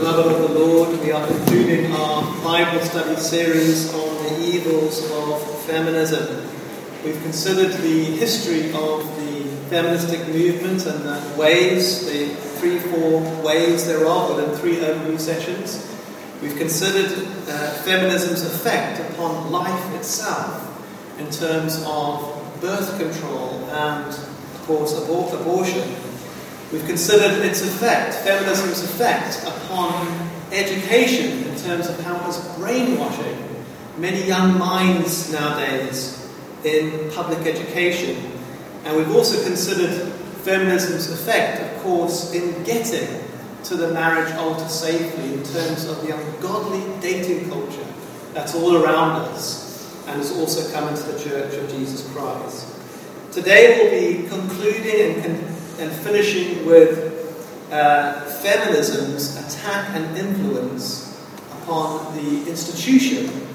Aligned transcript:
evening, 0.00 0.14
dear 0.14 0.32
of 0.32 0.50
the 0.50 0.58
Lord. 0.58 1.00
We 1.00 1.12
are 1.12 1.26
concluding 1.26 1.92
our 1.92 2.22
Bible 2.42 2.80
study 2.80 3.16
series 3.16 3.92
on 3.92 4.24
the 4.24 4.40
evils 4.40 5.10
of 5.10 5.64
feminism. 5.64 6.48
We've 7.04 7.20
considered 7.22 7.72
the 7.72 8.04
history 8.04 8.72
of 8.72 9.04
the 9.16 9.44
feministic 9.68 10.26
movement 10.28 10.86
and 10.86 11.04
the 11.04 11.38
waves, 11.38 12.06
the 12.06 12.28
three, 12.58 12.78
four 12.78 13.20
waves 13.42 13.86
thereof, 13.86 14.36
within 14.36 14.56
three 14.56 14.76
overview 14.76 15.18
sessions. 15.18 15.86
We've 16.42 16.56
considered 16.56 17.12
uh, 17.48 17.70
feminism's 17.82 18.44
effect 18.44 19.00
upon 19.12 19.52
life 19.52 19.94
itself 19.94 20.66
in 21.18 21.30
terms 21.30 21.82
of 21.86 22.58
birth 22.60 22.98
control 22.98 23.64
and, 23.70 24.06
of 24.08 24.62
course, 24.66 24.94
abor- 24.94 25.38
abortion. 25.40 25.88
We've 26.72 26.86
considered 26.86 27.44
its 27.44 27.62
effect, 27.62 28.14
feminism's 28.14 28.84
effect 28.84 29.42
upon 29.44 30.06
education 30.52 31.48
in 31.48 31.56
terms 31.56 31.88
of 31.88 31.98
how 32.00 32.24
it's 32.28 32.38
brainwashing 32.56 33.50
many 33.98 34.24
young 34.24 34.56
minds 34.56 35.32
nowadays 35.32 36.16
in 36.64 37.10
public 37.10 37.44
education. 37.46 38.32
And 38.84 38.96
we've 38.96 39.10
also 39.10 39.42
considered 39.44 40.12
feminism's 40.44 41.10
effect, 41.10 41.60
of 41.60 41.82
course, 41.82 42.32
in 42.32 42.62
getting 42.62 43.20
to 43.64 43.76
the 43.76 43.92
marriage 43.92 44.32
altar 44.36 44.68
safely 44.68 45.34
in 45.34 45.42
terms 45.42 45.86
of 45.86 46.00
the 46.06 46.16
ungodly 46.16 46.82
dating 47.00 47.50
culture 47.50 47.86
that's 48.32 48.54
all 48.54 48.76
around 48.76 49.22
us 49.22 50.06
and 50.06 50.16
has 50.18 50.32
also 50.38 50.70
come 50.72 50.88
into 50.88 51.02
the 51.02 51.18
Church 51.18 51.54
of 51.54 51.68
Jesus 51.68 52.08
Christ. 52.12 52.66
Today 53.32 53.76
we'll 53.76 54.22
be 54.22 54.28
concluding 54.28 55.24
and 55.24 55.59
and 55.80 55.90
finishing 55.90 56.66
with 56.66 57.10
uh, 57.72 58.20
feminism's 58.42 59.36
attack 59.36 59.94
and 59.94 60.16
influence 60.16 61.20
upon 61.62 62.14
the 62.16 62.48
institution, 62.48 63.46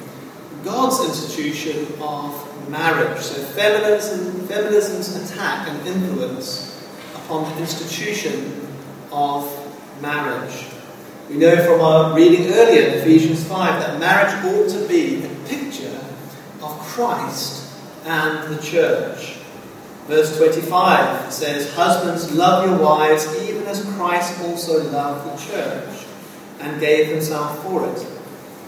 God's 0.63 1.07
institution 1.07 1.87
of 2.01 2.69
marriage. 2.69 3.21
So, 3.21 3.43
feminism, 3.43 4.47
feminism's 4.47 5.31
attack 5.31 5.67
and 5.69 5.87
influence 5.87 6.87
upon 7.15 7.51
the 7.53 7.59
institution 7.59 8.67
of 9.11 9.51
marriage. 10.01 10.65
We 11.29 11.37
know 11.37 11.55
from 11.65 11.81
our 11.81 12.15
reading 12.15 12.47
earlier 12.53 12.87
in 12.87 12.93
Ephesians 12.99 13.43
5 13.45 13.79
that 13.79 13.99
marriage 13.99 14.33
ought 14.45 14.69
to 14.79 14.87
be 14.87 15.23
a 15.25 15.29
picture 15.47 15.99
of 16.61 16.79
Christ 16.79 17.73
and 18.05 18.55
the 18.55 18.61
church. 18.61 19.37
Verse 20.07 20.37
25 20.37 21.33
says, 21.33 21.73
Husbands, 21.73 22.31
love 22.31 22.69
your 22.69 22.77
wives, 22.77 23.25
even 23.41 23.63
as 23.65 23.83
Christ 23.95 24.39
also 24.43 24.83
loved 24.91 25.25
the 25.25 25.51
church 25.51 26.05
and 26.59 26.79
gave 26.79 27.07
himself 27.07 27.63
for 27.63 27.87
it. 27.89 27.97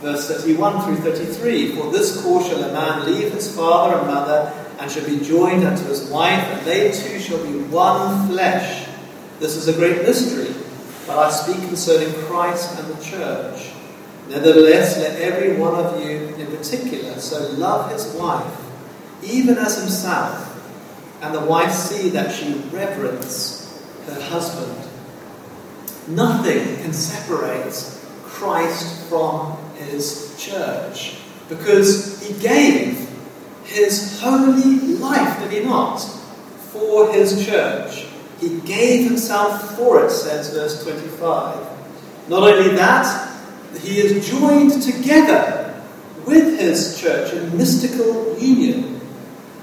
Verse 0.01 0.27
31 0.27 0.83
through 0.83 1.11
33 1.13 1.75
For 1.75 1.91
this 1.91 2.23
cause 2.23 2.47
shall 2.47 2.63
a 2.63 2.73
man 2.73 3.05
leave 3.05 3.33
his 3.33 3.55
father 3.55 3.99
and 3.99 4.07
mother, 4.07 4.51
and 4.79 4.91
shall 4.91 5.05
be 5.05 5.19
joined 5.19 5.63
unto 5.63 5.83
his 5.85 6.09
wife, 6.09 6.43
and 6.43 6.65
they 6.65 6.91
two 6.91 7.19
shall 7.19 7.43
be 7.43 7.59
one 7.65 8.27
flesh. 8.27 8.87
This 9.39 9.55
is 9.55 9.67
a 9.67 9.73
great 9.73 10.01
mystery, 10.01 10.55
but 11.05 11.19
I 11.19 11.29
speak 11.29 11.57
concerning 11.67 12.13
Christ 12.25 12.79
and 12.79 12.87
the 12.87 13.03
church. 13.03 13.73
Nevertheless, 14.29 14.97
let 14.97 15.19
every 15.21 15.55
one 15.55 15.75
of 15.75 16.03
you 16.03 16.33
in 16.35 16.47
particular 16.47 17.19
so 17.19 17.51
love 17.51 17.91
his 17.91 18.07
wife, 18.15 18.59
even 19.23 19.59
as 19.59 19.79
himself 19.79 20.56
and 21.21 21.33
the 21.33 21.41
wife 21.41 21.71
see 21.71 22.09
that 22.09 22.33
she 22.33 22.53
reverence 22.71 23.83
her 24.05 24.21
husband. 24.21 24.87
Nothing 26.07 26.77
can 26.77 26.93
separate 26.93 27.73
Christ 28.23 29.07
from 29.09 29.57
his 29.75 30.35
church 30.37 31.17
because 31.49 32.25
he 32.25 32.39
gave 32.39 33.09
his 33.63 34.19
holy 34.21 34.77
life, 34.97 35.39
did 35.39 35.51
he 35.51 35.63
not, 35.65 35.97
for 36.71 37.11
his 37.11 37.45
church. 37.45 38.05
He 38.39 38.59
gave 38.61 39.05
himself 39.05 39.75
for 39.75 40.05
it, 40.05 40.11
says 40.11 40.53
verse 40.53 40.83
25. 40.83 42.29
Not 42.29 42.43
only 42.43 42.75
that, 42.75 43.35
he 43.81 43.99
is 43.99 44.29
joined 44.29 44.81
together 44.81 45.83
with 46.25 46.59
his 46.59 46.99
church 46.99 47.33
in 47.33 47.57
mystical 47.57 48.37
union 48.37 48.96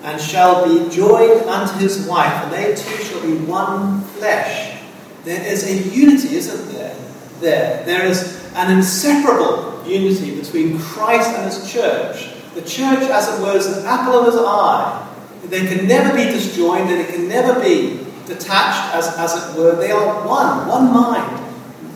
and 0.05 0.21
shall 0.21 0.69
be 0.69 0.95
joined 0.95 1.49
unto 1.49 1.79
his 1.79 2.07
wife, 2.07 2.33
and 2.45 2.53
they 2.53 2.75
two 2.75 3.03
shall 3.05 3.23
be 3.23 3.37
one 3.47 4.03
flesh. 4.03 4.79
There 5.25 5.43
is 5.43 5.65
a 5.65 5.97
unity, 5.97 6.37
isn't 6.37 6.73
there? 6.73 6.95
There. 7.41 7.85
There 7.87 8.05
is 8.05 8.45
an 8.55 8.71
inseparable 8.77 9.83
unity 9.87 10.39
between 10.39 10.79
Christ 10.79 11.31
and 11.31 11.47
his 11.47 11.73
church. 11.73 12.31
The 12.55 12.61
church, 12.63 13.11
as 13.11 13.29
it 13.29 13.43
were, 13.43 13.57
is 13.57 13.67
an 13.67 13.87
apple 13.87 14.15
of 14.21 14.27
his 14.27 14.37
eye. 14.37 15.01
They 15.47 15.67
can 15.67 15.89
never 15.89 16.15
be 16.15 16.25
disjoined, 16.25 16.91
and 16.91 17.01
it 17.01 17.09
can 17.09 17.27
never 17.27 17.59
be 17.61 18.05
detached, 18.27 18.95
as, 18.95 19.17
as 19.17 19.35
it 19.35 19.59
were. 19.59 19.77
They 19.77 19.91
are 19.91 20.27
one, 20.27 20.69
one 20.69 20.93
mind, 20.93 21.41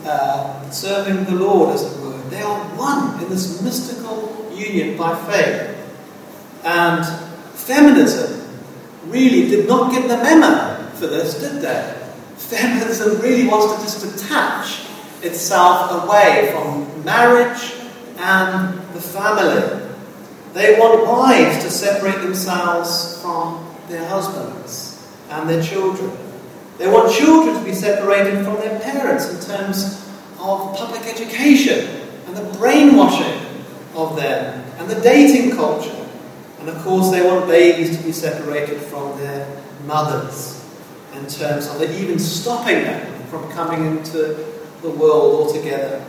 uh, 0.05 0.69
serving 0.71 1.25
the 1.25 1.43
Lord, 1.43 1.75
as 1.75 1.83
it 1.83 2.03
were. 2.03 2.17
They 2.29 2.41
are 2.41 2.59
one 2.75 3.21
in 3.23 3.29
this 3.29 3.61
mystical 3.61 4.51
union 4.51 4.97
by 4.97 5.15
faith. 5.25 5.75
And 6.63 7.28
Feminism 7.65 8.47
really 9.05 9.49
did 9.49 9.67
not 9.67 9.91
get 9.91 10.07
the 10.07 10.17
memo 10.17 10.89
for 10.95 11.07
this, 11.07 11.39
did 11.39 11.61
they? 11.61 11.95
Feminism 12.37 13.21
really 13.21 13.47
wants 13.47 13.75
to 13.75 13.81
just 13.81 14.17
detach 14.17 14.85
itself 15.21 16.03
away 16.03 16.51
from 16.53 17.03
marriage 17.03 17.73
and 18.17 18.79
the 18.93 19.01
family. 19.01 19.87
They 20.53 20.79
want 20.79 21.07
wives 21.07 21.63
to 21.63 21.69
separate 21.69 22.21
themselves 22.21 23.21
from 23.21 23.65
their 23.87 24.05
husbands 24.07 25.07
and 25.29 25.47
their 25.49 25.61
children. 25.61 26.11
They 26.77 26.87
want 26.89 27.13
children 27.13 27.55
to 27.55 27.63
be 27.63 27.73
separated 27.73 28.43
from 28.43 28.55
their 28.55 28.79
parents 28.79 29.29
in 29.29 29.39
terms 29.41 30.09
of 30.39 30.75
public 30.75 31.01
education 31.01 32.07
and 32.25 32.35
the 32.35 32.57
brainwashing 32.57 33.41
of 33.95 34.15
them 34.15 34.65
and 34.79 34.89
the 34.89 34.99
dating 35.01 35.55
culture. 35.55 35.98
And 36.59 36.69
of 36.69 36.81
course, 36.83 37.09
they 37.11 37.25
want 37.25 37.47
babies 37.47 37.97
to 37.97 38.03
be 38.03 38.11
separated 38.11 38.81
from 38.81 39.17
their 39.17 39.47
mothers 39.85 40.65
in 41.13 41.27
terms 41.27 41.67
of 41.67 41.81
even 41.81 42.19
stopping 42.19 42.83
them 42.83 43.23
from 43.27 43.49
coming 43.51 43.85
into 43.85 44.45
the 44.81 44.89
world 44.89 45.47
altogether. 45.47 46.03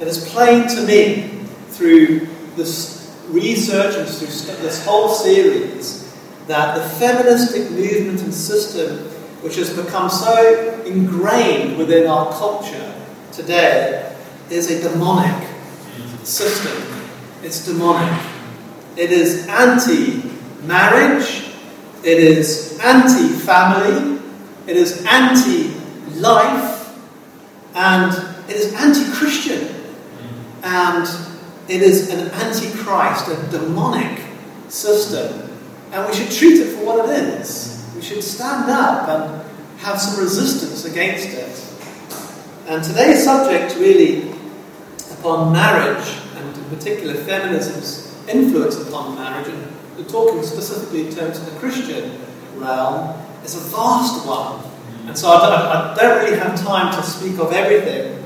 It 0.00 0.08
is 0.08 0.28
plain 0.30 0.68
to 0.68 0.86
me 0.86 1.46
through 1.68 2.26
this 2.56 3.16
research 3.28 3.96
and 3.96 4.08
through 4.08 4.26
this 4.62 4.84
whole 4.84 5.08
series 5.08 6.12
that 6.46 6.76
the 6.76 6.84
feministic 6.98 7.70
movement 7.70 8.20
and 8.20 8.34
system, 8.34 8.98
which 9.42 9.56
has 9.56 9.74
become 9.74 10.10
so 10.10 10.82
ingrained 10.84 11.78
within 11.78 12.06
our 12.06 12.30
culture 12.32 12.94
today, 13.32 14.14
is 14.50 14.70
a 14.70 14.90
demonic 14.90 15.48
system. 16.22 17.00
It's 17.42 17.64
demonic. 17.64 18.33
It 18.96 19.10
is 19.10 19.46
anti 19.48 20.22
marriage, 20.62 21.50
it 22.04 22.18
is 22.18 22.78
anti 22.80 23.28
family, 23.28 24.20
it 24.66 24.76
is 24.76 25.04
anti 25.04 25.74
life, 26.18 26.96
and 27.74 28.12
it 28.48 28.56
is 28.56 28.72
anti 28.74 29.10
Christian. 29.12 29.74
And 30.62 31.06
it 31.68 31.82
is 31.82 32.10
an 32.10 32.30
anti 32.30 32.70
Christ, 32.78 33.28
a 33.28 33.50
demonic 33.50 34.22
system. 34.68 35.50
And 35.92 36.06
we 36.08 36.14
should 36.14 36.30
treat 36.30 36.60
it 36.60 36.76
for 36.76 36.84
what 36.84 37.08
it 37.10 37.40
is. 37.40 37.84
We 37.94 38.02
should 38.02 38.22
stand 38.22 38.70
up 38.70 39.08
and 39.08 39.80
have 39.80 40.00
some 40.00 40.22
resistance 40.22 40.84
against 40.84 41.28
it. 41.28 41.64
And 42.66 42.82
today's 42.82 43.24
subject, 43.24 43.76
really, 43.76 44.32
upon 45.18 45.52
marriage, 45.52 46.16
and 46.36 46.56
in 46.56 46.64
particular 46.64 47.14
feminism's 47.14 48.13
influence 48.28 48.80
upon 48.80 49.14
marriage, 49.14 49.48
and 49.48 49.72
we're 49.96 50.04
talking 50.04 50.42
specifically 50.42 51.06
in 51.06 51.14
terms 51.14 51.38
of 51.38 51.52
the 51.52 51.58
Christian 51.58 52.20
realm, 52.56 53.20
is 53.44 53.54
a 53.54 53.70
vast 53.70 54.26
one. 54.26 54.64
And 55.06 55.16
so 55.16 55.28
I 55.28 55.48
don't, 55.48 55.52
I 55.52 55.94
don't 55.94 56.24
really 56.24 56.38
have 56.38 56.58
time 56.62 56.94
to 56.94 57.02
speak 57.06 57.38
of 57.38 57.52
everything. 57.52 58.22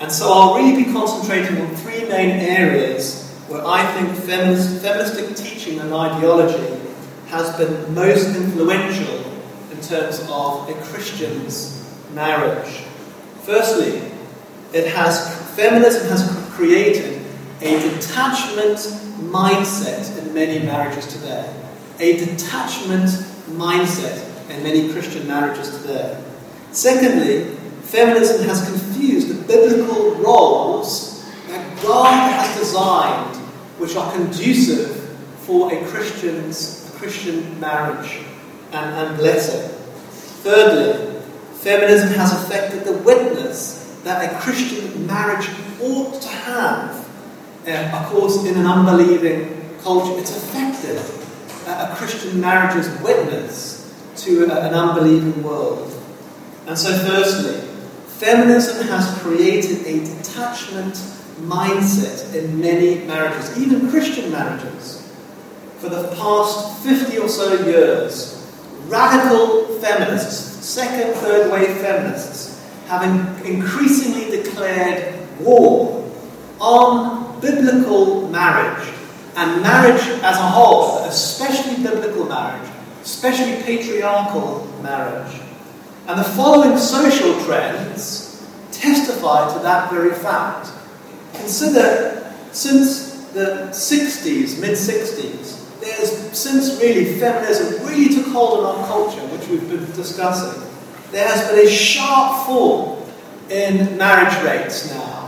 And 0.00 0.10
so 0.10 0.32
I'll 0.32 0.56
really 0.56 0.84
be 0.84 0.92
concentrating 0.92 1.60
on 1.60 1.74
three 1.76 2.08
main 2.08 2.40
areas 2.40 3.30
where 3.48 3.66
I 3.66 3.84
think 3.94 4.16
feminist, 4.16 4.82
feministic 4.82 5.36
teaching 5.36 5.80
and 5.80 5.92
ideology 5.92 6.80
has 7.26 7.56
been 7.56 7.94
most 7.94 8.36
influential 8.36 9.18
in 9.70 9.80
terms 9.80 10.20
of 10.30 10.68
a 10.68 10.74
Christian's 10.84 11.84
marriage. 12.12 12.84
Firstly, 13.42 14.00
it 14.72 14.86
has 14.92 15.34
feminism 15.54 16.08
has 16.08 16.50
created 16.54 17.24
a 17.60 17.78
detachment 17.90 18.78
mindset 19.30 20.18
in 20.18 20.34
many 20.34 20.64
marriages 20.64 21.06
today. 21.06 21.52
A 22.00 22.16
detachment 22.16 23.10
mindset 23.50 24.24
in 24.50 24.62
many 24.62 24.92
Christian 24.92 25.26
marriages 25.26 25.80
today. 25.80 26.22
Secondly, 26.72 27.44
feminism 27.82 28.46
has 28.46 28.64
confused 28.68 29.28
the 29.28 29.46
biblical 29.46 30.14
roles 30.16 31.24
that 31.48 31.82
God 31.82 32.32
has 32.32 32.58
designed, 32.58 33.36
which 33.78 33.96
are 33.96 34.12
conducive 34.12 35.00
for 35.40 35.72
a 35.72 35.84
Christian's 35.86 36.90
a 36.92 36.96
Christian 36.96 37.60
marriage 37.60 38.20
and, 38.72 38.94
and 38.94 39.16
blessing. 39.18 39.70
Thirdly, 40.42 41.20
feminism 41.54 42.10
has 42.10 42.32
affected 42.32 42.84
the 42.84 42.98
witness 42.98 44.00
that 44.04 44.32
a 44.32 44.38
Christian 44.40 45.06
marriage 45.06 45.48
ought 45.80 46.20
to 46.20 46.28
have. 46.28 47.03
Uh, 47.66 47.98
of 47.98 48.06
course, 48.10 48.44
in 48.44 48.56
an 48.56 48.66
unbelieving 48.66 49.78
culture, 49.82 50.18
it's 50.20 50.36
affected 50.36 51.00
a 51.66 51.94
Christian 51.96 52.38
marriage's 52.38 52.88
witness 53.00 53.90
to 54.16 54.44
an 54.44 54.74
unbelieving 54.74 55.42
world. 55.42 55.90
And 56.66 56.78
so, 56.78 56.92
firstly, 57.06 57.66
feminism 58.06 58.86
has 58.88 59.18
created 59.22 59.86
a 59.86 60.04
detachment 60.04 60.94
mindset 61.40 62.34
in 62.34 62.60
many 62.60 63.04
marriages, 63.06 63.58
even 63.58 63.88
Christian 63.88 64.30
marriages. 64.30 65.00
For 65.78 65.88
the 65.88 66.08
past 66.16 66.82
50 66.84 67.18
or 67.18 67.28
so 67.28 67.64
years, 67.64 68.46
radical 68.88 69.78
feminists, 69.80 70.64
second, 70.66 71.14
third 71.14 71.50
wave 71.50 71.76
feminists, 71.78 72.62
have 72.88 73.02
increasingly 73.46 74.30
declared 74.30 75.18
war 75.40 76.12
on 76.60 77.23
biblical 77.44 78.26
marriage 78.28 78.88
and 79.36 79.62
marriage 79.62 80.02
as 80.22 80.36
a 80.36 80.48
whole, 80.56 81.04
especially 81.04 81.82
biblical 81.82 82.24
marriage, 82.24 82.70
especially 83.02 83.62
patriarchal 83.62 84.66
marriage. 84.82 85.40
And 86.08 86.18
the 86.18 86.24
following 86.24 86.78
social 86.78 87.38
trends 87.44 88.46
testify 88.72 89.52
to 89.54 89.58
that 89.60 89.90
very 89.90 90.14
fact. 90.14 90.70
Consider 91.34 92.32
since 92.52 93.14
the 93.32 93.68
60s, 93.70 94.60
mid 94.60 94.72
60s, 94.72 95.80
there's 95.80 96.38
since 96.38 96.80
really 96.80 97.18
feminism 97.18 97.86
really 97.86 98.14
took 98.14 98.26
hold 98.28 98.60
in 98.60 98.64
our 98.64 98.86
culture, 98.86 99.20
which 99.26 99.46
we've 99.48 99.68
been 99.68 99.84
discussing, 99.92 100.62
there 101.10 101.28
has 101.28 101.48
been 101.50 101.66
a 101.66 101.68
sharp 101.68 102.46
fall 102.46 103.06
in 103.50 103.98
marriage 103.98 104.42
rates 104.42 104.90
now 104.90 105.23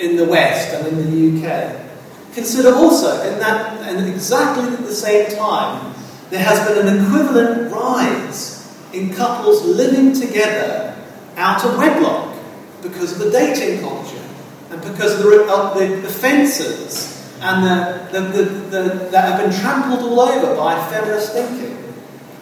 in 0.00 0.16
the 0.16 0.24
West 0.24 0.74
and 0.74 0.86
in 0.86 1.40
the 1.42 1.48
UK. 1.48 1.88
Consider 2.34 2.74
also, 2.74 3.22
in 3.30 3.38
that, 3.40 3.80
and 3.82 4.08
exactly 4.08 4.68
at 4.68 4.80
the 4.80 4.94
same 4.94 5.34
time, 5.36 5.94
there 6.30 6.42
has 6.42 6.66
been 6.68 6.86
an 6.86 7.04
equivalent 7.04 7.72
rise 7.72 8.58
in 8.92 9.12
couples 9.14 9.64
living 9.64 10.12
together 10.12 10.96
out 11.36 11.64
of 11.64 11.76
wedlock 11.78 12.36
because 12.82 13.12
of 13.12 13.18
the 13.18 13.30
dating 13.30 13.80
culture 13.80 14.22
and 14.70 14.80
because 14.82 15.18
of 15.18 15.24
the, 15.24 15.52
of 15.52 15.78
the, 15.78 15.86
the 15.96 16.08
fences 16.08 17.14
and 17.40 17.64
the, 17.64 18.20
the, 18.20 18.44
the, 18.44 19.08
that 19.10 19.24
have 19.24 19.40
been 19.40 19.60
trampled 19.60 20.00
all 20.00 20.20
over 20.20 20.54
by 20.56 20.88
feminist 20.90 21.32
thinking. 21.32 21.76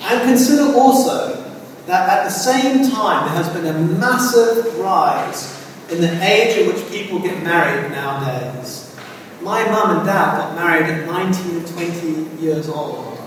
And 0.00 0.22
consider 0.22 0.74
also 0.74 1.42
that 1.86 2.08
at 2.08 2.24
the 2.24 2.30
same 2.30 2.90
time 2.90 3.26
there 3.26 3.42
has 3.42 3.48
been 3.52 3.66
a 3.66 3.78
massive 3.98 4.78
rise 4.78 5.55
in 5.90 6.00
the 6.00 6.10
age 6.24 6.58
at 6.58 6.66
which 6.74 6.88
people 6.90 7.18
get 7.20 7.42
married 7.42 7.90
nowadays. 7.90 8.96
My 9.40 9.64
mum 9.70 9.98
and 9.98 10.06
dad 10.06 10.38
got 10.38 10.54
married 10.56 10.90
at 10.90 11.06
19 11.06 11.56
and 11.56 11.66
20 11.66 12.42
years 12.42 12.68
old, 12.68 13.18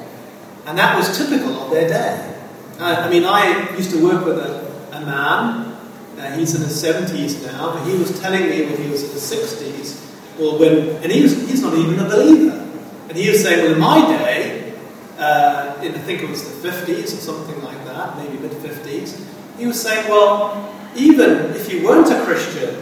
and 0.66 0.78
that 0.78 0.98
was 0.98 1.18
typical 1.18 1.54
of 1.64 1.72
their 1.72 1.88
day. 1.88 2.36
Uh, 2.80 3.04
I 3.06 3.10
mean, 3.10 3.24
I 3.26 3.76
used 3.76 3.92
to 3.92 4.04
work 4.04 4.26
with 4.26 4.38
a, 4.40 4.98
a 4.98 5.06
man, 5.06 5.78
uh, 6.18 6.32
he's 6.38 6.56
in 6.56 6.62
his 6.62 6.84
70s 6.84 7.46
now, 7.46 7.74
but 7.74 7.86
he 7.86 7.98
was 7.98 8.20
telling 8.20 8.50
me 8.50 8.66
when 8.66 8.82
he 8.82 8.90
was 8.90 9.04
in 9.04 9.12
his 9.12 9.32
60s, 9.32 10.40
well, 10.40 10.60
when, 10.60 11.02
and 11.04 11.12
he 11.12 11.22
was, 11.22 11.34
he's 11.50 11.62
not 11.62 11.74
even 11.78 12.00
a 12.00 12.10
believer. 12.10 12.56
And 13.08 13.18
he 13.18 13.30
was 13.30 13.42
saying, 13.42 13.64
well, 13.64 13.74
in 13.74 13.80
my 13.80 14.18
day, 14.18 14.74
uh, 15.18 15.80
in, 15.82 15.96
I 15.96 16.00
think 16.00 16.24
it 16.24 16.30
was 16.30 16.62
the 16.62 16.70
50s 16.70 17.04
or 17.06 17.22
something 17.22 17.62
like 17.64 17.84
that, 17.86 18.18
maybe 18.18 18.38
mid 18.38 18.52
50s, 18.52 19.26
he 19.58 19.66
was 19.66 19.82
saying, 19.82 20.08
well, 20.10 20.74
even 21.00 21.56
if 21.56 21.72
you 21.72 21.86
weren't 21.86 22.12
a 22.12 22.24
Christian, 22.26 22.76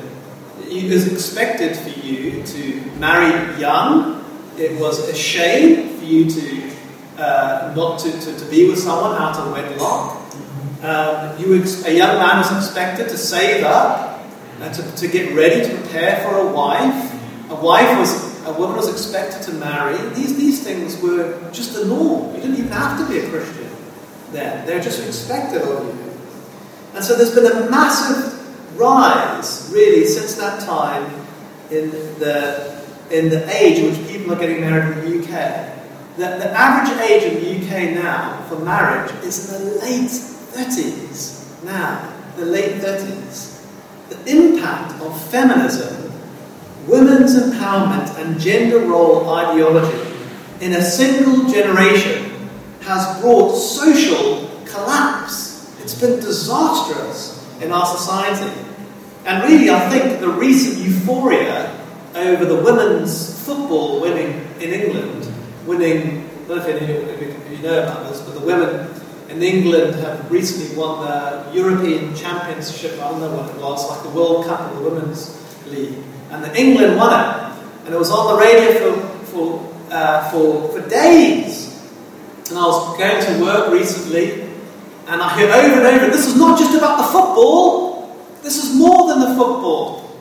it 0.61 0.91
was 0.91 1.11
expected 1.11 1.77
for 1.77 1.89
you 1.99 2.43
to 2.43 2.81
marry 2.99 3.59
young. 3.59 4.25
It 4.57 4.79
was 4.79 5.07
a 5.07 5.15
shame 5.15 5.97
for 5.97 6.05
you 6.05 6.29
to 6.29 6.71
uh, 7.17 7.73
not 7.75 7.99
to, 7.99 8.11
to, 8.11 8.37
to, 8.37 8.45
be 8.45 8.69
with 8.69 8.77
someone 8.77 9.19
out 9.19 9.37
of 9.37 9.51
wedlock. 9.51 10.21
Um, 10.83 11.39
you 11.39 11.55
a 11.85 11.91
young 11.91 12.17
man 12.19 12.37
was 12.37 12.51
expected 12.55 13.09
to 13.09 13.17
save 13.17 13.63
up 13.63 14.23
and 14.59 14.73
to, 14.75 14.95
to 14.97 15.07
get 15.07 15.35
ready 15.35 15.67
to 15.67 15.75
prepare 15.77 16.23
for 16.23 16.37
a 16.37 16.51
wife. 16.51 17.13
A 17.49 17.55
wife 17.55 17.97
was 17.97 18.45
a 18.45 18.53
woman 18.53 18.77
was 18.77 18.89
expected 18.91 19.41
to 19.43 19.53
marry. 19.53 19.97
These 20.13 20.37
these 20.37 20.63
things 20.63 21.01
were 21.01 21.39
just 21.51 21.73
the 21.73 21.85
norm. 21.85 22.35
You 22.35 22.41
didn't 22.41 22.57
even 22.57 22.71
have 22.71 22.99
to 22.99 23.11
be 23.11 23.19
a 23.19 23.29
Christian 23.29 23.69
then. 24.31 24.65
They're 24.67 24.81
just 24.81 25.05
expected 25.05 25.63
of 25.63 25.85
you. 25.85 26.06
And 26.97 27.05
so 27.05 27.15
there's 27.15 27.35
been 27.35 27.45
a 27.45 27.69
massive 27.69 28.33
rise, 28.75 29.69
really, 29.71 30.03
since 30.03 30.33
that 30.33 30.61
time 30.61 31.03
in 31.69 31.91
the, 32.17 32.83
in 33.11 33.29
the 33.29 33.47
age 33.55 33.77
in 33.77 33.91
which 33.91 34.09
people 34.09 34.33
are 34.33 34.39
getting 34.39 34.61
married 34.61 34.97
in 34.97 35.05
the 35.05 35.19
UK. 35.19 35.75
The, 36.15 36.23
the 36.39 36.49
average 36.57 36.99
age 37.07 37.21
in 37.21 37.35
the 37.35 37.67
UK 37.67 37.93
now 37.93 38.43
for 38.49 38.57
marriage 38.61 39.11
is 39.23 39.53
in 39.53 39.63
the 39.63 39.75
late 39.75 40.09
30s 40.09 41.63
now, 41.63 42.11
the 42.35 42.45
late 42.45 42.81
30s. 42.81 43.63
The 44.09 44.35
impact 44.35 44.99
of 44.99 45.29
feminism, 45.29 46.11
women's 46.87 47.35
empowerment, 47.35 48.17
and 48.19 48.39
gender 48.39 48.79
role 48.79 49.29
ideology 49.29 50.15
in 50.61 50.73
a 50.73 50.81
single 50.81 51.47
generation 51.47 52.49
has 52.81 53.21
brought 53.21 53.55
social 53.55 54.49
collapse. 54.65 55.16
It's 55.87 56.01
been 56.01 56.19
disastrous 56.19 57.41
in 57.61 57.71
our 57.71 57.85
society. 57.85 58.59
And 59.23 59.41
really, 59.49 59.69
I 59.69 59.89
think 59.89 60.19
the 60.19 60.27
recent 60.27 60.85
euphoria 60.85 61.81
over 62.13 62.43
the 62.43 62.61
women's 62.61 63.41
football 63.45 64.01
winning 64.01 64.45
in 64.59 64.73
England, 64.73 65.31
winning, 65.65 66.29
I 66.43 66.47
don't 66.49 66.57
know 66.57 66.65
if 66.65 67.49
you 67.49 67.57
know 67.59 67.83
about 67.83 68.11
this, 68.11 68.19
but 68.19 68.33
the 68.33 68.45
women 68.45 69.01
in 69.29 69.41
England 69.41 69.95
have 70.01 70.29
recently 70.29 70.75
won 70.75 71.07
the 71.07 71.53
European 71.53 72.13
Championship, 72.17 72.95
I 72.95 73.09
don't 73.09 73.21
know 73.21 73.37
what 73.37 73.55
it 73.55 73.61
was, 73.61 73.89
like 73.89 74.03
the 74.03 74.09
World 74.09 74.45
Cup 74.45 74.59
of 74.59 74.79
the 74.79 74.89
Women's 74.89 75.41
League. 75.67 75.95
And 76.31 76.43
the 76.43 76.53
England 76.59 76.97
won 76.97 77.17
it. 77.17 77.59
And 77.85 77.95
it 77.95 77.97
was 77.97 78.11
on 78.11 78.35
the 78.35 78.43
radio 78.43 78.91
for, 78.91 79.25
for, 79.27 79.73
uh, 79.89 80.31
for, 80.31 80.67
for 80.67 80.89
days. 80.89 81.81
And 82.49 82.57
I 82.57 82.65
was 82.65 82.97
going 82.97 83.23
to 83.25 83.41
work 83.41 83.71
recently, 83.71 84.46
and 85.07 85.21
I 85.21 85.37
hear 85.37 85.47
over 85.47 85.85
and 85.85 85.87
over, 85.87 86.11
this 86.11 86.27
is 86.27 86.35
not 86.35 86.59
just 86.59 86.77
about 86.77 86.97
the 86.97 87.03
football, 87.03 88.15
this 88.43 88.61
is 88.61 88.75
more 88.75 89.07
than 89.07 89.21
the 89.21 89.35
football. 89.35 90.19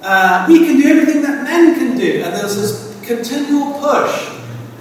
Uh, 0.00 0.46
we 0.48 0.60
can 0.60 0.80
do 0.80 0.88
everything 0.88 1.22
that 1.22 1.42
men 1.42 1.74
can 1.74 1.98
do, 1.98 2.22
and 2.22 2.32
there's 2.32 2.54
this 2.54 3.00
continual 3.04 3.72
push. 3.80 4.28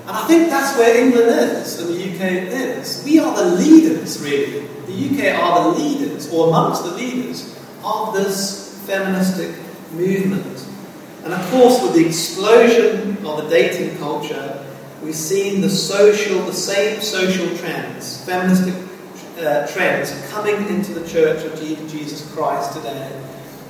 And 0.01 0.12
I 0.12 0.27
think 0.27 0.50
that's 0.50 0.77
where 0.77 0.96
England 0.96 1.29
is 1.29 1.79
and 1.79 1.89
the 1.89 2.03
UK 2.03 2.53
is. 2.53 3.03
We 3.03 3.17
are 3.17 3.36
the 3.36 3.55
leaders, 3.55 4.22
really. 4.22 4.67
The 4.86 5.10
UK 5.10 5.41
are 5.41 5.63
the 5.63 5.79
leaders, 5.79 6.32
or 6.32 6.50
amongst 6.50 6.84
the 6.84 6.91
leaders, 6.91 7.60
of 7.84 8.13
this 8.13 8.79
feministic 8.86 9.55
movement. 9.94 10.67
And 11.24 11.34
of 11.34 11.41
course, 11.50 11.82
with 11.82 11.96
the 11.96 12.05
explosion 12.05 13.17
of 13.25 13.44
the 13.44 13.50
dating 13.50 13.98
culture, 13.98 14.63
we've 15.01 15.15
seen 15.15 15.62
the 15.62 15.70
social, 15.72 16.41
the 16.41 16.53
same 16.53 17.01
social 17.01 17.58
trends, 17.58 18.24
feministic 18.24 18.85
uh, 19.38 19.68
trends 19.68 20.12
coming 20.32 20.68
into 20.68 20.94
the 20.94 21.08
Church 21.08 21.44
of 21.46 21.60
Jesus 21.60 22.32
Christ 22.34 22.74
today, 22.74 23.22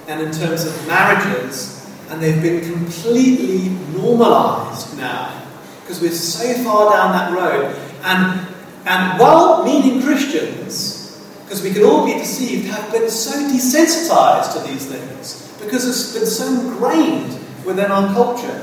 and 0.08 0.22
in 0.22 0.32
terms 0.32 0.66
of 0.66 0.88
marriages, 0.88 1.90
and 2.10 2.22
they've 2.22 2.42
been 2.42 2.62
completely 2.72 3.70
normalized 3.98 4.96
now 4.98 5.42
because 5.82 6.02
we're 6.02 6.12
so 6.12 6.64
far 6.64 6.92
down 6.92 7.12
that 7.12 7.32
road. 7.34 7.76
And, 8.04 8.48
and 8.86 9.20
well 9.20 9.64
meaning 9.64 10.02
Christians, 10.02 11.24
because 11.44 11.64
we 11.64 11.72
can 11.72 11.84
all 11.84 12.06
be 12.06 12.14
deceived, 12.14 12.68
have 12.68 12.92
been 12.92 13.10
so 13.10 13.32
desensitized 13.32 14.54
to 14.54 14.68
these 14.72 14.86
things 14.86 15.52
because 15.64 15.88
it's 15.88 16.14
been 16.14 16.26
so 16.26 16.48
ingrained 16.48 17.40
within 17.66 17.92
our 17.92 18.14
culture. 18.14 18.62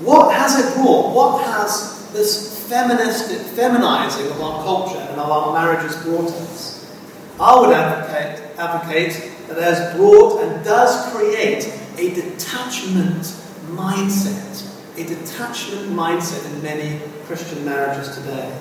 What 0.00 0.34
has 0.34 0.58
it 0.58 0.74
brought? 0.74 1.14
What 1.14 1.44
has 1.44 2.10
this 2.12 2.51
feminist, 2.72 3.30
feminizing 3.54 4.30
of 4.30 4.40
our 4.40 4.64
culture 4.64 4.96
and 4.96 5.20
of 5.20 5.28
our 5.28 5.52
marriages 5.52 5.94
brought 6.04 6.30
us. 6.30 6.90
I 7.38 7.60
would 7.60 7.70
advocate, 7.70 8.58
advocate 8.58 9.30
that 9.48 9.58
has 9.58 9.94
brought 9.94 10.40
and 10.42 10.64
does 10.64 11.12
create 11.12 11.70
a 11.98 12.14
detachment 12.14 13.24
mindset, 13.76 14.72
a 14.96 15.04
detachment 15.04 15.90
mindset 15.90 16.50
in 16.50 16.62
many 16.62 16.98
Christian 17.26 17.62
marriages 17.62 18.16
today. 18.16 18.58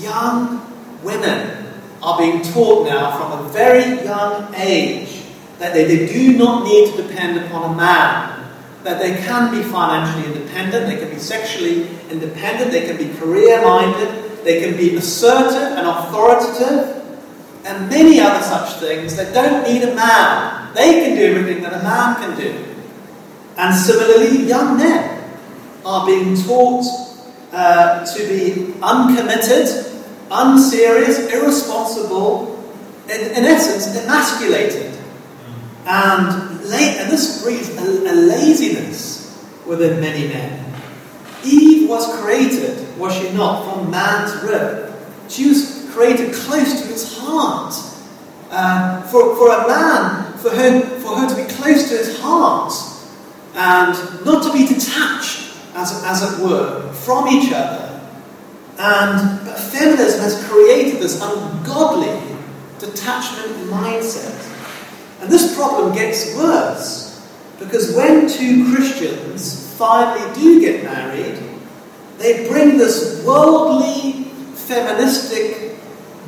Young 0.00 0.60
women 1.04 1.78
are 2.02 2.18
being 2.18 2.42
taught 2.42 2.88
now 2.88 3.16
from 3.16 3.46
a 3.46 3.48
very 3.50 4.02
young 4.04 4.52
age 4.56 5.22
that 5.60 5.74
they 5.74 6.08
do 6.08 6.36
not 6.36 6.64
need 6.64 6.90
to 6.90 7.02
depend 7.06 7.38
upon 7.38 7.72
a 7.72 7.76
man, 7.76 8.41
that 8.84 9.00
they 9.00 9.14
can 9.22 9.50
be 9.50 9.62
financially 9.62 10.26
independent, 10.26 10.86
they 10.86 10.96
can 10.96 11.10
be 11.10 11.18
sexually 11.20 11.88
independent, 12.10 12.70
they 12.72 12.86
can 12.86 12.96
be 12.96 13.14
career 13.18 13.62
minded, 13.62 14.44
they 14.44 14.60
can 14.60 14.76
be 14.76 14.96
assertive 14.96 15.78
and 15.78 15.86
authoritative, 15.86 16.98
and 17.64 17.88
many 17.88 18.20
other 18.20 18.42
such 18.44 18.80
things 18.80 19.16
that 19.16 19.32
don't 19.32 19.62
need 19.62 19.82
a 19.82 19.94
man. 19.94 20.74
They 20.74 21.04
can 21.04 21.16
do 21.16 21.22
everything 21.36 21.62
that 21.62 21.72
a 21.72 21.82
man 21.82 22.16
can 22.16 22.36
do. 22.36 22.64
And 23.56 23.74
similarly, 23.74 24.46
young 24.48 24.76
men 24.78 25.32
are 25.84 26.06
being 26.06 26.36
taught 26.42 26.84
uh, 27.52 28.04
to 28.04 28.28
be 28.28 28.74
uncommitted, 28.82 29.68
unserious, 30.30 31.30
irresponsible, 31.32 32.48
in, 33.04 33.20
in 33.20 33.44
essence, 33.44 33.94
emasculated. 34.02 34.98
And, 35.84 36.64
la- 36.64 36.76
and 36.76 37.10
this 37.10 37.42
breeds 37.42 37.68
a, 37.76 38.01
within 39.66 40.00
many 40.00 40.28
men. 40.28 40.74
Eve 41.44 41.88
was 41.88 42.20
created, 42.20 42.96
was 42.98 43.14
she 43.14 43.32
not, 43.32 43.64
from 43.64 43.90
man's 43.90 44.42
rib? 44.42 44.94
She 45.28 45.48
was 45.48 45.88
created 45.92 46.34
close 46.34 46.80
to 46.80 46.86
his 46.86 47.18
heart. 47.18 47.74
Uh, 48.50 49.00
for, 49.02 49.34
for 49.36 49.48
a 49.48 49.66
man, 49.66 50.36
for 50.38 50.50
her, 50.50 50.80
for 51.00 51.16
her 51.16 51.28
to 51.28 51.34
be 51.34 51.50
close 51.54 51.88
to 51.88 51.96
his 51.96 52.20
heart 52.20 52.72
and 53.54 54.24
not 54.24 54.42
to 54.42 54.52
be 54.52 54.66
detached, 54.66 55.56
as, 55.74 56.04
as 56.04 56.22
it 56.22 56.42
were, 56.44 56.92
from 56.92 57.28
each 57.28 57.52
other. 57.52 57.88
And 58.78 59.46
but 59.46 59.58
feminism 59.58 60.20
has 60.20 60.44
created 60.48 61.00
this 61.00 61.20
ungodly 61.22 62.36
detachment 62.78 63.70
mindset. 63.70 64.48
And 65.20 65.30
this 65.30 65.54
problem 65.54 65.94
gets 65.94 66.34
worse 66.36 67.11
because 67.64 67.94
when 67.94 68.28
two 68.28 68.74
Christians 68.74 69.74
finally 69.76 70.34
do 70.34 70.60
get 70.60 70.84
married, 70.84 71.38
they 72.18 72.48
bring 72.48 72.76
this 72.78 73.24
worldly, 73.24 74.24
feministic 74.54 75.76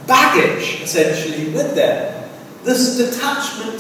baggage 0.07 0.81
essentially 0.83 1.53
with 1.53 1.75
them. 1.75 2.31
This 2.65 2.97
detachment 2.97 3.79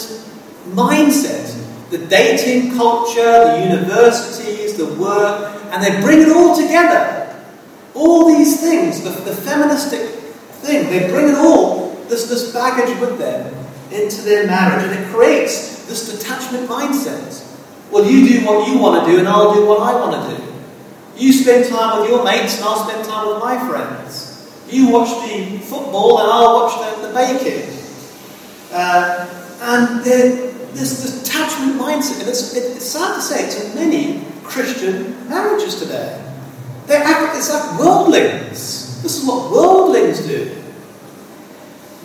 mindset, 0.68 1.90
the 1.90 1.98
dating 2.06 2.76
culture, 2.76 3.22
the 3.22 3.68
universities, 3.70 4.76
the 4.76 4.94
work, 4.94 5.62
and 5.72 5.82
they 5.82 6.00
bring 6.00 6.20
it 6.20 6.28
all 6.28 6.56
together. 6.56 7.20
All 7.94 8.36
these 8.36 8.60
things, 8.60 9.02
the, 9.02 9.10
the 9.10 9.34
feministic 9.34 10.08
thing, 10.62 10.88
they 10.90 11.08
bring 11.10 11.28
it 11.28 11.36
all, 11.36 11.94
this, 12.08 12.28
this 12.28 12.52
baggage 12.52 12.98
with 13.00 13.18
them 13.18 13.54
into 13.90 14.22
their 14.22 14.46
marriage, 14.46 14.84
and 14.84 15.04
it 15.04 15.14
creates 15.14 15.84
this 15.86 16.12
detachment 16.12 16.68
mindset. 16.68 17.43
Well, 17.90 18.04
you 18.04 18.26
do 18.26 18.46
what 18.46 18.68
you 18.68 18.78
want 18.78 19.04
to 19.04 19.10
do, 19.10 19.18
and 19.18 19.28
I'll 19.28 19.54
do 19.54 19.66
what 19.66 19.80
I 19.80 19.94
want 19.94 20.28
to 20.28 20.36
do. 20.36 20.42
You 21.16 21.32
spend 21.32 21.68
time 21.68 22.00
with 22.00 22.10
your 22.10 22.24
mates, 22.24 22.56
and 22.56 22.64
I'll 22.64 22.88
spend 22.88 23.04
time 23.04 23.28
with 23.28 23.38
my 23.38 23.56
friends. 23.68 24.30
You 24.68 24.90
watch 24.90 25.10
the 25.28 25.58
football, 25.58 26.20
and 26.20 26.30
I'll 26.30 26.54
watch 26.54 26.96
the, 26.96 27.08
the 27.08 27.14
baking. 27.14 27.78
Uh, 28.72 29.26
and 29.60 30.04
this 30.04 31.22
detachment 31.22 31.80
mindset, 31.80 32.20
and 32.20 32.28
it's, 32.28 32.54
it's 32.54 32.84
sad 32.84 33.14
to 33.14 33.22
say, 33.22 33.44
it's 33.44 33.64
in 33.64 33.74
many 33.74 34.24
Christian 34.42 35.28
marriages 35.28 35.80
today. 35.80 36.20
They 36.86 36.96
act, 36.96 37.36
it's 37.36 37.52
like 37.52 37.78
worldlings. 37.78 39.02
This 39.02 39.22
is 39.22 39.26
what 39.26 39.50
worldlings 39.50 40.26
do. 40.26 40.62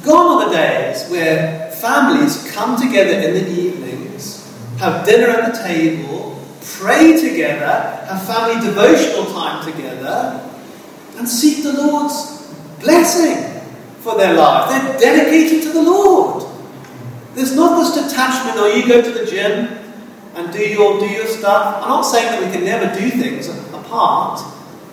Gone 0.03 0.43
are 0.43 0.49
the 0.49 0.55
days 0.55 1.09
where 1.09 1.71
families 1.71 2.49
come 2.51 2.79
together 2.79 3.19
in 3.27 3.33
the 3.33 3.49
evenings, 3.49 4.08
have 4.79 5.05
dinner 5.05 5.27
at 5.27 5.53
the 5.53 5.61
table, 5.61 6.41
pray 6.61 7.19
together, 7.19 8.05
have 8.07 8.25
family 8.25 8.65
devotional 8.65 9.25
time 9.25 9.63
together, 9.69 10.49
and 11.17 11.27
seek 11.27 11.63
the 11.63 11.73
Lord's 11.73 12.53
blessing 12.79 13.61
for 13.99 14.15
their 14.17 14.33
life. 14.33 14.69
They're 14.69 14.99
dedicated 14.99 15.63
to 15.63 15.73
the 15.73 15.81
Lord. 15.81 16.45
There's 17.35 17.55
not 17.55 17.77
this 17.77 17.93
detachment, 17.93 18.57
or 18.57 18.63
oh, 18.63 18.75
you 18.75 18.87
go 18.87 19.01
to 19.01 19.11
the 19.11 19.25
gym 19.25 19.77
and 20.35 20.53
do 20.53 20.59
your 20.59 20.99
do 20.99 21.07
your 21.07 21.27
stuff. 21.27 21.83
I'm 21.83 21.89
not 21.89 22.03
saying 22.03 22.31
that 22.31 22.45
we 22.45 22.51
can 22.51 22.63
never 22.63 22.87
do 22.97 23.09
things 23.09 23.49
apart, 23.73 24.41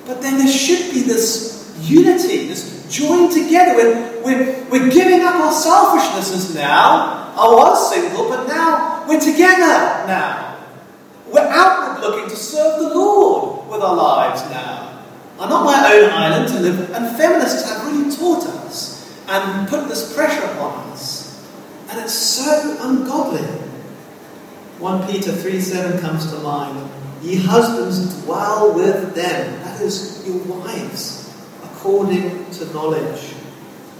but 0.05 0.21
then 0.21 0.38
there 0.38 0.49
should 0.49 0.93
be 0.93 1.02
this 1.02 1.56
unity, 1.80 2.47
this 2.49 2.76
join 2.88 3.33
together. 3.33 3.75
We're, 3.76 4.23
we're, 4.23 4.64
we're 4.71 4.90
giving 4.90 5.23
up 5.23 5.35
our 5.35 5.52
selfishnesses 5.52 6.54
now. 6.54 7.33
I 7.37 7.47
was 7.47 7.92
single, 7.92 8.28
but 8.28 8.47
now 8.47 9.04
we're 9.09 9.21
together 9.21 10.06
now. 10.06 10.59
We're 11.30 11.47
outward 11.47 12.00
looking 12.00 12.30
to 12.30 12.37
serve 12.37 12.80
the 12.80 12.95
Lord 12.95 13.68
with 13.68 13.83
our 13.83 13.95
lives 13.95 14.42
now. 14.50 15.04
I'm 15.38 15.50
not 15.50 15.64
my 15.64 15.92
own 15.92 16.11
island 16.11 16.49
to 16.49 16.61
live, 16.61 16.90
and 16.92 17.16
feminists 17.16 17.68
have 17.68 17.87
really 17.87 18.14
taught 18.14 18.47
us 18.47 19.21
and 19.28 19.68
put 19.68 19.88
this 19.88 20.14
pressure 20.14 20.45
upon 20.45 20.88
us. 20.90 21.47
And 21.90 22.00
it's 22.00 22.14
so 22.14 22.76
ungodly. 22.80 23.42
1 24.78 25.06
Peter 25.09 25.33
3 25.33 25.61
7 25.61 26.00
comes 26.00 26.30
to 26.33 26.38
mind. 26.38 26.90
Ye 27.23 27.37
husbands, 27.37 28.23
dwell 28.25 28.75
with 28.75 29.14
them, 29.14 29.61
that 29.62 29.80
is, 29.80 30.26
your 30.26 30.38
wives, 30.45 31.25
according 31.76 32.50
to 32.50 32.64
knowledge. 32.73 33.35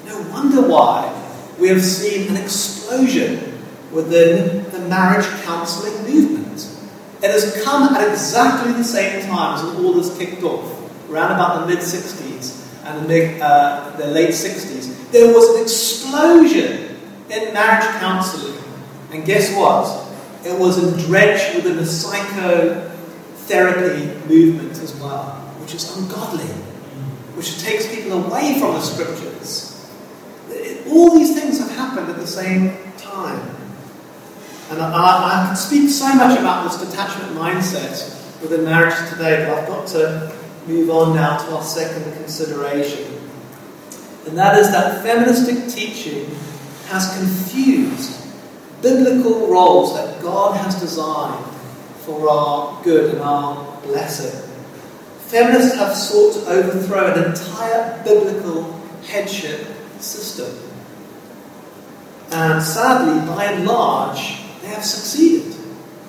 No 0.07 0.19
wonder 0.31 0.67
why 0.67 1.13
we 1.59 1.69
have 1.69 1.83
seen 1.83 2.29
an 2.29 2.37
explosion 2.37 3.61
within 3.93 4.65
the 4.71 4.79
marriage 4.89 5.27
counselling 5.45 6.03
movement. 6.03 6.69
It 7.23 7.31
has 7.31 7.63
come 7.65 7.95
at 7.95 8.11
exactly 8.11 8.73
the 8.73 8.85
same 8.85 9.27
time 9.27 9.57
as 9.57 9.63
all 9.79 9.95
this 9.95 10.17
kicked 10.19 10.43
off, 10.43 10.73
around 11.11 11.33
about 11.33 11.61
the 11.61 11.67
mid 11.67 11.79
60s 11.79 12.63
and 12.85 13.05
the, 13.05 13.09
mid, 13.09 13.41
uh, 13.41 13.93
the 13.97 14.07
late 14.07 14.31
60s. 14.31 15.11
There 15.11 15.33
was 15.33 15.57
an 15.57 15.63
explosion 15.63 16.99
in 17.31 17.55
marriage 17.55 17.87
counselling. 18.01 18.63
And 19.13 19.25
guess 19.25 19.55
what? 19.57 20.05
It 20.45 20.59
was 20.59 20.77
drenched 21.07 21.55
within 21.57 21.77
the 21.77 21.87
psychotherapy 21.87 24.07
movement 24.29 24.73
as 24.73 24.95
well, 25.01 25.25
which 25.61 25.75
is 25.75 25.97
ungodly, 25.97 26.51
which 27.37 27.61
takes 27.61 27.87
people 27.95 28.25
away 28.25 28.59
from 28.59 28.73
the 28.73 28.81
scriptures. 28.81 29.73
All 30.89 31.15
these 31.15 31.39
things 31.39 31.59
have 31.59 31.71
happened 31.71 32.09
at 32.09 32.17
the 32.17 32.27
same 32.27 32.77
time. 32.97 33.57
And 34.71 34.81
I, 34.81 35.43
I 35.43 35.47
can 35.47 35.57
speak 35.57 35.91
so 35.91 36.13
much 36.15 36.39
about 36.39 36.65
this 36.65 36.89
detachment 36.89 37.33
mindset 37.33 38.41
within 38.41 38.65
marriage 38.65 38.97
today, 39.11 39.47
but 39.47 39.59
I've 39.59 39.69
got 39.69 39.87
to 39.89 40.35
move 40.67 40.91
on 40.91 41.15
now 41.15 41.37
to 41.37 41.57
our 41.57 41.63
second 41.63 42.11
consideration. 42.15 43.21
And 44.27 44.37
that 44.37 44.59
is 44.59 44.71
that 44.73 45.03
feministic 45.03 45.73
teaching 45.73 46.29
has 46.87 47.17
confused 47.19 48.27
biblical 48.83 49.49
roles 49.49 49.95
that 49.95 50.21
God 50.21 50.57
has 50.57 50.81
designed 50.81 51.45
for 52.01 52.29
our 52.29 52.83
good 52.83 53.15
and 53.15 53.23
our 53.23 53.81
blessing. 53.83 54.46
Feminists 55.27 55.77
have 55.77 55.97
sought 55.97 56.35
to 56.35 56.51
overthrow 56.51 57.13
an 57.13 57.31
entire 57.31 58.03
biblical 58.05 58.81
headship 59.07 59.67
system. 59.99 60.57
And 62.31 62.63
sadly, 62.63 63.27
by 63.27 63.47
and 63.47 63.67
large, 63.67 64.41
they 64.63 64.69
have 64.69 64.85
succeeded 64.85 65.57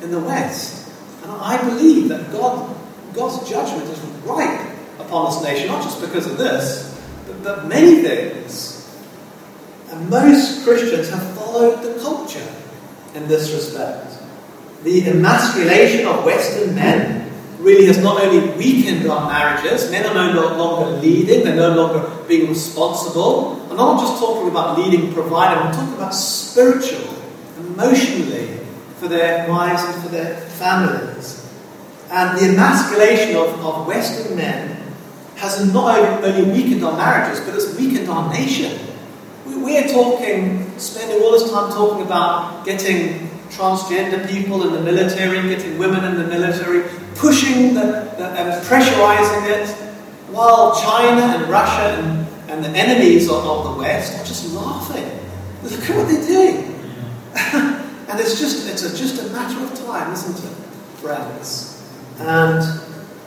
in 0.04 0.12
the 0.12 0.20
West. 0.20 0.92
And 1.24 1.32
I 1.32 1.58
believe 1.64 2.10
that 2.10 2.32
God, 2.32 2.76
God's 3.14 3.50
judgment 3.50 3.90
is 3.90 4.00
ripe 4.24 4.70
upon 5.00 5.32
this 5.32 5.44
nation, 5.44 5.68
not 5.68 5.84
just 5.84 6.00
because 6.00 6.28
of 6.28 6.38
this, 6.38 7.02
but, 7.26 7.44
but 7.44 7.68
many 7.68 8.04
things. 8.04 8.88
And 9.90 10.10
most 10.12 10.64
Christians 10.64 11.10
have 11.10 11.36
followed 11.36 11.82
the 11.82 12.00
culture 12.02 12.48
in 13.16 13.28
this 13.28 13.52
respect. 13.52 14.14
The 14.84 15.10
emasculation 15.10 16.06
of 16.06 16.24
Western 16.24 16.76
men 16.76 17.27
really 17.60 17.86
has 17.88 17.98
not 17.98 18.22
only 18.22 18.50
weakened 18.58 19.10
our 19.10 19.28
marriages, 19.28 19.90
men 19.92 20.06
are 20.06 20.34
no 20.34 20.56
longer 20.58 20.92
leading, 20.98 21.44
they're 21.44 21.56
no 21.56 21.76
longer 21.76 22.10
being 22.28 22.50
responsible. 22.50 23.62
I'm 23.70 23.78
not 23.78 24.00
just 24.00 24.20
talking 24.20 24.50
about 24.50 24.78
leading, 24.78 25.14
providing, 25.14 25.64
I'm 25.64 25.74
talking 25.74 25.96
about 25.96 26.14
spiritual, 26.14 27.16
emotionally, 27.60 28.60
for 28.98 29.08
their 29.08 29.50
wives 29.50 29.84
and 29.84 30.04
for 30.04 30.10
their 30.10 30.36
families. 30.36 31.46
And 32.10 32.38
the 32.38 32.54
emasculation 32.54 33.36
of, 33.36 33.60
of 33.66 33.88
Western 33.88 34.38
men 34.38 34.78
has 35.36 35.72
not 35.74 36.00
only 36.24 36.52
weakened 36.52 36.84
our 36.84 36.96
marriages, 36.98 37.44
but 37.46 37.56
it's 37.56 37.76
weakened 37.78 38.10
our 38.10 38.32
nation. 38.32 38.80
We're 39.46 39.88
talking, 39.88 40.78
spending 40.80 41.22
all 41.22 41.34
this 41.34 41.52
time 41.52 41.72
talking 41.72 42.06
about 42.06 42.66
getting 42.66 43.27
transgender 43.50 44.30
people 44.30 44.68
in 44.68 44.74
the 44.74 44.82
military, 44.82 45.42
getting 45.50 45.78
women 45.78 46.04
in 46.04 46.16
the 46.18 46.28
military, 46.28 46.84
pushing 47.16 47.74
the, 47.74 48.14
the 48.18 48.28
and 48.28 48.66
pressurizing 48.66 49.50
it, 49.50 49.70
while 50.32 50.80
China 50.80 51.22
and 51.22 51.50
Russia 51.50 52.02
and 52.02 52.28
and 52.48 52.64
the 52.64 52.70
enemies 52.70 53.30
of, 53.30 53.46
of 53.46 53.64
the 53.66 53.80
West 53.80 54.18
are 54.20 54.26
just 54.26 54.54
laughing. 54.54 55.06
Look 55.64 55.90
at 55.90 55.96
what 55.96 56.08
they're 56.08 56.26
doing. 56.26 56.74
and 58.10 58.20
it's 58.20 58.40
just, 58.40 58.70
it's 58.70 58.84
a, 58.84 58.98
just 58.98 59.22
a 59.22 59.30
matter 59.32 59.64
of 59.64 59.78
time, 59.86 60.14
isn't 60.14 60.50
it, 60.50 60.56
friends? 60.98 61.84
And 62.20 62.82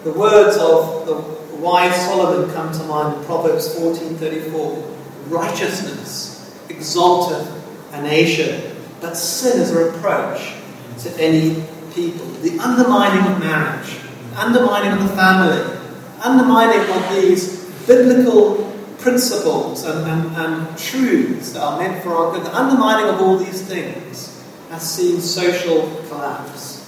the 0.04 0.12
words 0.12 0.56
of 0.56 1.06
the 1.06 1.16
wise 1.58 1.94
Solomon 2.06 2.50
come 2.52 2.72
to 2.72 2.82
mind, 2.84 3.18
in 3.18 3.24
Proverbs 3.24 3.74
14.34. 3.76 4.96
Righteousness 5.28 6.58
exalteth 6.68 7.92
a 7.92 8.02
nation, 8.02 8.69
but 9.00 9.16
sin 9.16 9.60
is 9.60 9.70
a 9.70 9.92
reproach 9.92 10.54
to 10.98 11.10
any 11.18 11.64
people. 11.94 12.26
The 12.42 12.58
undermining 12.58 13.32
of 13.32 13.40
marriage, 13.40 13.98
undermining 14.36 14.92
of 14.92 15.08
the 15.08 15.16
family, 15.16 15.78
undermining 16.22 16.80
of 16.90 17.14
these 17.14 17.64
biblical 17.86 18.70
principles 18.98 19.84
and, 19.84 20.06
and, 20.06 20.36
and 20.36 20.78
truths 20.78 21.52
that 21.52 21.62
are 21.62 21.78
meant 21.78 22.02
for 22.02 22.10
our 22.10 22.32
good, 22.32 22.44
the 22.44 22.54
undermining 22.56 23.08
of 23.08 23.20
all 23.20 23.36
these 23.38 23.62
things 23.62 24.44
has 24.68 24.94
seen 24.94 25.20
social 25.20 26.02
collapse. 26.08 26.78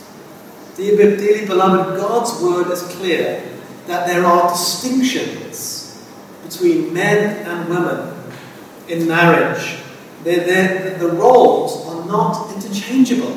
Dearly, 0.77 1.17
dearly 1.17 1.47
beloved, 1.47 1.99
God's 1.99 2.41
word 2.43 2.71
is 2.71 2.83
clear 2.97 3.43
that 3.87 4.07
there 4.07 4.25
are 4.25 4.51
distinctions 4.51 6.07
between 6.45 6.93
men 6.93 7.47
and 7.47 7.69
women 7.69 8.15
in 8.89 9.09
marriage. 9.09 9.79
They're, 10.23 10.45
they're, 10.47 10.99
the 10.99 11.09
roles 11.09 11.92
are 12.03 12.07
not 12.07 12.55
interchangeable. 12.55 13.37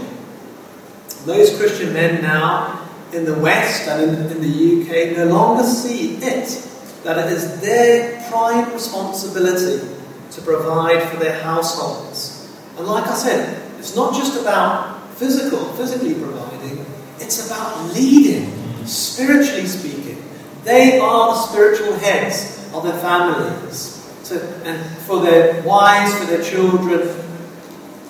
Those 1.25 1.57
Christian 1.57 1.93
men 1.93 2.22
now 2.22 2.88
in 3.13 3.25
the 3.25 3.36
West 3.36 3.88
and 3.88 4.31
in, 4.31 4.41
the 4.41 4.81
UK 4.81 5.17
no 5.17 5.25
longer 5.25 5.63
see 5.63 6.15
it 6.17 6.72
that 7.03 7.17
it 7.17 7.31
is 7.31 7.62
their 7.62 8.29
prime 8.29 8.72
responsibility 8.74 9.88
to 10.31 10.41
provide 10.41 11.03
for 11.10 11.17
their 11.17 11.41
households. 11.41 12.51
And 12.77 12.88
like 12.88 13.07
I 13.07 13.15
said, 13.15 13.62
it's 13.79 13.95
not 13.95 14.13
just 14.13 14.39
about 14.41 15.13
physical, 15.13 15.65
physically 15.74 16.15
providing, 16.15 16.86
it's 17.19 17.45
about 17.45 17.93
leading, 17.93 18.86
spiritually 18.86 19.67
speaking. 19.67 20.24
They 20.63 21.00
are 21.00 21.27
the 21.27 21.41
spiritual 21.48 21.93
heads 21.93 22.69
of 22.74 22.84
their 22.84 22.98
families. 22.98 24.03
So, 24.24 24.39
and 24.65 24.84
for 25.03 25.22
their 25.22 25.62
wives, 25.62 26.17
for 26.17 26.25
their 26.25 26.43
children, 26.43 27.07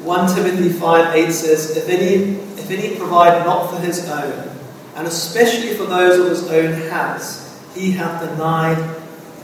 1 0.05 0.35
Timothy 0.35 0.69
5 0.69 1.15
8 1.15 1.31
says, 1.31 1.75
if 1.75 1.89
any, 1.89 2.37
if 2.61 2.69
any 2.69 2.95
provide 2.95 3.43
not 3.43 3.71
for 3.71 3.79
his 3.79 4.07
own, 4.07 4.55
and 4.95 5.07
especially 5.07 5.73
for 5.73 5.85
those 5.85 6.19
of 6.19 6.29
his 6.29 6.51
own 6.51 6.89
house, 6.91 7.59
he 7.73 7.91
hath 7.91 8.21
denied 8.21 8.77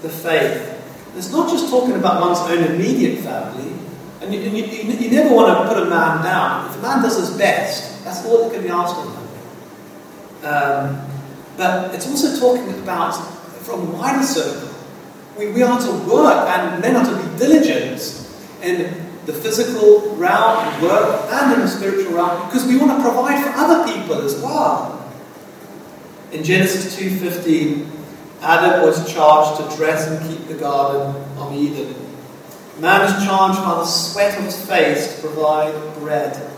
the 0.04 0.10
faith. 0.10 0.68
And 1.10 1.18
it's 1.18 1.32
not 1.32 1.50
just 1.50 1.70
talking 1.72 1.96
about 1.96 2.22
one's 2.22 2.40
own 2.42 2.76
immediate 2.76 3.24
family. 3.24 3.74
And, 4.22 4.32
you, 4.32 4.40
you, 4.40 4.66
you, 4.66 4.94
you, 5.00 5.10
never 5.10 5.34
want 5.34 5.50
to 5.50 5.74
put 5.74 5.82
a 5.82 5.90
man 5.90 6.24
down. 6.24 6.70
If 6.70 6.78
a 6.78 6.82
man 6.84 7.02
does 7.02 7.18
his 7.18 7.36
best, 7.40 8.04
that's 8.04 8.24
all 8.24 8.44
that 8.44 8.54
can 8.54 8.62
be 8.62 8.70
asked 8.70 8.96
of 8.98 9.06
him. 9.06 10.48
Um, 10.48 11.02
but 11.58 11.96
it's 11.96 12.08
also 12.08 12.40
talking 12.40 12.72
about 12.84 13.14
from 13.64 13.82
a 13.82 13.92
wider 13.98 14.24
circle. 14.24 14.70
We, 15.40 15.52
we 15.52 15.64
are 15.64 15.80
to 15.80 15.92
work 16.08 16.48
and 16.50 16.82
men 16.82 16.96
are 16.96 17.06
to 17.06 17.16
be 17.16 17.38
diligent 17.40 18.21
in 18.64 19.12
the 19.26 19.34
physical 19.34 20.16
realm 20.16 20.60
and 20.60 20.84
work 20.84 21.30
and 21.32 21.54
in 21.54 21.60
the 21.62 21.68
spiritual 21.68 22.14
realm 22.14 22.48
because 22.48 22.66
we 22.66 22.78
want 22.78 22.98
to 22.98 23.02
provide 23.02 23.44
for 23.44 23.52
other 23.56 23.92
people 23.92 24.22
as 24.22 24.42
well. 24.42 24.98
In 26.32 26.44
Genesis 26.44 26.98
2.15, 26.98 27.90
Adam 28.42 28.86
was 28.86 29.12
charged 29.12 29.62
to 29.62 29.78
dress 29.78 30.08
and 30.08 30.30
keep 30.30 30.48
the 30.48 30.56
Garden 30.56 31.16
of 31.38 31.54
Eden. 31.54 31.94
Man 32.80 33.02
is 33.06 33.26
charged 33.26 33.60
by 33.60 33.76
the 33.76 33.86
sweat 33.86 34.38
of 34.40 34.46
his 34.46 34.66
face 34.66 35.16
to 35.16 35.22
provide 35.22 35.74
bread. 35.96 36.50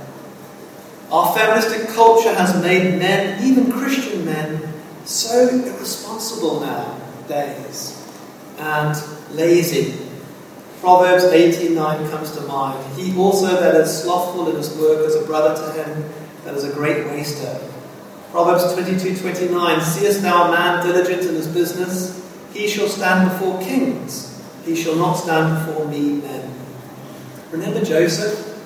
Our 1.12 1.36
feministic 1.36 1.90
culture 1.90 2.34
has 2.34 2.60
made 2.62 2.98
men, 2.98 3.44
even 3.44 3.72
Christian 3.72 4.24
men, 4.26 4.74
so 5.06 5.50
irresponsible 5.50 6.62
nowadays 6.62 8.00
and 8.58 8.96
lazy. 9.36 10.03
Proverbs 10.84 11.24
18:9 11.24 12.10
comes 12.12 12.32
to 12.32 12.42
mind. 12.42 12.78
He 12.98 13.18
also 13.18 13.48
that 13.48 13.74
is 13.76 14.04
slothful 14.04 14.50
in 14.50 14.58
his 14.58 14.76
work 14.76 15.08
is 15.08 15.16
a 15.16 15.24
brother 15.24 15.56
to 15.56 15.82
him 15.82 16.04
that 16.44 16.56
is 16.56 16.66
a 16.66 16.74
great 16.74 17.08
waster. 17.08 17.58
Proverbs 18.32 18.74
22 18.74 19.16
29 19.16 19.80
Seest 19.80 20.22
thou 20.22 20.50
a 20.50 20.52
man 20.52 20.86
diligent 20.86 21.22
in 21.22 21.36
his 21.36 21.48
business? 21.48 22.22
He 22.52 22.68
shall 22.68 22.90
stand 22.90 23.32
before 23.32 23.62
kings. 23.62 24.44
He 24.66 24.76
shall 24.76 24.98
not 24.98 25.14
stand 25.14 25.66
before 25.66 25.88
mean 25.88 26.22
men. 26.22 26.54
Remember 27.52 27.82
Joseph? 27.82 28.60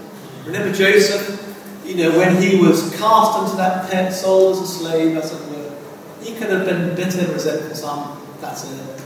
Remember 0.43 0.73
Joseph? 0.73 1.56
You 1.86 1.97
know, 1.97 2.17
when 2.17 2.41
he 2.41 2.60
was 2.60 2.97
cast 2.97 3.43
into 3.43 3.58
that 3.58 3.91
pit, 3.91 4.12
sold 4.12 4.56
as 4.56 4.62
a 4.63 4.67
slave, 4.67 5.15
as 5.15 5.34
it 5.34 5.51
were. 5.51 5.71
He 6.23 6.34
could 6.34 6.49
have 6.49 6.65
been 6.65 6.95
bitter 6.95 7.19
and 7.19 7.30
resentful, 7.30 7.75
some, 7.75 8.19
that's 8.41 8.63
it. 8.63 9.03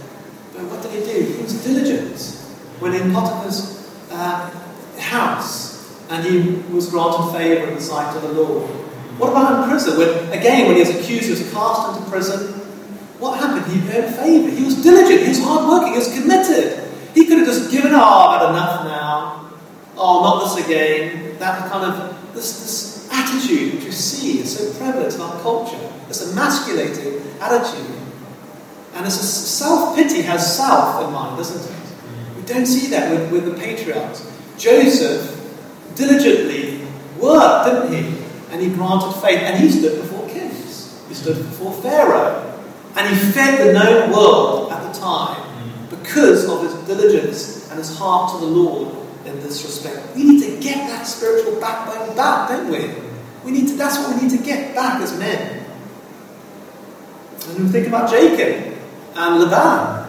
But 0.53 0.63
what 0.63 0.81
did 0.81 0.91
he 0.93 1.13
do? 1.13 1.33
He 1.33 1.43
was 1.43 1.61
diligent. 1.61 2.40
When 2.81 2.93
in 2.93 3.13
Potiphar's 3.13 3.87
uh, 4.09 4.49
house, 4.97 5.71
and 6.09 6.25
he 6.25 6.73
was 6.73 6.89
granted 6.89 7.31
favour 7.31 7.67
in 7.67 7.75
the 7.75 7.81
sight 7.81 8.15
of 8.15 8.21
the 8.23 8.33
Lord. 8.33 8.69
What 9.17 9.29
about 9.29 9.63
in 9.63 9.69
prison? 9.69 9.97
When, 9.99 10.37
again, 10.37 10.67
when 10.67 10.75
he 10.75 10.81
was 10.81 10.89
accused, 10.89 11.25
he 11.25 11.31
was 11.31 11.51
cast 11.53 11.95
into 11.95 12.09
prison. 12.09 12.53
What 13.19 13.39
happened? 13.39 13.71
He 13.71 13.79
earned 13.95 14.15
favour. 14.15 14.49
He 14.49 14.63
was 14.63 14.81
diligent. 14.81 15.21
He 15.21 15.29
was 15.29 15.39
hardworking. 15.39 15.93
He 15.93 15.99
was 15.99 16.11
committed. 16.11 16.89
He 17.13 17.27
could 17.27 17.37
have 17.37 17.47
just 17.47 17.71
given, 17.71 17.93
up. 17.93 18.01
oh, 18.01 18.27
I've 18.27 18.41
had 18.41 18.49
enough 18.49 18.83
now. 18.85 19.51
Oh, 19.95 20.23
not 20.23 20.55
this 20.55 20.65
again. 20.65 21.37
That 21.37 21.71
kind 21.71 21.85
of, 21.85 22.33
this, 22.33 22.59
this 22.59 23.09
attitude 23.11 23.75
which 23.75 23.83
you 23.85 23.91
see 23.91 24.39
is 24.39 24.57
so 24.57 24.73
prevalent 24.79 25.13
in 25.13 25.21
our 25.21 25.39
culture. 25.41 25.79
It's 26.09 26.27
a 26.27 26.31
emasculating 26.31 27.21
attitude. 27.39 27.95
And 28.95 29.05
it's 29.05 29.19
a 29.19 29.23
self-pity 29.23 30.23
has 30.23 30.57
self 30.57 31.05
in 31.05 31.13
mind, 31.13 31.37
doesn't 31.37 31.71
it? 31.71 31.80
We 32.41 32.47
don't 32.47 32.65
see 32.65 32.89
that 32.89 33.11
with, 33.11 33.31
with 33.31 33.45
the 33.45 33.61
patriarchs. 33.61 34.27
Joseph 34.57 35.37
diligently 35.95 36.85
worked, 37.19 37.65
didn't 37.65 37.93
he? 37.93 38.21
and 38.51 38.61
he 38.61 38.69
granted 38.69 39.13
faith, 39.21 39.39
and 39.39 39.63
he 39.63 39.69
stood 39.69 40.01
before 40.01 40.27
kings. 40.27 41.01
He 41.07 41.13
stood 41.13 41.37
before 41.37 41.73
Pharaoh. 41.81 42.47
And 42.95 43.07
he 43.07 43.31
fed 43.31 43.65
the 43.65 43.73
known 43.73 44.11
world 44.11 44.71
at 44.73 44.91
the 44.91 44.99
time 44.99 45.87
because 45.89 46.47
of 46.49 46.61
his 46.61 46.73
diligence 46.85 47.69
and 47.69 47.79
his 47.79 47.97
heart 47.97 48.31
to 48.33 48.45
the 48.45 48.51
Lord 48.51 48.93
in 49.25 49.39
this 49.39 49.63
respect. 49.63 50.13
We 50.15 50.25
need 50.25 50.43
to 50.43 50.59
get 50.61 50.89
that 50.89 51.03
spiritual 51.03 51.59
backbone 51.61 52.13
back, 52.17 52.49
don't 52.49 52.69
we? 52.69 52.93
We 53.45 53.51
need 53.51 53.69
to, 53.69 53.75
that's 53.75 53.97
what 53.97 54.13
we 54.15 54.27
need 54.27 54.37
to 54.37 54.43
get 54.43 54.75
back 54.75 55.01
as 55.01 55.17
men. 55.17 55.65
And 57.47 57.71
think 57.71 57.87
about 57.87 58.09
Jacob 58.09 58.77
and 59.15 59.39
Laban. 59.39 60.00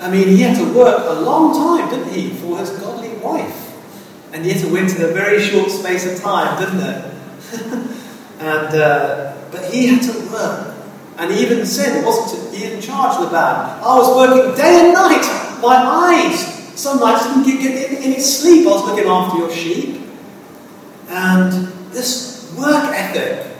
I 0.00 0.10
mean, 0.10 0.28
he 0.28 0.42
had 0.42 0.56
to 0.56 0.72
work 0.74 1.04
a 1.06 1.20
long 1.20 1.54
time, 1.54 1.88
didn't 1.90 2.12
he, 2.12 2.30
for 2.30 2.58
his 2.58 2.70
godly 2.70 3.10
wife. 3.16 3.62
And 4.32 4.44
yet 4.44 4.62
it 4.62 4.70
went 4.70 4.94
in 4.94 5.02
a 5.02 5.08
very 5.08 5.40
short 5.40 5.70
space 5.70 6.04
of 6.06 6.20
time, 6.20 6.58
didn't 6.60 6.80
it? 6.80 7.14
and 8.40 8.74
uh, 8.74 9.36
but 9.50 9.72
he 9.72 9.86
had 9.86 10.02
to 10.02 10.28
work, 10.30 10.74
and 11.16 11.32
he 11.32 11.42
even 11.42 11.64
said, 11.64 12.04
wasn't 12.04 12.54
he 12.54 12.64
in 12.64 12.80
charge 12.80 13.16
of 13.16 13.24
the 13.24 13.30
band? 13.30 13.82
I 13.82 13.96
was 13.96 14.14
working 14.14 14.54
day 14.54 14.84
and 14.84 14.92
night. 14.92 15.24
My 15.62 15.76
eyes, 15.76 16.78
some 16.78 17.00
nights 17.00 17.24
didn't 17.24 17.44
get, 17.44 17.60
get 17.62 18.02
any 18.02 18.20
sleep. 18.20 18.66
I 18.66 18.70
was 18.70 18.84
looking 18.84 19.08
after 19.08 19.38
your 19.38 19.50
sheep, 19.50 20.02
and 21.08 21.52
this 21.92 22.54
work 22.58 22.92
ethic 22.94 23.56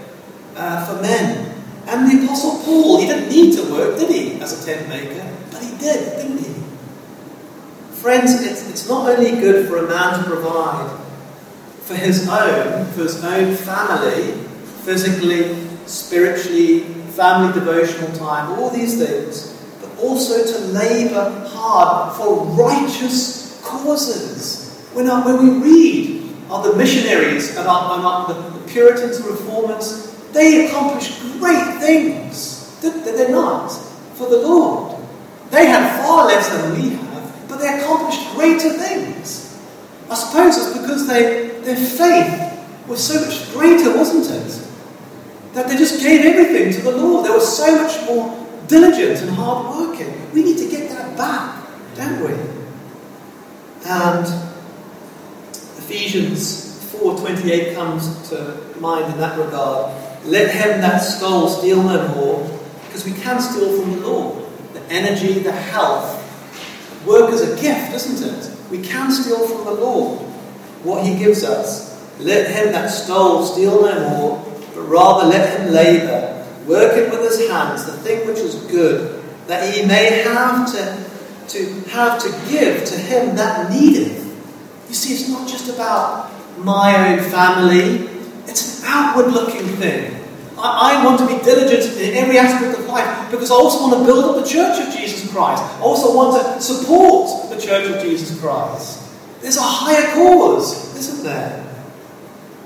uh, 0.56 0.84
for 0.86 1.00
men. 1.00 1.54
And 1.86 2.10
the 2.10 2.24
Apostle 2.24 2.62
Paul, 2.64 3.00
he 3.00 3.06
didn't 3.06 3.28
need 3.28 3.54
to 3.56 3.72
work, 3.72 3.98
did 3.98 4.10
he, 4.10 4.40
as 4.40 4.60
a 4.60 4.66
tent 4.66 4.88
maker? 4.88 5.35
He 5.60 5.76
did, 5.78 6.16
didn't 6.16 6.38
he? 6.38 6.54
Friends, 7.92 8.42
it's, 8.42 8.68
it's 8.68 8.88
not 8.88 9.08
only 9.08 9.32
good 9.40 9.68
for 9.68 9.78
a 9.78 9.88
man 9.88 10.22
to 10.22 10.30
provide 10.30 11.00
for 11.80 11.94
his 11.94 12.28
own, 12.28 12.86
for 12.92 13.02
his 13.02 13.24
own 13.24 13.54
family, 13.54 14.32
physically, 14.82 15.66
spiritually, 15.86 16.80
family 17.16 17.52
devotional 17.54 18.10
time, 18.16 18.58
all 18.58 18.70
these 18.70 18.98
things, 18.98 19.54
but 19.80 19.96
also 19.98 20.44
to 20.44 20.58
labour 20.66 21.30
hard 21.48 22.16
for 22.16 22.44
righteous 22.44 23.60
causes. 23.64 24.88
When, 24.92 25.08
our, 25.08 25.24
when 25.24 25.62
we 25.62 25.64
read 25.64 26.34
of 26.50 26.64
the 26.64 26.76
missionaries 26.76 27.56
and, 27.56 27.66
our, 27.66 27.96
and 27.96 28.06
our, 28.06 28.28
the, 28.28 28.58
the 28.58 28.68
Puritans 28.68 29.18
and 29.18 29.26
Reformers, 29.26 30.12
they 30.32 30.66
accomplished 30.66 31.20
great 31.38 31.78
things, 31.78 32.78
did 32.80 33.04
they 33.04 33.30
not, 33.30 33.68
for 34.14 34.28
the 34.28 34.38
Lord. 34.38 34.95
They 35.50 35.66
had 35.66 36.02
far 36.02 36.26
less 36.26 36.48
than 36.48 36.74
we 36.74 36.90
have, 36.90 37.48
but 37.48 37.58
they 37.58 37.78
accomplished 37.78 38.34
greater 38.34 38.70
things. 38.70 39.58
I 40.10 40.14
suppose 40.14 40.56
it's 40.56 40.78
because 40.78 41.06
they, 41.06 41.60
their 41.60 41.76
faith 41.76 42.88
was 42.88 43.02
so 43.02 43.24
much 43.24 43.52
greater, 43.52 43.96
wasn't 43.96 44.30
it? 44.30 44.62
That 45.54 45.68
they 45.68 45.76
just 45.76 46.02
gave 46.02 46.24
everything 46.24 46.72
to 46.74 46.82
the 46.82 46.96
Lord. 46.96 47.26
They 47.26 47.30
were 47.30 47.40
so 47.40 47.82
much 47.82 48.06
more 48.06 48.46
diligent 48.68 49.22
and 49.22 49.30
hardworking. 49.30 50.32
We 50.32 50.42
need 50.42 50.58
to 50.58 50.68
get 50.70 50.90
that 50.90 51.16
back, 51.16 51.66
don't 51.94 52.20
we? 52.20 52.34
And 53.84 54.26
Ephesians 55.78 56.92
4.28 56.92 57.74
comes 57.74 58.28
to 58.30 58.60
mind 58.80 59.12
in 59.12 59.20
that 59.20 59.38
regard. 59.38 59.94
Let 60.24 60.52
him 60.52 60.80
that 60.80 60.98
stole 60.98 61.48
steal 61.48 61.82
no 61.82 62.08
more, 62.14 62.60
because 62.86 63.04
we 63.04 63.12
can 63.12 63.40
steal 63.40 63.80
from 63.80 63.92
the 63.92 64.06
Lord. 64.08 64.35
Energy, 64.90 65.40
the 65.40 65.52
health, 65.52 66.22
work 67.06 67.30
as 67.30 67.42
a 67.42 67.60
gift, 67.60 67.94
isn't 67.94 68.28
it? 68.28 68.70
We 68.70 68.82
can 68.82 69.10
steal 69.10 69.46
from 69.46 69.64
the 69.64 69.80
Lord 69.80 70.20
what 70.82 71.04
he 71.04 71.18
gives 71.18 71.44
us. 71.44 71.94
Let 72.18 72.50
him 72.50 72.72
that 72.72 72.88
stole 72.88 73.44
steal 73.44 73.82
no 73.82 74.08
more, 74.08 74.60
but 74.74 74.82
rather 74.82 75.28
let 75.28 75.60
him 75.60 75.72
labour, 75.72 76.46
working 76.66 77.10
with 77.10 77.20
his 77.20 77.48
hands 77.48 77.84
the 77.84 77.92
thing 77.92 78.26
which 78.26 78.38
is 78.38 78.54
good, 78.70 79.22
that 79.46 79.72
he 79.74 79.84
may 79.84 80.22
have 80.22 80.70
to, 80.72 81.04
to 81.48 81.88
have 81.90 82.20
to 82.22 82.50
give 82.50 82.84
to 82.84 82.96
him 82.96 83.36
that 83.36 83.70
needeth. 83.70 84.24
You 84.88 84.94
see, 84.94 85.14
it's 85.14 85.28
not 85.28 85.48
just 85.48 85.68
about 85.68 86.32
my 86.58 87.12
own 87.12 87.30
family, 87.30 88.08
it's 88.46 88.80
an 88.80 88.88
outward 88.88 89.32
looking 89.32 89.66
thing. 89.76 90.15
I, 90.58 91.00
I 91.00 91.04
want 91.04 91.20
to 91.20 91.26
be 91.26 91.42
diligent 91.44 92.00
in 92.00 92.14
every 92.14 92.38
aspect 92.38 92.78
of 92.78 92.86
life 92.86 93.30
because 93.30 93.50
I 93.50 93.54
also 93.54 93.82
want 93.82 93.98
to 93.98 94.04
build 94.04 94.24
up 94.24 94.42
the 94.42 94.48
church 94.48 94.86
of 94.86 94.92
Jesus 94.92 95.30
Christ. 95.30 95.62
I 95.62 95.80
also 95.80 96.14
want 96.14 96.42
to 96.42 96.60
support 96.60 97.50
the 97.50 97.60
church 97.60 97.90
of 97.90 98.02
Jesus 98.02 98.40
Christ. 98.40 99.02
There's 99.42 99.58
a 99.58 99.62
higher 99.62 100.14
cause, 100.14 100.96
isn't 100.96 101.24
there? 101.24 101.62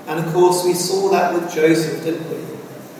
And 0.07 0.25
of 0.25 0.33
course, 0.33 0.63
we 0.65 0.73
saw 0.73 1.09
that 1.11 1.33
with 1.33 1.53
Joseph, 1.53 2.03
didn't 2.03 2.27
we? 2.29 2.37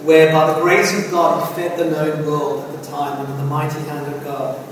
Where 0.05 0.31
by 0.31 0.53
the 0.53 0.61
grace 0.61 0.93
of 0.97 1.11
God 1.11 1.47
he 1.47 1.55
fed 1.55 1.79
the 1.79 1.89
known 1.89 2.25
world 2.25 2.63
at 2.63 2.81
the 2.81 2.87
time 2.89 3.19
under 3.19 3.35
the 3.37 3.45
mighty 3.45 3.79
hand 3.81 4.13
of 4.13 4.23
God. 4.23 4.63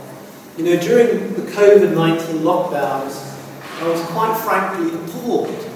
You 0.58 0.66
know, 0.66 0.80
during 0.80 1.34
the 1.34 1.42
COVID 1.42 1.96
19 1.96 2.42
lockdowns, 2.42 3.30
I 3.82 3.88
was 3.88 4.02
quite 4.08 4.38
frankly 4.42 4.94
appalled 4.94 5.70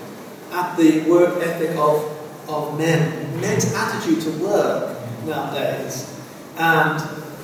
at 0.52 0.78
the 0.78 1.02
work 1.10 1.42
ethic 1.42 1.76
of, 1.78 2.13
of 2.48 2.78
men, 2.78 3.40
men's 3.42 3.74
attitude 3.74 4.22
to 4.24 4.32
work 4.44 4.98
nowadays. 5.26 6.10
And 6.58 7.02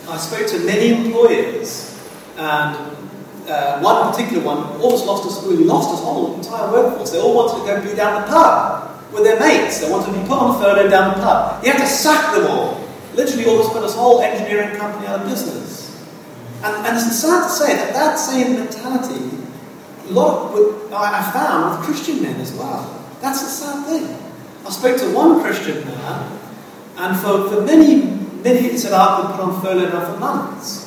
I 0.08 0.18
spoke 0.18 0.48
to 0.48 0.60
many 0.60 1.06
employers, 1.06 1.98
and 2.38 2.76
uh, 3.48 3.80
one 3.80 4.12
particular 4.12 4.44
one 4.44 4.58
almost 4.82 5.06
lost 5.06 5.24
his, 5.24 5.36
well, 5.46 5.66
lost 5.66 5.92
his 5.92 6.00
whole 6.00 6.36
entire 6.36 6.72
workforce. 6.72 7.12
They 7.12 7.20
all 7.20 7.36
wanted 7.36 7.60
to 7.62 7.66
go 7.66 7.76
and 7.76 7.90
be 7.90 7.96
down 7.96 8.22
the 8.22 8.28
pub 8.28 9.14
with 9.14 9.24
their 9.24 9.40
mates. 9.40 9.80
They 9.80 9.90
wanted 9.90 10.14
to 10.14 10.20
be 10.20 10.28
put 10.28 10.38
on 10.38 10.56
a 10.56 10.60
furlough 10.60 10.90
down 10.90 11.18
the 11.18 11.24
pub. 11.24 11.64
He 11.64 11.70
had 11.70 11.80
to 11.80 11.88
sack 11.88 12.36
them 12.36 12.48
all. 12.48 12.88
Literally 13.16 13.46
almost 13.46 13.72
put 13.72 13.84
his 13.84 13.96
whole 13.96 14.22
engineering 14.22 14.78
company 14.78 15.08
out 15.08 15.22
of 15.22 15.28
business. 15.28 15.90
And, 16.64 16.86
and 16.86 16.98
it's 16.98 17.20
sad 17.20 17.44
to 17.44 17.50
say 17.50 17.76
that 17.76 17.94
that 17.94 18.16
same 18.16 18.54
mentality 18.54 19.40
a 20.10 20.12
lot 20.12 20.54
with, 20.54 20.92
I 20.92 21.32
found 21.32 21.80
with 21.80 21.88
Christian 21.88 22.22
men 22.22 22.40
as 22.42 22.54
well. 22.54 23.04
That's 23.22 23.42
the 23.42 23.48
sad 23.48 23.86
thing. 23.86 24.29
I 24.65 24.69
spoke 24.69 24.98
to 25.00 25.13
one 25.13 25.41
Christian 25.41 25.86
man, 25.86 26.39
and 26.98 27.17
for, 27.19 27.50
for 27.50 27.62
many, 27.62 28.04
many, 28.43 28.69
he 28.69 28.78
said, 28.78 28.93
I've 28.93 29.24
been 29.24 29.32
put 29.36 29.41
on 29.41 29.62
furlough 29.62 29.89
now 29.89 30.13
for 30.13 30.19
months. 30.19 30.86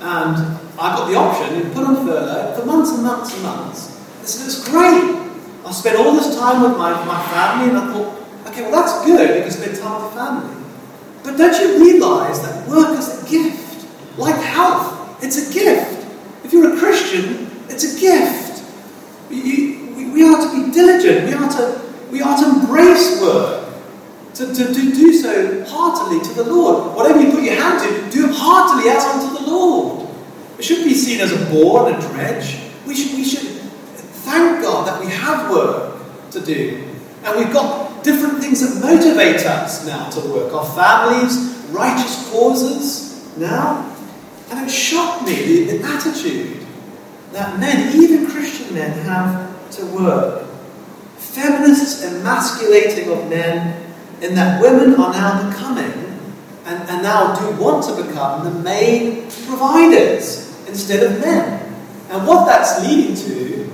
And 0.00 0.36
I 0.78 0.94
got 0.94 1.08
the 1.08 1.16
option 1.16 1.62
to 1.62 1.70
put 1.70 1.84
on 1.84 2.06
furlough 2.06 2.54
for 2.58 2.66
months 2.66 2.92
and 2.92 3.02
months 3.02 3.34
and 3.34 3.42
months. 3.42 4.00
I 4.20 4.24
said, 4.26 4.46
it's 4.46 4.68
great. 4.68 5.26
I 5.64 5.72
spent 5.72 5.98
all 5.98 6.12
this 6.12 6.36
time 6.36 6.62
with 6.62 6.76
my, 6.78 6.92
my 7.06 7.26
family, 7.28 7.70
and 7.70 7.78
I 7.78 7.92
thought, 7.92 8.48
okay, 8.48 8.62
well, 8.62 8.72
that's 8.72 9.04
good. 9.04 9.36
You 9.36 9.42
can 9.42 9.50
spend 9.50 9.76
time 9.78 10.02
with 10.02 10.12
the 10.12 10.18
family. 10.20 10.64
But 11.24 11.36
don't 11.36 11.60
you 11.60 11.82
realize 11.82 12.42
that 12.42 12.68
work 12.68 12.96
is 12.98 13.22
a 13.24 13.28
gift? 13.28 13.88
Like 14.16 14.36
health, 14.36 15.22
it's 15.24 15.50
a 15.50 15.52
gift. 15.52 16.06
If 16.44 16.52
you're 16.52 16.74
a 16.74 16.78
Christian, 16.78 17.50
it's 17.68 17.96
a 17.96 18.00
gift. 18.00 18.62
We, 19.28 19.90
we, 19.96 20.10
we 20.10 20.22
are 20.22 20.40
to 20.40 20.48
be 20.52 20.70
diligent. 20.70 21.26
We 21.26 21.34
are 21.34 21.48
to, 21.50 21.85
we 22.10 22.22
are 22.22 22.36
to 22.38 22.60
embrace 22.60 23.20
work. 23.20 23.64
To, 24.34 24.46
to, 24.46 24.66
to 24.66 24.74
do 24.74 25.14
so 25.14 25.64
heartily 25.64 26.20
to 26.22 26.34
the 26.34 26.44
Lord. 26.44 26.94
Whatever 26.94 27.22
you 27.22 27.30
put 27.30 27.42
your 27.42 27.54
hand 27.54 27.80
to, 27.80 28.10
do 28.10 28.28
heartily 28.30 28.90
as 28.90 29.02
unto 29.02 29.42
the 29.42 29.50
Lord. 29.50 30.10
It 30.58 30.64
shouldn't 30.64 30.86
be 30.86 30.94
seen 30.94 31.20
as 31.20 31.32
a 31.32 31.50
bore 31.50 31.88
and 31.88 31.96
a 31.96 32.08
dredge. 32.08 32.58
We 32.86 32.94
should, 32.94 33.16
we 33.16 33.24
should 33.24 33.48
thank 34.26 34.62
God 34.62 34.86
that 34.88 35.00
we 35.02 35.10
have 35.10 35.50
work 35.50 35.96
to 36.32 36.40
do. 36.40 36.84
And 37.24 37.38
we've 37.38 37.52
got 37.52 38.04
different 38.04 38.40
things 38.40 38.60
that 38.60 38.80
motivate 38.84 39.44
us 39.46 39.86
now 39.86 40.10
to 40.10 40.20
work. 40.28 40.52
Our 40.52 40.66
families, 40.66 41.36
righteous 41.70 42.30
causes 42.30 43.36
now. 43.38 43.90
And 44.50 44.68
it 44.68 44.70
shocked 44.70 45.24
me, 45.24 45.64
the, 45.64 45.78
the 45.78 45.84
attitude 45.84 46.66
that 47.32 47.58
men, 47.58 47.96
even 47.96 48.30
Christian 48.30 48.74
men, 48.74 48.92
have 49.00 49.70
to 49.72 49.86
work. 49.86 50.45
Feminists 51.34 52.02
emasculating 52.04 53.10
of 53.10 53.28
men 53.28 53.84
in 54.22 54.34
that 54.34 54.62
women 54.62 54.94
are 54.94 55.12
now 55.12 55.50
becoming, 55.50 55.92
and, 56.64 56.88
and 56.88 57.02
now 57.02 57.34
do 57.34 57.62
want 57.62 57.84
to 57.84 58.02
become, 58.02 58.44
the 58.44 58.62
main 58.62 59.22
providers 59.46 60.46
instead 60.68 61.02
of 61.02 61.20
men. 61.20 61.74
And 62.10 62.26
what 62.26 62.46
that's 62.46 62.86
leading 62.86 63.14
to 63.14 63.70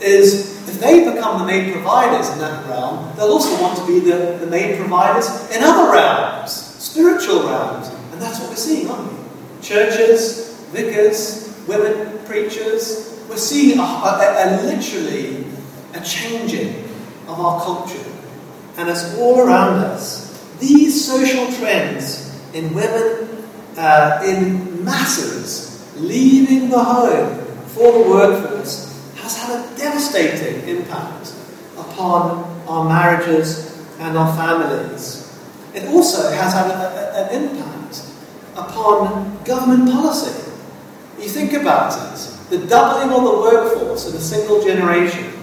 is 0.00 0.56
if 0.68 0.80
they 0.80 1.10
become 1.10 1.38
the 1.38 1.46
main 1.46 1.72
providers 1.72 2.28
in 2.30 2.38
that 2.38 2.66
realm, 2.68 3.14
they'll 3.16 3.30
also 3.30 3.60
want 3.62 3.78
to 3.78 3.86
be 3.86 4.00
the, 4.00 4.38
the 4.40 4.46
main 4.46 4.76
providers 4.76 5.28
in 5.50 5.62
other 5.62 5.92
realms, 5.92 6.52
spiritual 6.52 7.46
realms. 7.46 7.88
And 8.12 8.20
that's 8.20 8.40
what 8.40 8.50
we're 8.50 8.56
seeing, 8.56 8.90
aren't 8.90 9.12
we? 9.12 9.18
Churches, 9.62 10.60
vicars, 10.72 11.54
women 11.68 12.18
preachers. 12.24 13.22
We're 13.28 13.36
seeing 13.36 13.78
a, 13.78 13.82
a, 13.82 14.62
a, 14.62 14.62
literally 14.62 15.44
a 15.94 16.00
changing 16.00 16.85
of 17.26 17.40
our 17.40 17.62
culture. 17.62 18.12
And 18.76 18.88
it's 18.88 19.16
all 19.18 19.40
around 19.40 19.78
us. 19.84 20.26
These 20.58 21.04
social 21.04 21.50
trends 21.52 22.34
in 22.54 22.74
women 22.74 23.44
uh, 23.76 24.22
in 24.24 24.84
masses 24.84 25.94
leaving 25.96 26.70
the 26.70 26.82
home 26.82 27.44
for 27.68 27.92
the 27.92 28.10
workforce 28.10 28.86
has 29.16 29.36
had 29.36 29.60
a 29.60 29.76
devastating 29.76 30.66
impact 30.68 31.34
upon 31.76 32.44
our 32.68 32.88
marriages 32.88 33.86
and 33.98 34.16
our 34.16 34.34
families. 34.36 35.22
It 35.74 35.86
also 35.88 36.30
has 36.30 36.52
had 36.52 36.70
a, 36.70 37.30
an 37.30 37.42
impact 37.42 38.02
upon 38.56 39.42
government 39.44 39.90
policy. 39.90 40.52
You 41.18 41.28
think 41.28 41.52
about 41.52 41.92
it 42.12 42.36
the 42.50 42.64
doubling 42.66 43.10
of 43.10 43.24
the 43.24 43.40
workforce 43.40 44.08
in 44.08 44.16
a 44.16 44.20
single 44.20 44.62
generation. 44.62 45.35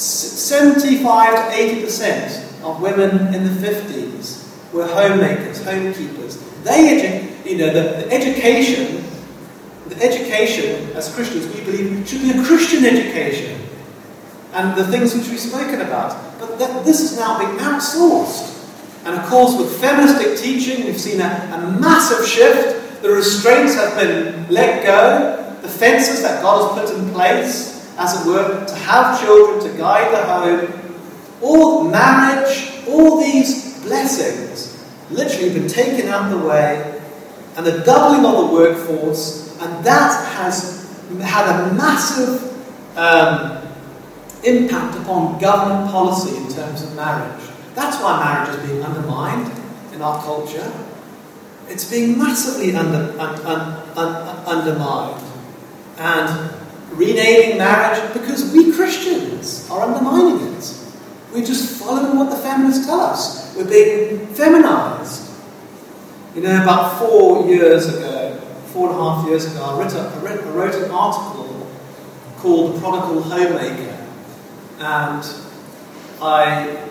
75 0.00 1.52
to 1.52 1.56
80% 1.56 2.62
of 2.62 2.80
women 2.80 3.34
in 3.34 3.44
the 3.44 3.68
50s 3.68 4.72
were 4.72 4.86
homemakers, 4.86 5.60
homekeepers. 5.60 6.38
They, 6.64 7.28
you 7.44 7.58
know, 7.58 7.72
the, 7.72 8.04
the 8.04 8.12
education, 8.12 9.04
the 9.88 10.02
education 10.02 10.90
as 10.96 11.12
Christians, 11.14 11.46
we 11.54 11.64
believe 11.64 12.08
should 12.08 12.22
be 12.22 12.30
a 12.30 12.44
Christian 12.44 12.84
education. 12.84 13.60
And 14.52 14.76
the 14.76 14.84
things 14.84 15.14
which 15.14 15.28
we've 15.28 15.40
spoken 15.40 15.80
about. 15.80 16.38
But 16.40 16.58
that, 16.58 16.84
this 16.84 17.00
is 17.00 17.16
now 17.16 17.38
being 17.38 17.58
outsourced. 17.58 18.56
And 19.04 19.18
of 19.18 19.26
course, 19.28 19.56
with 19.56 19.80
feministic 19.80 20.38
teaching, 20.38 20.84
we've 20.84 21.00
seen 21.00 21.20
a, 21.20 21.24
a 21.24 21.80
massive 21.80 22.26
shift 22.26 22.80
the 23.02 23.10
restraints 23.10 23.74
have 23.76 23.96
been 23.98 24.46
let 24.50 24.84
go. 24.84 25.36
The 25.62 25.68
fences 25.68 26.22
that 26.22 26.42
God 26.42 26.78
has 26.78 26.90
put 26.90 26.98
in 26.98 27.10
place, 27.12 27.79
as 28.00 28.18
it 28.18 28.26
were, 28.26 28.64
to 28.66 28.74
have 28.76 29.20
children, 29.20 29.60
to 29.60 29.78
guide 29.78 30.10
the 30.10 30.24
home. 30.24 30.96
All 31.42 31.84
marriage, 31.84 32.72
all 32.88 33.20
these 33.20 33.78
blessings, 33.82 34.82
literally 35.10 35.52
been 35.52 35.68
taken 35.68 36.08
out 36.08 36.32
of 36.32 36.40
the 36.40 36.48
way. 36.48 36.98
And 37.56 37.66
the 37.66 37.80
doubling 37.84 38.24
of 38.24 38.48
the 38.48 38.54
workforce, 38.54 39.54
and 39.60 39.84
that 39.84 40.26
has 40.34 40.88
had 41.20 41.44
a 41.46 41.74
massive 41.74 42.42
um, 42.96 43.68
impact 44.44 44.96
upon 44.96 45.38
government 45.38 45.90
policy 45.90 46.36
in 46.38 46.48
terms 46.50 46.82
of 46.82 46.96
marriage. 46.96 47.50
That's 47.74 48.02
why 48.02 48.18
marriage 48.18 48.58
is 48.58 48.66
being 48.66 48.82
undermined 48.82 49.52
in 49.92 50.00
our 50.00 50.22
culture. 50.22 50.72
It's 51.68 51.88
being 51.90 52.18
massively 52.18 52.74
under, 52.74 53.20
un, 53.20 53.40
un, 53.44 53.98
un, 53.98 54.46
undermined. 54.46 55.22
And 55.98 56.59
renaming 56.90 57.58
marriage 57.58 58.12
because 58.12 58.52
we 58.52 58.72
Christians 58.72 59.68
are 59.70 59.82
undermining 59.82 60.54
it. 60.54 60.76
We're 61.32 61.44
just 61.44 61.80
following 61.80 62.18
what 62.18 62.30
the 62.30 62.36
feminists 62.36 62.86
tell 62.86 63.00
us. 63.00 63.54
We're 63.56 63.68
being 63.68 64.26
feminized. 64.34 65.30
You 66.34 66.42
know, 66.42 66.62
about 66.62 66.98
four 66.98 67.46
years 67.46 67.88
ago, 67.88 68.38
four 68.72 68.90
and 68.90 68.98
a 68.98 69.02
half 69.02 69.26
years 69.26 69.46
ago, 69.46 69.64
I 69.64 69.78
wrote, 69.78 69.92
a, 69.92 70.00
I 70.00 70.50
wrote, 70.50 70.74
an 70.74 70.90
article 70.90 71.70
called 72.38 72.76
The 72.76 72.80
Prodigal 72.80 73.22
Homemaker. 73.22 74.06
And 74.78 75.24
I 76.22 76.90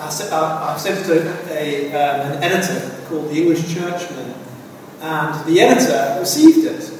I 0.00 0.08
sent, 0.10 0.32
I 0.32 0.76
sent 0.76 1.00
it 1.00 1.04
to 1.06 1.52
a, 1.52 1.88
um, 1.88 2.32
an 2.32 2.42
editor 2.42 3.04
called 3.08 3.30
the 3.30 3.40
English 3.42 3.74
Churchman, 3.74 4.32
and 5.00 5.44
the 5.44 5.60
editor 5.60 6.20
received 6.20 6.64
it, 6.66 6.92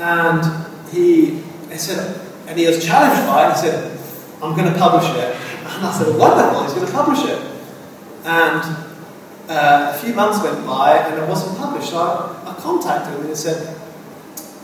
and 0.00 0.66
he, 0.90 1.41
he 1.72 1.78
said, 1.78 2.20
And 2.46 2.58
he 2.58 2.66
was 2.66 2.84
challenged 2.84 3.26
by 3.26 3.48
it. 3.48 3.54
He 3.54 3.58
said, 3.60 3.98
I'm 4.42 4.56
going 4.56 4.72
to 4.72 4.78
publish 4.78 5.08
it. 5.16 5.36
And 5.82 5.86
I 5.86 5.92
said, 5.92 6.16
wonderful, 6.16 6.64
he's 6.64 6.74
going 6.74 6.86
to 6.86 6.92
publish 6.92 7.24
it. 7.24 7.40
And 8.24 8.62
uh, 9.48 9.92
a 9.94 9.98
few 9.98 10.14
months 10.14 10.42
went 10.42 10.66
by 10.66 10.98
and 10.98 11.22
it 11.22 11.28
wasn't 11.28 11.58
published. 11.58 11.90
So 11.90 11.98
I, 11.98 12.50
I 12.50 12.54
contacted 12.60 13.14
him 13.14 13.20
and 13.20 13.28
he 13.30 13.36
said, 13.36 13.76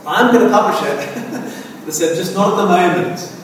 I'm 0.06 0.32
going 0.32 0.44
to 0.44 0.50
publish 0.50 0.82
it. 0.82 1.84
they 1.86 1.92
said, 1.92 2.16
just 2.16 2.34
not 2.34 2.52
at 2.52 2.56
the 2.56 2.66
moment. 2.66 3.34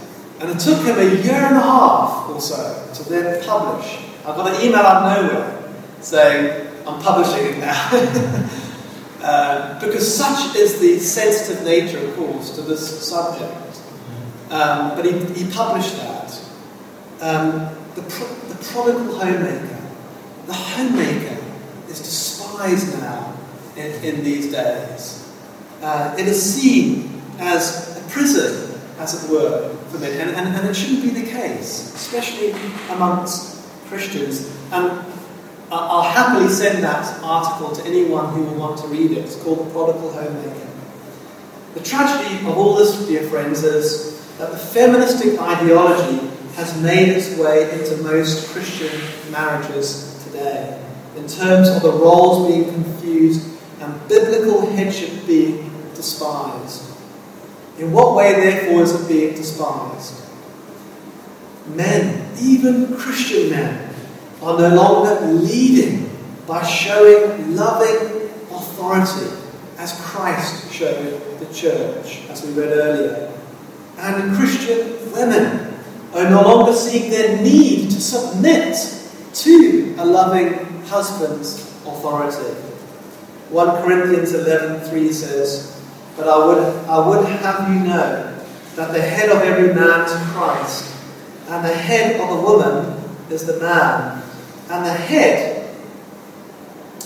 And 0.41 0.51
it 0.51 0.59
took 0.59 0.85
him 0.85 0.99
a 0.99 1.23
year 1.23 1.35
and 1.35 1.57
a 1.57 1.61
half 1.61 2.29
or 2.29 2.41
so 2.41 2.91
to 2.95 3.09
then 3.09 3.45
publish. 3.45 3.99
I 4.25 4.37
got 4.37 4.55
an 4.55 4.61
email 4.61 4.81
out 4.81 5.05
of 5.05 5.33
nowhere 5.33 5.73
saying, 6.01 6.69
I'm 6.87 7.01
publishing 7.01 7.55
it 7.55 7.59
now. 7.59 7.91
uh, 9.25 9.81
because 9.81 10.07
such 10.15 10.55
is 10.55 10.79
the 10.81 10.99
sensitive 10.99 11.65
nature, 11.65 11.99
of 11.99 12.15
course, 12.15 12.55
to 12.57 12.61
this 12.61 13.09
subject. 13.09 13.81
Um, 14.51 14.95
but 14.95 15.07
he, 15.07 15.13
he 15.33 15.51
published 15.51 15.97
that. 15.97 16.41
Um, 17.23 17.75
the, 17.95 18.03
pro- 18.03 18.35
the 18.49 18.55
prodigal 18.63 19.19
homemaker. 19.19 19.81
The 20.47 20.53
homemaker 20.53 21.43
is 21.89 22.01
despised 22.01 22.99
now 23.01 23.35
in, 23.77 24.05
in 24.05 24.25
these 24.25 24.53
days. 24.53 25.33
Uh, 25.81 26.15
it 26.19 26.29
is 26.29 26.43
seen 26.43 27.23
as 27.39 27.97
a 27.97 28.11
prison, 28.11 28.79
as 28.99 29.25
it 29.25 29.31
were, 29.31 29.75
for 29.89 30.01
men, 30.01 30.21
and, 30.21 30.37
and, 30.37 30.55
and 30.55 30.69
it 30.69 30.75
shouldn't 30.75 31.03
be 31.03 31.09
the 31.09 31.27
case, 31.27 31.95
especially 31.95 32.51
amongst 32.91 33.67
Christians. 33.87 34.55
And 34.71 35.14
I'll 35.71 36.03
happily 36.03 36.49
send 36.49 36.85
that 36.85 37.23
article 37.23 37.75
to 37.75 37.85
anyone 37.85 38.33
who 38.35 38.43
will 38.43 38.55
want 38.55 38.79
to 38.81 38.87
read 38.89 39.11
it. 39.13 39.19
It's 39.19 39.37
called 39.43 39.67
The 39.67 39.71
Prodigal 39.73 40.13
Homemaker. 40.13 40.69
The 41.75 41.81
tragedy 41.81 42.47
of 42.47 42.57
all 42.57 42.77
this, 42.77 43.07
dear 43.07 43.29
friends, 43.29 43.65
is 43.65 44.15
that 44.39 44.53
the 44.53 44.59
feministic 44.59 45.41
ideology 45.41 46.31
has 46.55 46.81
made 46.81 47.09
its 47.09 47.37
way 47.37 47.73
into 47.73 47.97
most 48.03 48.51
Christian 48.51 49.01
marriages 49.33 50.25
today, 50.25 50.81
in 51.17 51.27
terms 51.27 51.69
of 51.69 51.83
the 51.83 51.91
roles 51.91 52.49
being 52.49 52.73
confused 52.73 53.49
and 53.81 54.09
biblical 54.09 54.71
headship 54.71 55.27
being 55.27 55.71
despised. 55.95 56.91
In 57.79 57.91
what 57.91 58.15
way, 58.15 58.33
therefore, 58.35 58.83
is 58.83 58.93
it 58.93 59.09
being 59.09 59.35
despised? 59.35 60.23
Men, 61.67 62.29
even 62.39 62.97
Christian 62.97 63.51
men, 63.51 63.94
are 64.45 64.59
no 64.59 64.75
longer 64.75 65.27
leading 65.27 66.11
by 66.47 66.63
showing 66.63 67.57
loving 67.57 68.31
authority 68.53 69.31
as 69.79 69.99
Christ 70.01 70.73
showed 70.73 71.39
the 71.39 71.47
church, 71.53 72.23
as 72.29 72.45
we 72.45 72.53
read 72.53 72.73
earlier. 72.73 73.33
And 73.99 74.37
Christian 74.37 75.13
women 75.13 75.75
are 76.13 76.29
no 76.29 76.43
longer 76.43 76.73
seeing 76.73 77.11
their 77.11 77.43
need 77.43 77.91
to 77.91 78.01
submit 78.01 78.77
to 79.35 79.95
a 79.99 80.05
loving 80.05 80.83
husband's 80.85 81.63
authority. 81.87 82.55
1 83.51 83.83
Corinthians 83.83 84.33
11:3 84.33 85.13
says, 85.13 85.81
But 86.17 86.29
I 86.29 86.47
would, 86.47 86.63
I 86.87 87.09
would 87.09 87.27
have 87.27 87.73
you 87.73 87.81
know 87.81 88.35
that 88.77 88.93
the 88.93 89.01
head 89.01 89.31
of 89.31 89.43
every 89.43 89.75
man 89.75 90.05
is 90.05 90.13
Christ, 90.33 90.95
and 91.49 91.65
the 91.65 91.75
head 91.75 92.21
of 92.21 92.31
a 92.31 92.41
woman 92.43 93.01
is 93.31 93.47
the 93.47 93.59
man, 93.61 94.24
and 94.71 94.87
the 94.87 94.93
head 94.93 95.65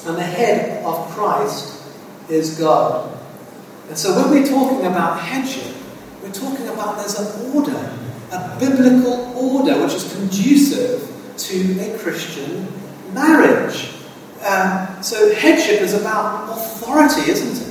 and 0.06 0.16
the 0.16 0.22
head 0.22 0.84
of 0.84 1.08
Christ 1.10 1.82
is 2.28 2.58
God. 2.58 3.18
And 3.88 3.98
so 3.98 4.14
when 4.16 4.30
we're 4.30 4.48
talking 4.48 4.86
about 4.86 5.20
headship, 5.20 5.74
we're 6.22 6.32
talking 6.32 6.68
about 6.68 6.98
there's 6.98 7.18
an 7.18 7.54
order, 7.54 7.98
a 8.32 8.56
biblical 8.58 9.32
order 9.36 9.82
which 9.82 9.94
is 9.94 10.12
conducive 10.14 11.10
to 11.38 11.80
a 11.80 11.98
Christian 11.98 12.68
marriage. 13.12 13.94
Um, 14.44 15.02
so 15.02 15.34
headship 15.34 15.80
is 15.80 15.94
about 15.94 16.50
authority, 16.50 17.30
isn't 17.30 17.66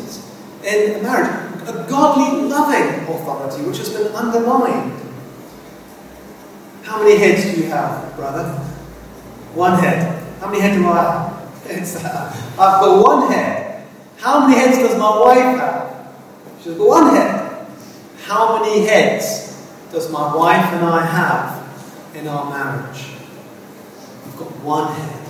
it? 0.65 0.97
In 0.97 1.04
marriage, 1.04 1.30
a 1.67 1.86
godly, 1.89 2.50
loving 2.50 3.04
authority 3.15 3.63
which 3.63 3.78
has 3.78 3.89
been 3.89 4.08
undermined. 4.08 4.93
How 6.84 7.04
many 7.04 7.17
heads 7.17 7.43
do 7.43 7.62
you 7.62 7.67
have, 7.69 8.15
brother? 8.15 8.60
One 9.58 9.80
head. 9.80 10.24
How 10.39 10.52
many 10.52 10.62
heads 10.62 10.78
do 10.78 10.88
I 10.88 11.02
have? 11.02 11.65
It's, 11.65 11.96
uh, 12.06 12.32
I've 12.52 12.80
got 12.80 13.04
one 13.04 13.32
head. 13.32 13.88
How 14.17 14.46
many 14.46 14.54
heads 14.54 14.78
does 14.78 14.96
my 15.00 15.20
wife 15.20 15.58
have? 15.58 16.13
She's 16.62 16.76
got 16.76 16.88
one 16.88 17.15
head. 17.15 17.67
How 18.22 18.62
many 18.62 18.86
heads 18.86 19.67
does 19.91 20.12
my 20.12 20.36
wife 20.36 20.63
and 20.74 20.86
I 20.86 21.04
have 21.04 22.15
in 22.15 22.28
our 22.28 22.48
marriage? 22.52 23.08
We've 24.26 24.38
got 24.38 24.52
one 24.62 24.93
head. 24.93 25.28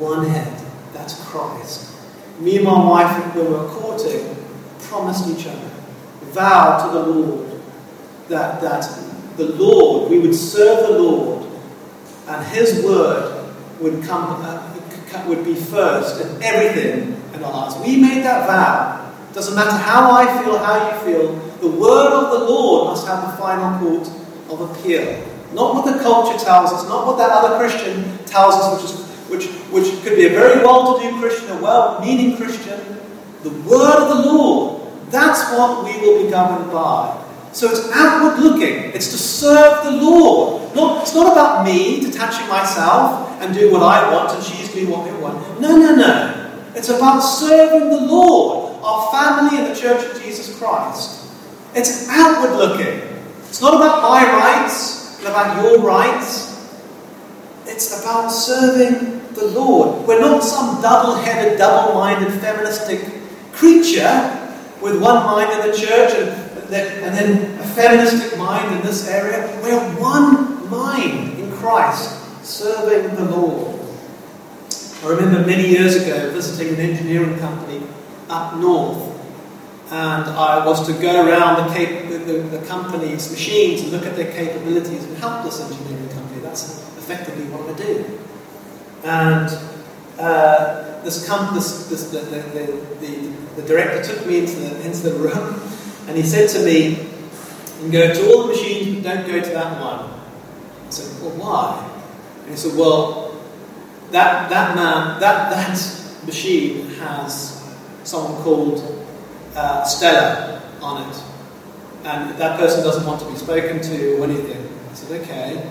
One 0.00 0.26
head. 0.26 0.60
That's 0.92 1.24
Christ. 1.26 1.94
Me 2.40 2.56
and 2.56 2.64
my 2.64 2.84
wife, 2.84 3.36
when 3.36 3.44
we 3.44 3.52
were 3.52 3.68
courting, 3.68 4.44
promised 4.80 5.28
each 5.28 5.46
other, 5.46 5.70
vowed 6.32 6.88
to 6.88 6.98
the 6.98 7.06
Lord 7.06 7.62
that, 8.26 8.60
that 8.60 8.90
the 9.36 9.50
Lord, 9.50 10.10
we 10.10 10.18
would 10.18 10.34
serve 10.34 10.88
the 10.88 10.98
Lord, 10.98 11.46
and 12.26 12.44
His 12.46 12.84
word 12.84 13.35
would 13.80 14.02
come 14.04 14.42
uh, 14.42 14.72
would 15.26 15.44
be 15.44 15.54
first 15.54 16.20
in 16.20 16.42
everything 16.42 17.20
in 17.34 17.44
our 17.44 17.52
lives. 17.52 17.76
We 17.86 17.96
made 17.96 18.22
that 18.24 18.46
vow. 18.46 19.02
Doesn't 19.32 19.54
matter 19.54 19.76
how 19.76 20.10
I 20.10 20.42
feel, 20.42 20.58
how 20.58 20.90
you 20.90 20.98
feel. 21.04 21.34
The 21.60 21.68
word 21.68 22.12
of 22.12 22.38
the 22.38 22.46
Lord 22.46 22.88
must 22.88 23.06
have 23.06 23.30
the 23.30 23.36
final 23.36 23.78
court 23.78 24.08
of 24.50 24.70
appeal. 24.70 25.22
Not 25.52 25.74
what 25.74 25.84
the 25.84 26.02
culture 26.02 26.38
tells 26.42 26.72
us, 26.72 26.88
not 26.88 27.06
what 27.06 27.18
that 27.18 27.30
other 27.30 27.58
Christian 27.58 28.18
tells 28.24 28.54
us, 28.54 28.82
which 28.82 28.90
is 28.90 29.06
which, 29.28 29.46
which 29.72 30.02
could 30.04 30.16
be 30.16 30.26
a 30.26 30.30
very 30.30 30.64
well-to-do 30.64 31.18
Christian, 31.18 31.50
a 31.50 31.60
well-meaning 31.60 32.36
Christian. 32.36 32.80
The 33.42 33.50
word 33.50 33.96
of 33.96 34.08
the 34.08 34.32
Lord. 34.32 34.82
That's 35.10 35.52
what 35.52 35.84
we 35.84 36.00
will 36.00 36.24
be 36.24 36.30
governed 36.30 36.72
by. 36.72 37.25
So 37.56 37.70
it's 37.70 37.90
outward 37.90 38.38
looking. 38.38 38.92
It's 38.92 39.10
to 39.12 39.16
serve 39.16 39.84
the 39.84 39.92
Lord. 39.92 40.76
Not, 40.76 41.00
it's 41.00 41.14
not 41.14 41.32
about 41.32 41.64
me 41.64 42.00
detaching 42.00 42.46
myself 42.50 43.30
and 43.40 43.54
doing 43.54 43.72
what 43.72 43.82
I 43.82 44.12
want 44.12 44.34
and 44.34 44.44
she's 44.44 44.70
doing 44.74 44.90
what 44.90 45.06
they 45.06 45.18
want. 45.22 45.58
No, 45.58 45.74
no, 45.74 45.94
no. 45.96 46.60
It's 46.74 46.90
about 46.90 47.20
serving 47.20 47.88
the 47.88 48.00
Lord, 48.02 48.78
our 48.84 49.10
family 49.10 49.56
and 49.56 49.74
the 49.74 49.80
Church 49.80 50.04
of 50.04 50.22
Jesus 50.22 50.58
Christ. 50.58 51.32
It's 51.74 52.06
outward 52.10 52.58
looking. 52.58 53.00
It's 53.48 53.62
not 53.62 53.76
about 53.76 54.02
my 54.02 54.22
rights 54.22 55.18
and 55.20 55.28
about 55.28 55.62
your 55.62 55.80
rights. 55.80 56.78
It's 57.64 58.02
about 58.02 58.28
serving 58.28 59.32
the 59.32 59.46
Lord. 59.46 60.06
We're 60.06 60.20
not 60.20 60.44
some 60.44 60.82
double 60.82 61.14
headed, 61.14 61.56
double 61.56 61.94
minded, 61.94 62.38
feministic 62.38 63.00
creature 63.54 64.42
with 64.82 65.00
one 65.00 65.24
mind 65.24 65.52
in 65.52 65.70
the 65.70 65.74
church 65.74 66.12
and 66.12 66.45
and 66.74 67.14
then 67.14 67.60
a 67.60 67.64
feministic 67.64 68.38
mind 68.38 68.74
in 68.76 68.82
this 68.82 69.08
area. 69.08 69.46
We're 69.62 69.80
one 70.00 70.68
mind 70.70 71.38
in 71.38 71.52
Christ, 71.52 72.44
serving 72.44 73.14
the 73.16 73.24
Lord. 73.24 73.80
I 75.02 75.08
remember 75.08 75.46
many 75.46 75.68
years 75.68 75.94
ago 75.96 76.30
visiting 76.32 76.74
an 76.74 76.80
engineering 76.80 77.38
company 77.38 77.82
up 78.28 78.56
north, 78.56 79.14
and 79.90 80.24
I 80.24 80.64
was 80.66 80.86
to 80.86 80.92
go 81.00 81.28
around 81.28 81.68
the, 81.68 81.74
cap- 81.74 82.08
the, 82.08 82.18
the, 82.18 82.58
the 82.58 82.66
company's 82.66 83.30
machines 83.30 83.82
and 83.82 83.92
look 83.92 84.04
at 84.04 84.16
their 84.16 84.32
capabilities 84.32 85.04
and 85.04 85.16
help 85.18 85.44
this 85.44 85.60
engineering 85.60 86.08
company. 86.08 86.40
That's 86.40 86.78
effectively 86.98 87.44
what 87.44 87.72
I 87.72 87.78
do. 87.78 88.18
And 89.04 89.76
uh, 90.18 91.02
this, 91.02 91.28
com- 91.28 91.54
this, 91.54 91.88
this 91.88 92.10
the, 92.10 92.20
the, 92.20 92.42
the, 93.00 93.60
the, 93.60 93.68
director 93.68 94.02
took 94.02 94.26
me 94.26 94.38
into 94.38 94.56
the, 94.56 94.80
into 94.84 95.10
the 95.10 95.18
room 95.18 95.60
and 96.06 96.16
he 96.16 96.22
said 96.22 96.48
to 96.50 96.64
me, 96.64 96.90
You 96.90 96.96
can 97.80 97.90
go 97.90 98.14
to 98.14 98.32
all 98.32 98.42
the 98.44 98.48
machines, 98.54 99.02
but 99.02 99.14
don't 99.14 99.26
go 99.26 99.40
to 99.40 99.50
that 99.50 99.80
one. 99.80 100.10
I 100.86 100.90
said, 100.90 101.20
Well, 101.22 101.32
why? 101.36 101.90
And 102.42 102.50
he 102.50 102.56
said, 102.56 102.76
Well, 102.78 103.36
that, 104.12 104.48
that 104.50 104.76
man, 104.76 105.20
that, 105.20 105.50
that 105.50 106.24
machine 106.24 106.88
has 106.90 107.62
someone 108.04 108.40
called 108.42 109.04
uh, 109.56 109.84
Stella 109.84 110.62
on 110.80 111.10
it. 111.10 111.22
And 112.04 112.38
that 112.38 112.58
person 112.58 112.84
doesn't 112.84 113.04
want 113.04 113.20
to 113.22 113.28
be 113.28 113.36
spoken 113.36 113.80
to 113.80 114.18
or 114.18 114.24
anything. 114.24 114.68
I 114.90 114.94
said, 114.94 115.20
Okay. 115.22 115.70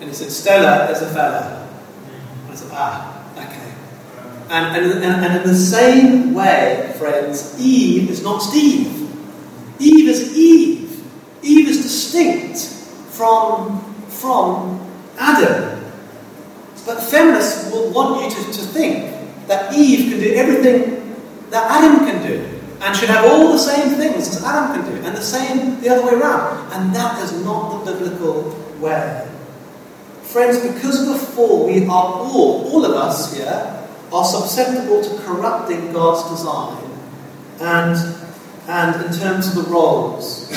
And 0.00 0.04
he 0.08 0.14
said, 0.14 0.30
Stella 0.30 0.90
is 0.92 1.02
a 1.02 1.08
fella. 1.12 1.68
I 2.48 2.54
said, 2.54 2.70
Ah, 2.72 3.32
okay. 3.32 3.74
And, 4.50 4.76
and, 4.76 5.04
and 5.04 5.36
in 5.42 5.48
the 5.48 5.56
same 5.56 6.32
way, 6.32 6.94
friends, 6.96 7.58
Eve 7.60 8.08
is 8.08 8.22
not 8.22 8.38
Steve. 8.38 9.03
Eve 9.78 10.08
is 10.08 10.36
Eve. 10.36 11.04
Eve 11.42 11.68
is 11.68 11.82
distinct 11.82 12.58
from, 13.12 13.80
from 14.08 14.80
Adam. 15.18 15.84
But 16.86 17.02
feminists 17.02 17.70
will 17.72 17.90
want 17.92 18.22
you 18.22 18.30
to, 18.30 18.52
to 18.52 18.60
think 18.66 19.46
that 19.46 19.74
Eve 19.74 20.10
can 20.10 20.20
do 20.20 20.34
everything 20.34 21.16
that 21.50 21.70
Adam 21.70 22.06
can 22.06 22.26
do. 22.26 22.54
and 22.84 22.94
should 22.94 23.08
have 23.08 23.24
all 23.24 23.52
the 23.52 23.58
same 23.58 23.96
things 23.96 24.28
as 24.28 24.44
Adam 24.44 24.76
can 24.76 24.94
do, 24.94 25.06
and 25.06 25.16
the 25.16 25.22
same 25.22 25.80
the 25.80 25.88
other 25.88 26.04
way 26.06 26.20
around. 26.20 26.70
And 26.72 26.94
that 26.94 27.22
is 27.22 27.32
not 27.42 27.84
the 27.84 27.92
biblical 27.92 28.50
way. 28.78 29.26
Friends, 30.22 30.58
because 30.60 31.00
of 31.00 31.08
the 31.08 31.26
fall, 31.26 31.66
we 31.66 31.86
are 31.86 31.90
all, 31.90 32.68
all 32.70 32.84
of 32.84 32.92
us 32.92 33.34
here, 33.34 33.86
are 34.12 34.24
susceptible 34.24 35.02
to 35.02 35.22
corrupting 35.22 35.92
God's 35.92 36.28
design 36.30 36.90
and, 37.60 37.96
and 38.68 39.04
in 39.04 39.12
terms 39.18 39.48
of 39.48 39.64
the 39.64 39.70
roles. 39.70 40.50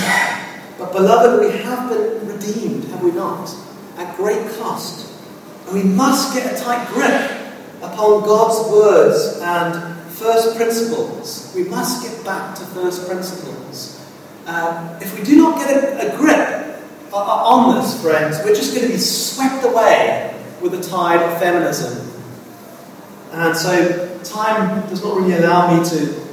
But, 0.78 0.94
beloved, 0.94 1.42
we 1.42 1.58
have 1.60 1.90
been 1.90 2.28
redeemed, 2.28 2.86
have 2.86 3.04
we 3.04 3.12
not? 3.12 3.50
At 3.98 4.16
great 4.16 4.48
cost. 4.58 5.12
And 5.66 5.76
we 5.76 5.84
must 5.84 6.34
get 6.34 6.54
a 6.54 6.64
tight 6.64 6.88
grip 6.90 7.32
upon 7.82 8.24
God's 8.24 8.72
words 8.72 9.40
and 9.42 10.00
first 10.12 10.56
principles. 10.56 11.52
We 11.56 11.64
must 11.64 12.04
get 12.04 12.24
back 12.24 12.56
to 12.58 12.62
first 12.66 13.08
principles. 13.08 14.00
Um, 14.46 14.98
if 15.02 15.18
we 15.18 15.26
do 15.26 15.38
not 15.38 15.58
get 15.58 15.84
a, 15.84 16.14
a 16.14 16.18
grip 16.18 16.80
on 17.12 17.76
this, 17.76 18.02
friends, 18.02 18.38
we're 18.44 18.56
just 18.56 18.76
going 18.76 18.88
to 18.88 18.94
be 18.94 19.00
swept 19.00 19.66
away 19.66 20.40
with 20.62 20.72
the 20.72 20.82
tide 20.82 21.22
of 21.22 21.40
feminism. 21.40 22.04
And 23.32 23.56
so, 23.56 24.20
time 24.24 24.88
does 24.90 25.04
not 25.04 25.18
really 25.18 25.34
allow 25.34 25.78
me 25.78 25.90
to 25.90 26.27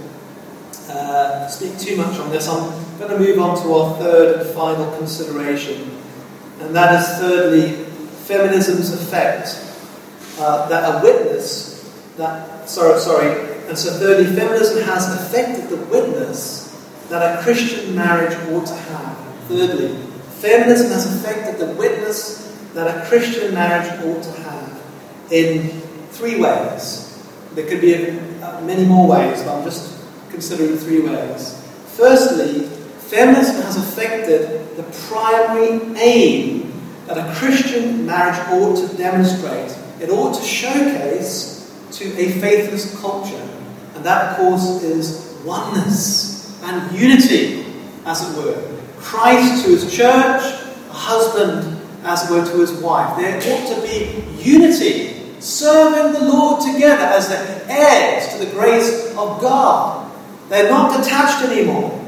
speak 1.48 1.78
too 1.78 1.96
much 1.96 2.18
on 2.18 2.30
this. 2.30 2.48
I'm 2.48 2.70
going 2.98 3.11
to 3.11 3.18
move 3.18 3.38
on 3.38 3.61
to 3.62 3.74
our 3.74 3.98
third 3.98 4.40
and 4.40 4.50
final 4.50 4.96
consideration, 4.98 5.90
and 6.61 6.74
that 6.74 7.00
is 7.00 7.18
thirdly, 7.18 7.72
feminism's 8.24 8.92
effect. 8.92 9.61
Uh, 10.37 10.68
that 10.68 10.83
a 10.83 11.02
witness, 11.04 11.88
that 12.16 12.68
sorry, 12.68 12.98
sorry, 12.98 13.54
and 13.68 13.78
so 13.78 13.90
thirdly, 13.98 14.26
feminism 14.35 14.83
has 14.83 15.14
affected 15.14 15.68
the 15.68 15.76
witness 15.87 16.64
that 17.09 17.38
a 17.38 17.42
Christian 17.42 17.94
marriage 17.94 18.35
ought 18.50 18.66
to 18.66 18.74
have. 18.74 19.16
Thirdly, 19.46 19.96
feminism 20.40 20.88
has 20.88 21.14
affected 21.14 21.59
the 21.59 21.72
witness 21.74 22.52
that 22.74 22.88
a 22.88 23.07
Christian 23.09 23.54
marriage 23.54 23.88
ought 24.04 24.22
to 24.22 24.33
have 24.42 24.83
in 25.30 25.68
three 26.11 26.40
ways. 26.40 27.24
There 27.54 27.66
could 27.68 27.80
be 27.80 28.11
uh, 28.42 28.61
many 28.62 28.85
more 28.85 29.09
ways, 29.09 29.42
but 29.42 29.57
I'm 29.57 29.64
just 29.64 29.93
considering 30.35 30.77
three 30.77 31.01
ways. 31.01 31.62
Firstly, 31.97 32.66
feminism 33.09 33.62
has 33.62 33.77
affected 33.77 34.77
the 34.77 34.83
primary 35.09 35.81
aim 35.97 36.73
that 37.07 37.16
a 37.16 37.35
Christian 37.35 38.05
marriage 38.05 38.38
ought 38.51 38.77
to 38.77 38.97
demonstrate. 38.97 39.70
It 40.01 40.11
ought 40.11 40.35
to 40.35 40.42
showcase 40.42 41.73
to 41.92 42.05
a 42.18 42.33
faithless 42.40 43.01
culture. 43.01 43.49
And 43.94 44.05
that, 44.05 44.33
of 44.33 44.37
course, 44.38 44.83
is 44.83 45.38
oneness 45.44 46.61
and 46.64 46.99
unity, 46.99 47.64
as 48.05 48.29
it 48.29 48.37
were. 48.37 48.81
Christ 48.99 49.64
to 49.64 49.70
his 49.70 49.94
church, 49.94 50.42
a 50.42 50.92
husband, 50.92 51.81
as 52.03 52.29
it 52.29 52.35
were, 52.35 52.44
to 52.44 52.61
his 52.61 52.73
wife. 52.83 53.16
There 53.16 53.37
ought 53.37 53.75
to 53.77 53.83
be 53.83 54.42
unity, 54.42 55.40
serving 55.40 56.12
the 56.14 56.29
Lord 56.29 56.62
together 56.62 57.05
as 57.05 57.29
the 57.29 57.73
heirs 57.73 58.33
to 58.33 58.44
the 58.44 58.51
grace 58.51 59.11
of 59.11 59.40
God. 59.40 60.03
They're 60.48 60.70
not 60.70 61.02
detached 61.02 61.44
anymore. 61.44 62.00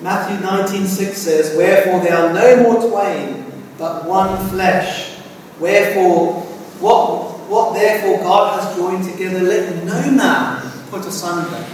Matthew 0.00 0.36
19:6 0.46 1.14
says, 1.14 1.56
Wherefore 1.56 2.00
they 2.00 2.10
are 2.10 2.32
no 2.32 2.62
more 2.62 2.88
twain, 2.88 3.46
but 3.78 4.06
one 4.06 4.48
flesh. 4.48 5.18
Wherefore, 5.58 6.42
what, 6.80 7.38
what 7.48 7.74
therefore 7.74 8.18
God 8.22 8.60
has 8.60 8.76
joined 8.76 9.04
together, 9.04 9.40
let 9.40 9.84
no 9.84 10.10
man 10.10 10.72
put 10.90 11.06
asunder. 11.06 11.64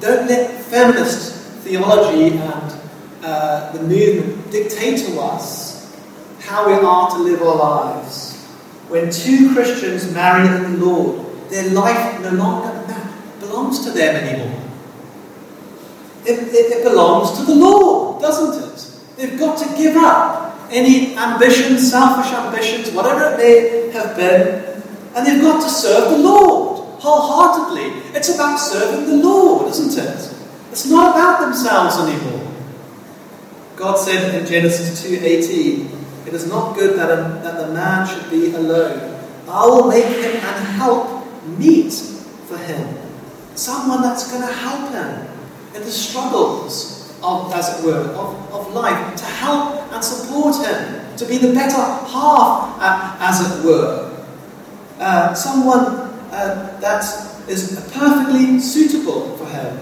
Don't 0.00 0.28
let 0.28 0.60
feminist 0.64 1.34
theology 1.62 2.36
and 2.36 2.74
uh, 3.22 3.70
the 3.72 3.82
movement 3.82 4.50
dictate 4.50 4.98
to 5.06 5.20
us 5.20 5.96
how 6.40 6.66
we 6.66 6.74
are 6.74 7.10
to 7.10 7.18
live 7.18 7.40
our 7.42 7.54
lives. 7.54 8.44
When 8.88 9.10
two 9.10 9.54
Christians 9.54 10.12
marry 10.12 10.48
in 10.48 10.72
the 10.80 10.84
Lord, 10.84 11.50
their 11.50 11.70
life 11.70 12.20
no 12.20 12.30
longer 12.30 12.72
belongs 13.38 13.84
to 13.84 13.90
them 13.92 14.16
anymore. 14.16 14.61
It, 16.24 16.38
it, 16.54 16.72
it 16.78 16.84
belongs 16.84 17.38
to 17.38 17.44
the 17.44 17.54
Lord, 17.54 18.22
doesn't 18.22 18.62
it? 18.62 19.16
They've 19.16 19.38
got 19.38 19.58
to 19.58 19.76
give 19.76 19.96
up 19.96 20.56
any 20.70 21.16
ambitions, 21.16 21.90
selfish 21.90 22.32
ambitions, 22.32 22.90
whatever 22.90 23.34
it 23.34 23.36
may 23.38 23.90
have 23.90 24.16
been, 24.16 24.82
and 25.14 25.26
they've 25.26 25.42
got 25.42 25.62
to 25.62 25.68
serve 25.68 26.10
the 26.10 26.18
Lord 26.18 26.72
wholeheartedly. 27.00 28.16
It's 28.16 28.34
about 28.34 28.56
serving 28.56 29.06
the 29.06 29.16
Lord, 29.24 29.68
isn't 29.70 29.98
it? 30.02 30.34
It's 30.70 30.86
not 30.86 31.14
about 31.14 31.40
themselves 31.40 31.98
anymore. 31.98 32.50
God 33.76 33.96
said 33.96 34.34
in 34.34 34.46
Genesis 34.46 35.02
2:18, 35.02 35.90
"It 36.26 36.32
is 36.32 36.46
not 36.46 36.76
good 36.76 36.98
that, 36.98 37.10
a, 37.10 37.40
that 37.42 37.66
the 37.66 37.72
man 37.74 38.06
should 38.06 38.30
be 38.30 38.54
alone. 38.54 39.16
I 39.48 39.66
will 39.66 39.88
make 39.88 40.04
him 40.04 40.36
and 40.36 40.66
help 40.78 41.26
meet 41.58 41.92
for 42.48 42.56
him, 42.56 42.96
someone 43.54 44.02
that's 44.02 44.30
going 44.30 44.42
to 44.42 44.52
help 44.52 44.92
him." 44.92 45.31
In 45.74 45.82
the 45.82 45.90
struggles 45.90 47.14
of, 47.22 47.52
as 47.52 47.78
it 47.78 47.84
were, 47.84 48.04
of, 48.14 48.52
of 48.52 48.72
life, 48.74 49.16
to 49.16 49.24
help 49.24 49.92
and 49.92 50.04
support 50.04 50.56
him, 50.66 51.16
to 51.16 51.24
be 51.26 51.38
the 51.38 51.52
better 51.52 51.76
half, 51.76 52.76
uh, 52.80 53.16
as 53.20 53.40
it 53.40 53.64
were. 53.64 54.26
Uh, 54.98 55.34
someone 55.34 55.84
uh, 56.32 56.78
that 56.80 57.04
is 57.48 57.90
perfectly 57.92 58.60
suitable 58.60 59.36
for 59.36 59.46
him. 59.46 59.78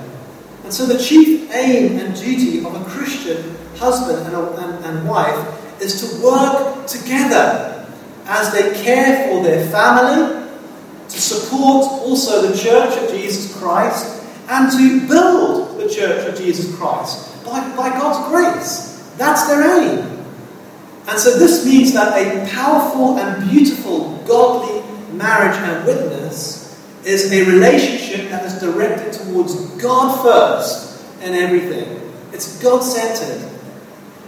And 0.64 0.72
so 0.72 0.87
the 0.87 0.98
chief 0.98 1.50
aim 1.53 1.98
and 1.98 2.14
duty 2.14 2.64
of 2.64 2.74
a 2.74 2.85
Christian 2.85 3.57
husband 3.76 4.26
and, 4.26 4.37
a, 4.37 4.53
and, 4.59 4.85
and 4.85 5.09
wife 5.09 5.83
is 5.83 6.00
to 6.00 6.24
work 6.24 6.87
together 6.87 7.87
as 8.26 8.53
they 8.53 8.83
care 8.85 9.29
for 9.29 9.42
their 9.42 9.66
family, 9.70 10.48
to 11.09 11.20
support 11.20 11.85
also 11.85 12.46
the 12.46 12.57
church 12.57 12.96
of 12.96 13.11
Jesus 13.11 13.57
Christ, 13.59 14.19
and 14.50 14.70
to 14.72 15.08
build 15.08 15.78
the 15.78 15.88
church 15.88 16.28
of 16.28 16.36
Jesus 16.36 16.74
Christ 16.76 17.44
by, 17.44 17.60
by 17.76 17.90
God's 17.90 18.28
grace. 18.28 19.14
That's 19.16 19.46
their 19.46 19.80
aim. 19.80 20.26
And 21.08 21.18
so 21.18 21.38
this 21.38 21.64
means 21.64 21.92
that 21.94 22.16
a 22.16 22.50
powerful 22.50 23.18
and 23.18 23.48
beautiful 23.48 24.16
godly 24.26 24.82
marriage 25.16 25.56
and 25.56 25.86
witness 25.86 26.60
is 27.04 27.32
a 27.32 27.44
relationship 27.50 28.28
that 28.30 28.44
is 28.44 28.60
directed 28.60 29.12
towards 29.12 29.54
God 29.80 30.22
first 30.22 31.04
in 31.22 31.34
everything. 31.34 32.12
It's 32.32 32.60
God 32.62 32.80
centered. 32.80 33.48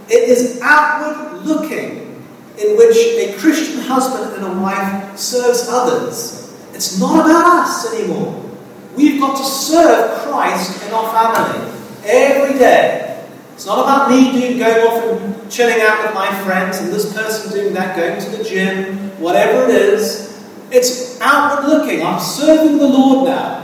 It 0.09 0.29
is 0.29 0.59
outward 0.61 1.45
looking 1.45 2.23
in 2.57 2.77
which 2.77 2.95
a 2.95 3.35
Christian 3.37 3.79
husband 3.79 4.35
and 4.35 4.57
a 4.57 4.61
wife 4.61 5.17
serves 5.17 5.67
others. 5.67 6.53
It's 6.73 6.99
not 6.99 7.25
about 7.25 7.65
us 7.65 7.93
anymore. 7.93 8.52
We've 8.95 9.19
got 9.19 9.37
to 9.37 9.43
serve 9.43 10.21
Christ 10.21 10.85
in 10.85 10.93
our 10.93 11.11
family 11.11 11.71
every 12.05 12.59
day. 12.59 13.27
It's 13.53 13.65
not 13.65 13.79
about 13.79 14.09
me 14.09 14.31
doing, 14.31 14.57
going 14.57 14.87
off 14.87 15.03
and 15.03 15.51
chilling 15.51 15.81
out 15.81 16.05
with 16.05 16.13
my 16.13 16.27
friends 16.43 16.77
and 16.79 16.91
this 16.91 17.11
person 17.13 17.51
doing 17.51 17.73
that, 17.73 17.95
going 17.95 18.21
to 18.21 18.37
the 18.37 18.43
gym, 18.43 19.09
whatever 19.19 19.63
it 19.63 19.75
is. 19.75 20.43
It's 20.71 21.19
outward 21.21 21.67
looking. 21.67 22.03
I'm 22.03 22.19
serving 22.19 22.77
the 22.77 22.87
Lord 22.87 23.29
now. 23.29 23.59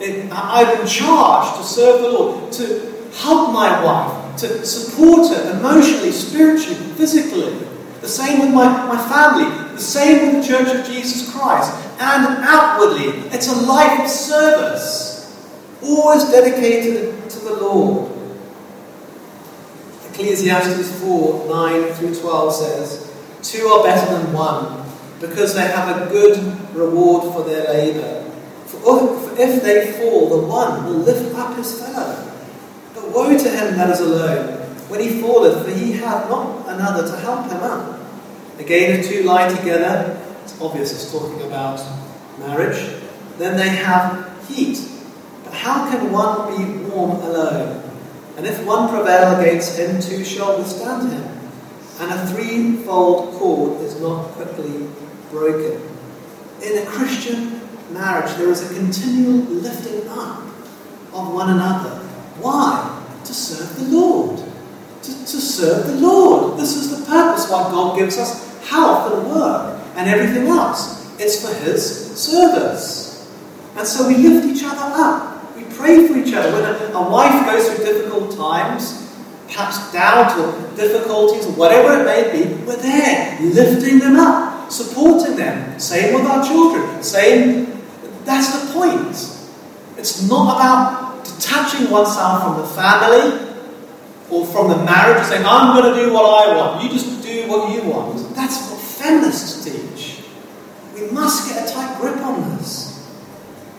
I've 0.00 0.78
been 0.78 0.86
charged 0.86 1.56
to 1.58 1.64
serve 1.64 2.02
the 2.02 2.08
Lord, 2.10 2.52
to 2.52 2.92
help 3.14 3.52
my 3.52 3.82
wife, 3.82 4.36
to 4.40 4.64
support 4.64 5.28
her 5.28 5.58
emotionally, 5.58 6.12
spiritually, 6.12 6.76
physically. 6.94 7.58
The 8.00 8.08
same 8.08 8.40
with 8.40 8.50
my, 8.50 8.66
my 8.86 9.08
family, 9.08 9.74
the 9.74 9.80
same 9.80 10.26
with 10.26 10.42
the 10.42 10.48
Church 10.48 10.74
of 10.74 10.86
Jesus 10.86 11.32
Christ 11.32 11.83
and 11.98 12.44
outwardly. 12.44 13.06
It's 13.30 13.48
a 13.48 13.66
life 13.66 14.00
of 14.04 14.08
service, 14.08 15.36
always 15.82 16.24
dedicated 16.24 17.30
to 17.30 17.38
the 17.40 17.54
Lord. 17.54 18.12
Ecclesiastes 20.10 21.00
4 21.00 21.48
9 21.48 21.92
through 21.94 22.14
12 22.14 22.54
says, 22.54 23.10
Two 23.42 23.66
are 23.66 23.82
better 23.82 24.14
than 24.14 24.32
one, 24.32 24.86
because 25.20 25.54
they 25.54 25.66
have 25.66 26.02
a 26.02 26.10
good 26.10 26.38
reward 26.74 27.32
for 27.34 27.42
their 27.42 27.64
labour. 27.64 28.30
For 28.66 29.14
if 29.38 29.62
they 29.62 29.92
fall, 29.92 30.28
the 30.28 30.46
one 30.46 30.84
will 30.84 30.98
lift 30.98 31.34
up 31.36 31.56
his 31.56 31.80
fellow. 31.80 32.32
But 32.94 33.10
woe 33.10 33.36
to 33.36 33.50
him 33.50 33.76
that 33.76 33.90
is 33.90 34.00
alone, 34.00 34.60
when 34.88 35.00
he 35.00 35.20
falleth, 35.20 35.64
for 35.64 35.70
he 35.70 35.92
hath 35.92 36.28
not 36.28 36.68
another 36.68 37.06
to 37.08 37.16
help 37.18 37.50
him 37.50 37.58
up. 37.58 38.00
Again, 38.58 39.00
if 39.00 39.08
two 39.08 39.24
lie 39.24 39.48
together, 39.48 40.23
obvious 40.60 40.92
it's 40.92 41.12
talking 41.12 41.42
about 41.42 41.80
marriage. 42.38 43.02
Then 43.38 43.56
they 43.56 43.68
have 43.68 44.48
heat. 44.48 44.78
But 45.44 45.54
how 45.54 45.90
can 45.90 46.12
one 46.12 46.56
be 46.56 46.84
warm 46.88 47.12
alone? 47.22 47.82
And 48.36 48.46
if 48.46 48.64
one 48.64 48.88
prevail 48.88 49.38
against 49.38 49.78
him, 49.78 50.00
two 50.00 50.24
shall 50.24 50.58
withstand 50.58 51.12
him. 51.12 51.22
And 52.00 52.12
a 52.12 52.26
threefold 52.26 53.34
cord 53.34 53.80
is 53.82 54.00
not 54.00 54.28
quickly 54.32 54.88
broken. 55.30 55.80
In 56.62 56.78
a 56.78 56.86
Christian 56.86 57.60
marriage, 57.92 58.34
there 58.36 58.48
is 58.48 58.68
a 58.68 58.74
continual 58.74 59.44
lifting 59.46 60.08
up 60.08 60.40
of 61.12 61.32
one 61.32 61.50
another. 61.50 61.96
Why? 62.40 63.02
To 63.24 63.34
serve 63.34 63.76
the 63.76 63.96
Lord. 63.96 64.38
To, 64.38 65.10
to 65.10 65.40
serve 65.40 65.86
the 65.86 65.94
Lord. 65.94 66.58
This 66.58 66.76
is 66.76 66.98
the 66.98 67.06
purpose 67.06 67.48
why 67.48 67.70
God 67.70 67.96
gives 67.96 68.18
us 68.18 68.44
health 68.66 69.12
and 69.12 69.30
work 69.30 69.73
and 69.96 70.08
everything 70.08 70.48
else. 70.48 71.04
It's 71.18 71.44
for 71.46 71.54
His 71.54 72.16
service. 72.16 73.30
And 73.76 73.86
so 73.86 74.08
we 74.08 74.16
lift 74.16 74.46
each 74.46 74.62
other 74.64 74.92
up. 74.94 75.56
We 75.56 75.64
pray 75.64 76.06
for 76.06 76.16
each 76.16 76.32
other. 76.34 76.52
When 76.52 76.64
a, 76.64 76.98
a 76.98 77.10
wife 77.10 77.46
goes 77.46 77.72
through 77.72 77.84
difficult 77.84 78.36
times, 78.36 79.12
perhaps 79.46 79.92
doubt 79.92 80.38
or 80.38 80.76
difficulties 80.76 81.46
or 81.46 81.52
whatever 81.52 82.00
it 82.00 82.04
may 82.04 82.32
be, 82.32 82.54
we're 82.64 82.76
there 82.76 83.40
lifting 83.40 83.98
them 83.98 84.16
up, 84.16 84.70
supporting 84.70 85.36
them. 85.36 85.78
Same 85.78 86.14
with 86.14 86.24
our 86.24 86.44
children. 86.44 87.02
Same. 87.02 87.82
That's 88.24 88.58
the 88.58 88.72
point. 88.72 89.16
It's 89.98 90.28
not 90.28 90.56
about 90.56 91.24
detaching 91.24 91.90
oneself 91.90 92.42
from 92.42 92.60
the 92.60 92.66
family 92.68 93.54
or 94.30 94.46
from 94.46 94.68
the 94.68 94.76
marriage 94.84 95.18
and 95.18 95.26
saying, 95.26 95.44
I'm 95.46 95.80
going 95.80 95.94
to 95.94 96.00
do 96.00 96.12
what 96.12 96.24
I 96.24 96.56
want. 96.56 96.82
You 96.82 96.90
just 96.90 97.22
do 97.22 97.48
what 97.48 97.72
you 97.72 97.88
want. 97.88 98.34
That's 98.34 98.73
what 99.04 99.10
feminists 99.10 99.64
teach. 99.64 100.22
We 100.94 101.10
must 101.10 101.48
get 101.48 101.68
a 101.68 101.72
tight 101.72 102.00
grip 102.00 102.16
on 102.18 102.56
this. 102.56 102.92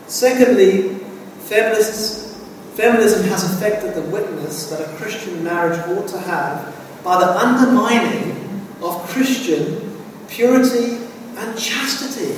Secondly, 0.06 0.98
feminists, 1.40 2.40
feminism 2.74 3.26
has 3.28 3.44
affected 3.44 3.94
the 3.94 4.02
witness 4.02 4.70
that 4.70 4.80
a 4.80 4.96
Christian 4.96 5.42
marriage 5.42 5.78
ought 5.88 6.08
to 6.08 6.18
have 6.18 6.74
by 7.02 7.18
the 7.18 7.30
undermining 7.30 8.66
of 8.82 9.02
Christian 9.08 9.98
purity 10.28 10.98
and 11.36 11.58
chastity 11.58 12.36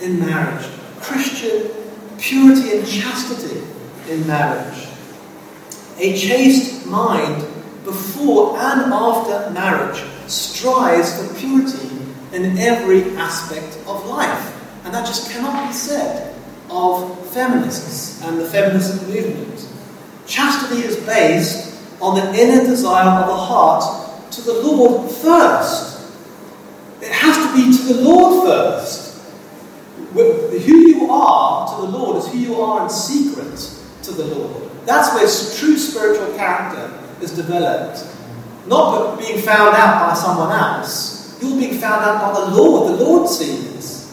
in 0.00 0.18
marriage. 0.18 0.66
Christian 1.00 1.70
purity 2.18 2.78
and 2.78 2.86
chastity 2.86 3.62
in 4.08 4.26
marriage. 4.26 4.88
A 5.98 6.16
chaste 6.16 6.86
mind 6.86 7.42
before 7.84 8.58
and 8.58 8.92
after 8.92 9.50
marriage 9.50 10.02
strives 10.26 11.20
for 11.20 11.34
purity 11.38 11.95
in 12.44 12.58
every 12.58 13.16
aspect 13.16 13.78
of 13.86 14.04
life. 14.06 14.52
And 14.84 14.94
that 14.94 15.06
just 15.06 15.30
cannot 15.30 15.68
be 15.68 15.72
said 15.72 16.34
of 16.70 17.28
feminists 17.32 18.22
and 18.22 18.38
the 18.38 18.48
feminist 18.48 19.06
movement. 19.06 19.68
Chastity 20.26 20.82
is 20.82 20.96
based 21.06 21.74
on 22.00 22.14
the 22.16 22.40
inner 22.40 22.64
desire 22.64 23.08
of 23.20 23.26
the 23.26 23.36
heart 23.36 24.32
to 24.32 24.40
the 24.42 24.52
Lord 24.52 25.10
first. 25.10 26.12
It 27.00 27.12
has 27.12 27.36
to 27.36 27.54
be 27.54 27.76
to 27.76 27.94
the 27.94 28.02
Lord 28.02 28.46
first. 28.46 29.04
Who 30.14 30.76
you 30.76 31.10
are 31.10 31.68
to 31.74 31.86
the 31.86 31.98
Lord 31.98 32.16
is 32.18 32.28
who 32.28 32.38
you 32.38 32.60
are 32.60 32.84
in 32.84 32.90
secret 32.90 33.58
to 34.02 34.12
the 34.12 34.24
Lord. 34.24 34.70
That's 34.86 35.14
where 35.14 35.58
true 35.58 35.76
spiritual 35.76 36.36
character 36.36 36.92
is 37.20 37.32
developed. 37.32 38.04
Not 38.66 39.18
being 39.18 39.40
found 39.40 39.76
out 39.76 40.08
by 40.08 40.14
someone 40.14 40.52
else. 40.52 41.15
You're 41.46 41.58
being 41.58 41.78
found 41.78 42.04
out 42.04 42.20
by 42.20 42.40
the 42.40 42.56
Lord. 42.56 42.98
The 42.98 43.04
Lord 43.04 43.28
sees. 43.28 44.12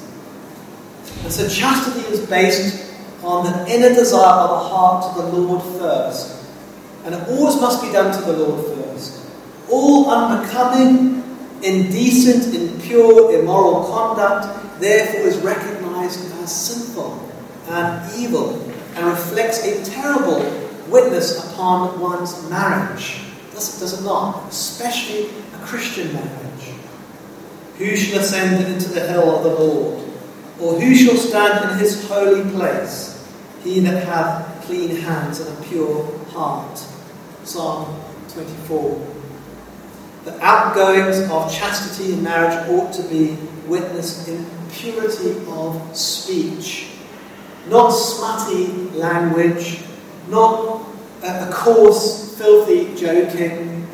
And 1.23 1.31
so 1.31 1.47
chastity 1.47 2.05
is 2.13 2.27
based 2.27 2.93
on 3.23 3.45
the 3.45 3.73
inner 3.73 3.89
desire 3.89 4.41
of 4.41 4.49
the 4.49 4.69
heart 4.69 5.15
to 5.15 5.21
the 5.21 5.27
Lord 5.27 5.63
first. 5.79 6.45
And 7.05 7.15
it 7.15 7.27
always 7.29 7.59
must 7.59 7.81
be 7.81 7.91
done 7.91 8.13
to 8.17 8.31
the 8.31 8.37
Lord 8.37 8.77
first. 8.77 9.25
All 9.69 10.09
unbecoming, 10.09 11.23
indecent, 11.63 12.53
impure, 12.53 13.39
immoral 13.39 13.85
conduct, 13.85 14.79
therefore, 14.79 15.21
is 15.21 15.37
recognized 15.37 16.33
as 16.41 16.53
sinful 16.53 17.31
and 17.69 18.13
evil 18.19 18.59
and 18.95 19.07
reflects 19.07 19.65
a 19.65 19.83
terrible 19.85 20.41
witness 20.89 21.51
upon 21.51 21.99
one's 21.99 22.49
marriage. 22.49 23.21
Does 23.53 23.77
it, 23.77 23.79
does 23.79 23.99
it 23.99 24.03
not? 24.03 24.49
Especially 24.49 25.29
a 25.53 25.65
Christian 25.65 26.13
marriage. 26.13 26.52
Who 27.77 27.95
shall 27.95 28.19
ascend 28.19 28.65
into 28.73 28.89
the 28.89 29.07
hill 29.07 29.35
of 29.35 29.43
the 29.43 29.49
Lord? 29.49 30.07
Or 30.59 30.79
who 30.79 30.95
shall 30.95 31.17
stand 31.17 31.71
in 31.71 31.77
his 31.79 32.07
holy 32.07 32.49
place? 32.51 33.27
He 33.63 33.79
that 33.81 34.05
hath 34.05 34.65
clean 34.65 34.95
hands 34.97 35.39
and 35.39 35.57
a 35.57 35.61
pure 35.63 36.05
heart. 36.29 36.77
Psalm 37.43 37.99
24. 38.29 39.07
The 40.25 40.39
outgoings 40.41 41.29
of 41.29 41.53
chastity 41.53 42.13
in 42.13 42.23
marriage 42.23 42.69
ought 42.69 42.93
to 42.93 43.03
be 43.03 43.37
witnessed 43.67 44.27
in 44.27 44.45
purity 44.71 45.35
of 45.49 45.95
speech, 45.95 46.87
not 47.67 47.89
smutty 47.89 48.67
language, 48.97 49.81
not 50.29 50.81
a 51.23 51.49
coarse, 51.51 52.37
filthy 52.37 52.95
joking. 52.95 53.87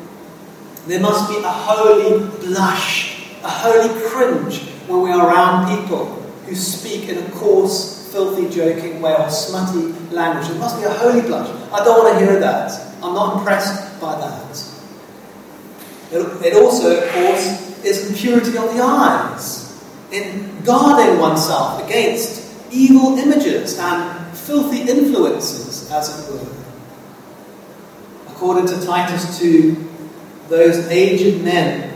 There 0.86 1.00
must 1.00 1.28
be 1.28 1.36
a 1.38 1.48
holy 1.48 2.26
blush, 2.46 3.09
a 3.42 3.48
holy 3.48 3.88
cringe 4.08 4.62
when 4.86 5.02
we 5.02 5.10
are 5.10 5.28
around 5.28 5.80
people 5.80 6.06
who 6.46 6.54
speak 6.54 7.08
in 7.08 7.18
a 7.18 7.30
coarse, 7.30 8.10
filthy, 8.12 8.48
joking 8.54 9.00
way 9.00 9.14
or 9.14 9.30
smutty 9.30 9.92
language. 10.14 10.50
It 10.50 10.58
must 10.58 10.78
be 10.78 10.84
a 10.84 10.90
holy 10.90 11.22
blush. 11.22 11.48
I 11.72 11.84
don't 11.84 12.04
want 12.04 12.18
to 12.18 12.24
hear 12.24 12.40
that. 12.40 12.72
I'm 13.02 13.14
not 13.14 13.38
impressed 13.38 14.00
by 14.00 14.16
that. 14.18 14.66
It 16.12 16.54
also, 16.54 17.02
of 17.02 17.08
course, 17.12 17.84
is 17.84 18.10
impurity 18.10 18.58
of 18.58 18.74
the 18.74 18.82
eyes, 18.82 19.80
in 20.10 20.60
guarding 20.64 21.20
oneself 21.20 21.82
against 21.86 22.42
evil 22.72 23.16
images 23.16 23.78
and 23.78 24.36
filthy 24.36 24.82
influences, 24.82 25.88
as 25.90 26.28
it 26.28 26.32
were. 26.32 26.46
According 28.32 28.66
to 28.66 28.84
Titus 28.84 29.38
2, 29.38 29.88
those 30.48 30.88
aged 30.88 31.44
men 31.44 31.89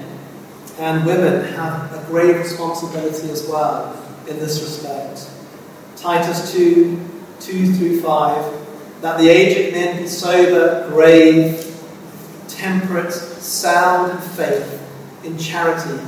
and 0.78 1.06
women 1.06 1.44
have 1.54 1.92
a 1.92 2.04
great 2.06 2.36
responsibility 2.36 3.30
as 3.30 3.46
well 3.48 3.96
in 4.28 4.38
this 4.38 4.60
respect. 4.62 5.30
Titus 5.96 6.52
2 6.52 7.10
2 7.40 7.72
through 7.74 8.00
5 8.00 8.64
that 9.04 9.18
the 9.18 9.28
aged 9.28 9.74
men 9.74 10.00
be 10.00 10.08
sober, 10.08 10.88
grave, 10.88 11.78
temperate, 12.48 13.12
sound 13.12 14.12
in 14.12 14.18
faith, 14.30 14.82
in 15.24 15.36
charity, 15.36 16.02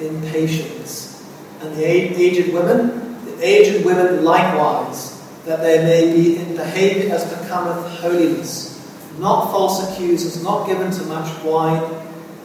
in 0.00 0.20
patience. 0.28 1.26
And 1.62 1.74
the 1.74 1.84
aged 1.84 2.52
women, 2.52 3.24
the 3.24 3.42
aged 3.42 3.86
women 3.86 4.22
likewise, 4.22 5.18
that 5.46 5.62
they 5.62 5.78
may 5.78 6.14
be 6.14 6.36
in 6.36 6.54
behavior 6.54 7.14
as 7.14 7.24
becometh 7.32 7.86
holiness, 8.00 8.78
not 9.18 9.50
false 9.50 9.90
accusers, 9.90 10.42
not 10.42 10.66
given 10.66 10.90
to 10.90 11.02
much 11.04 11.42
wine, 11.42 11.80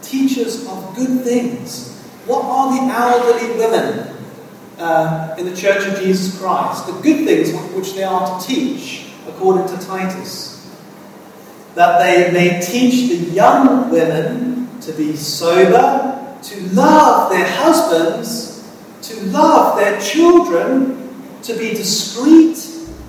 teachers 0.08 0.66
of 0.66 0.94
good 0.96 1.22
things. 1.22 1.94
What 2.26 2.44
are 2.44 2.74
the 2.74 2.92
elderly 2.92 3.58
women 3.58 4.16
uh, 4.78 5.34
in 5.38 5.46
the 5.46 5.56
Church 5.56 5.86
of 5.86 5.98
Jesus 6.00 6.38
Christ? 6.38 6.86
The 6.86 6.92
good 7.00 7.26
things 7.26 7.52
which 7.74 7.94
they 7.94 8.04
are 8.04 8.40
to 8.40 8.46
teach, 8.46 9.10
according 9.26 9.66
to 9.68 9.86
Titus 9.86 10.58
that 11.78 12.00
they 12.00 12.32
may 12.32 12.60
teach 12.60 13.08
the 13.08 13.30
young 13.32 13.88
women 13.88 14.68
to 14.80 14.92
be 14.94 15.14
sober, 15.14 16.36
to 16.42 16.60
love 16.74 17.30
their 17.30 17.48
husbands, 17.48 18.68
to 19.02 19.20
love 19.26 19.78
their 19.78 20.00
children, 20.00 21.08
to 21.42 21.56
be 21.56 21.70
discreet, 21.70 22.56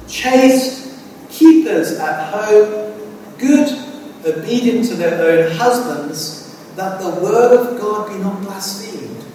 chaste, 0.08 1.00
keepers 1.30 1.94
at 1.94 2.32
home, 2.32 2.94
good, 3.40 3.76
obedient 4.24 4.88
to 4.88 4.94
their 4.94 5.20
own 5.20 5.58
husbands, 5.58 6.49
that 6.80 7.02
the 7.02 7.10
word 7.22 7.52
of 7.58 7.78
God 7.78 8.08
be 8.08 8.18
not 8.20 8.42
blasphemed. 8.42 9.26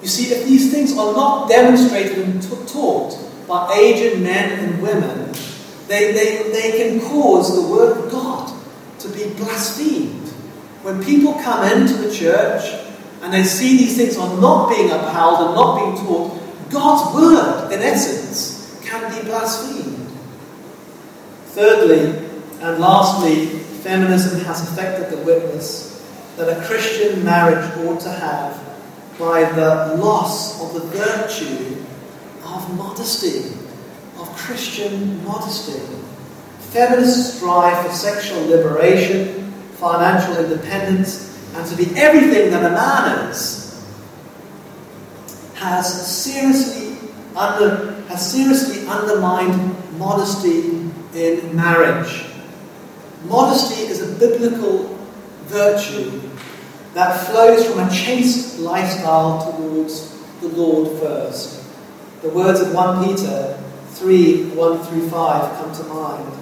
You 0.00 0.06
see, 0.06 0.32
if 0.32 0.46
these 0.46 0.70
things 0.70 0.96
are 0.96 1.12
not 1.12 1.48
demonstrated 1.48 2.18
and 2.20 2.68
taught 2.68 3.18
by 3.48 3.74
aged 3.74 4.22
men 4.22 4.60
and 4.60 4.80
women, 4.80 5.32
they, 5.88 6.12
they, 6.12 6.52
they 6.52 6.78
can 6.78 7.00
cause 7.00 7.52
the 7.52 7.68
word 7.68 7.98
of 7.98 8.12
God 8.12 8.56
to 9.00 9.08
be 9.08 9.34
blasphemed. 9.34 10.28
When 10.82 11.02
people 11.02 11.34
come 11.34 11.66
into 11.66 11.94
the 11.94 12.14
church 12.14 12.62
and 13.22 13.32
they 13.32 13.42
see 13.42 13.76
these 13.76 13.96
things 13.96 14.16
are 14.16 14.40
not 14.40 14.68
being 14.68 14.88
upheld 14.92 15.46
and 15.46 15.54
not 15.56 15.80
being 15.80 16.06
taught, 16.06 16.40
God's 16.70 17.12
word, 17.12 17.72
in 17.72 17.80
essence, 17.80 18.80
can 18.84 19.12
be 19.12 19.26
blasphemed. 19.26 20.12
Thirdly, 21.46 22.24
and 22.60 22.78
lastly, 22.78 23.46
feminism 23.82 24.38
has 24.44 24.62
affected 24.62 25.10
the 25.10 25.24
witness 25.24 25.93
that 26.36 26.58
a 26.58 26.64
Christian 26.66 27.24
marriage 27.24 27.64
ought 27.78 28.00
to 28.00 28.10
have 28.10 28.60
by 29.18 29.44
the 29.52 29.96
loss 29.96 30.60
of 30.62 30.74
the 30.74 30.88
virtue 30.88 31.76
of 32.44 32.76
modesty, 32.76 33.56
of 34.18 34.28
Christian 34.36 35.24
modesty. 35.24 35.80
Feminists 36.58 37.36
strive 37.36 37.86
for 37.86 37.92
sexual 37.92 38.44
liberation, 38.46 39.52
financial 39.74 40.36
independence, 40.36 41.38
and 41.54 41.66
to 41.68 41.76
be 41.76 41.96
everything 41.96 42.50
that 42.50 42.64
a 42.64 42.70
man 42.70 43.30
is. 43.30 43.62
Has 45.54 46.06
seriously 46.06 46.98
under 47.36 48.02
has 48.08 48.32
seriously 48.32 48.86
undermined 48.86 49.74
modesty 49.98 50.90
in 51.14 51.56
marriage. 51.56 52.26
modesty 53.24 53.82
is 53.82 54.02
a 54.02 54.18
biblical 54.18 54.94
virtue 55.46 56.20
that 56.94 57.26
flows 57.26 57.66
from 57.66 57.86
a 57.86 57.90
chaste 57.90 58.58
lifestyle 58.60 59.52
towards 59.52 60.16
the 60.40 60.48
Lord 60.48 61.00
first. 61.00 61.62
The 62.22 62.28
words 62.30 62.60
of 62.60 62.72
1 62.72 63.04
Peter 63.04 63.60
3 63.88 64.50
1 64.50 64.84
through 64.84 65.08
5 65.08 65.56
come 65.58 65.74
to 65.74 65.82
mind. 65.84 66.32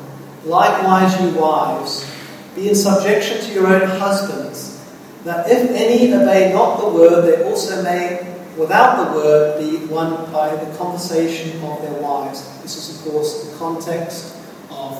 Likewise, 0.44 1.20
you 1.20 1.38
wives, 1.38 2.11
be 2.55 2.68
in 2.68 2.74
subjection 2.74 3.40
to 3.40 3.53
your 3.53 3.66
own 3.66 3.88
husbands, 3.88 4.84
that 5.24 5.48
if 5.48 5.70
any 5.70 6.12
obey 6.12 6.53
not 6.53 6.80
the 6.80 6.88
word, 6.88 7.22
they 7.22 7.44
also 7.44 7.82
may, 7.82 8.36
without 8.57 9.05
the 9.05 9.16
word, 9.16 9.59
be 9.59 9.86
won 9.86 10.30
by 10.32 10.55
the 10.57 10.76
conversation 10.76 11.62
of 11.62 11.80
their 11.82 11.94
wives. 11.94 12.46
This 12.62 12.76
is, 12.76 12.96
of 12.96 13.12
course, 13.12 13.48
the 13.48 13.57
context 13.57 14.36
of 14.70 14.98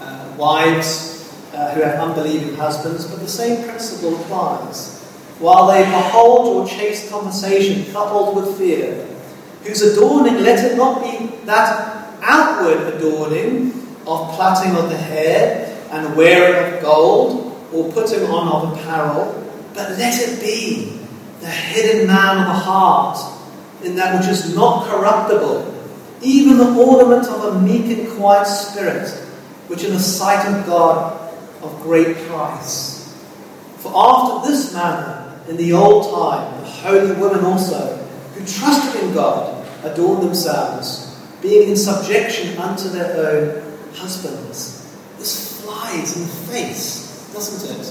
uh, 0.00 0.34
wives 0.36 1.11
uh, 1.52 1.74
who 1.74 1.82
have 1.82 2.00
unbelieving 2.00 2.54
husbands, 2.54 3.06
but 3.06 3.20
the 3.20 3.28
same 3.28 3.64
principle 3.68 4.16
applies. 4.16 5.00
While 5.38 5.66
they 5.68 5.84
behold 5.84 6.56
your 6.56 6.66
chaste 6.66 7.10
conversation 7.10 7.92
coupled 7.92 8.36
with 8.36 8.58
fear, 8.58 9.06
whose 9.64 9.82
adorning 9.82 10.42
let 10.42 10.64
it 10.64 10.76
not 10.76 11.02
be 11.02 11.26
that 11.46 12.16
outward 12.22 12.94
adorning 12.94 13.72
of 14.06 14.34
plaiting 14.34 14.76
of 14.76 14.88
the 14.88 14.96
hair 14.96 15.78
and 15.90 16.16
wearing 16.16 16.74
of 16.74 16.82
gold 16.82 17.68
or 17.72 17.92
putting 17.92 18.24
on 18.24 18.48
of 18.48 18.78
apparel, 18.78 19.32
but 19.74 19.90
let 19.98 20.20
it 20.20 20.40
be 20.40 21.00
the 21.40 21.50
hidden 21.50 22.06
man 22.06 22.38
of 22.38 22.46
the 22.46 22.60
heart 22.60 23.18
in 23.82 23.96
that 23.96 24.18
which 24.18 24.28
is 24.28 24.54
not 24.54 24.86
corruptible, 24.86 25.68
even 26.22 26.56
the 26.56 26.74
ornament 26.80 27.26
of 27.26 27.56
a 27.56 27.60
meek 27.60 27.98
and 27.98 28.08
quiet 28.16 28.46
spirit, 28.46 29.08
which 29.66 29.82
in 29.82 29.92
the 29.92 29.98
sight 29.98 30.46
of 30.46 30.64
God 30.66 31.21
of 31.62 31.80
great 31.82 32.16
price. 32.28 33.14
For 33.78 33.92
after 33.94 34.48
this 34.48 34.72
manner, 34.72 35.40
in 35.48 35.56
the 35.56 35.72
old 35.72 36.04
time, 36.14 36.60
the 36.60 36.68
holy 36.68 37.12
women 37.20 37.44
also, 37.44 37.96
who 38.34 38.44
trusted 38.46 39.02
in 39.02 39.14
God, 39.14 39.66
adorned 39.84 40.22
themselves, 40.22 41.20
being 41.40 41.70
in 41.70 41.76
subjection 41.76 42.56
unto 42.58 42.88
their 42.88 43.16
own 43.16 43.78
husbands. 43.94 44.96
This 45.18 45.60
flies 45.62 46.16
in 46.16 46.22
the 46.22 46.28
face, 46.28 47.30
doesn't 47.32 47.80
it, 47.80 47.88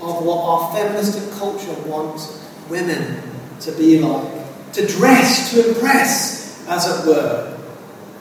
of 0.00 0.24
what 0.24 0.44
our 0.44 0.72
feministic 0.74 1.30
culture 1.38 1.74
wants 1.88 2.48
women 2.68 3.22
to 3.60 3.72
be 3.72 3.98
like. 3.98 4.72
To 4.74 4.86
dress 4.86 5.50
to 5.50 5.68
impress, 5.68 6.66
as 6.68 6.86
it 6.86 7.08
were. 7.08 7.58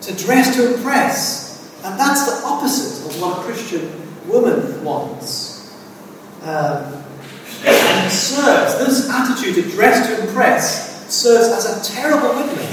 To 0.01 0.15
dress 0.17 0.55
to 0.55 0.75
impress. 0.75 1.81
And 1.83 1.99
that's 1.99 2.25
the 2.25 2.45
opposite 2.45 3.07
of 3.07 3.21
what 3.21 3.39
a 3.39 3.41
Christian 3.41 4.10
woman 4.27 4.83
wants. 4.83 5.75
Um, 6.41 7.03
and 7.63 8.11
serves, 8.11 8.79
this 8.79 9.09
attitude 9.09 9.55
to 9.63 9.69
dress 9.71 10.07
to 10.07 10.27
impress, 10.27 11.13
serves 11.13 11.49
as 11.49 11.89
a 11.89 11.93
terrible 11.93 12.35
witness. 12.35 12.71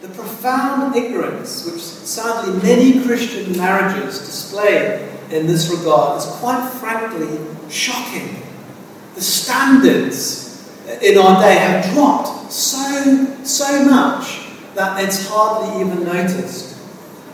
The 0.00 0.08
profound 0.08 0.96
ignorance 0.96 1.66
which 1.66 1.80
sadly 1.80 2.60
many 2.62 3.04
Christian 3.04 3.56
marriages 3.56 4.18
display 4.18 5.08
in 5.30 5.46
this 5.46 5.70
regard 5.70 6.18
is 6.18 6.26
quite 6.26 6.68
frankly 6.70 7.38
shocking. 7.70 8.42
The 9.14 9.20
standards 9.20 10.42
in 11.02 11.18
our 11.18 11.40
day 11.40 11.54
have 11.54 11.92
dropped 11.92 12.52
so, 12.52 13.26
so 13.44 13.84
much 13.84 14.46
that 14.74 15.02
it's 15.04 15.28
hardly 15.28 15.80
even 15.80 16.04
noticed. 16.04 16.78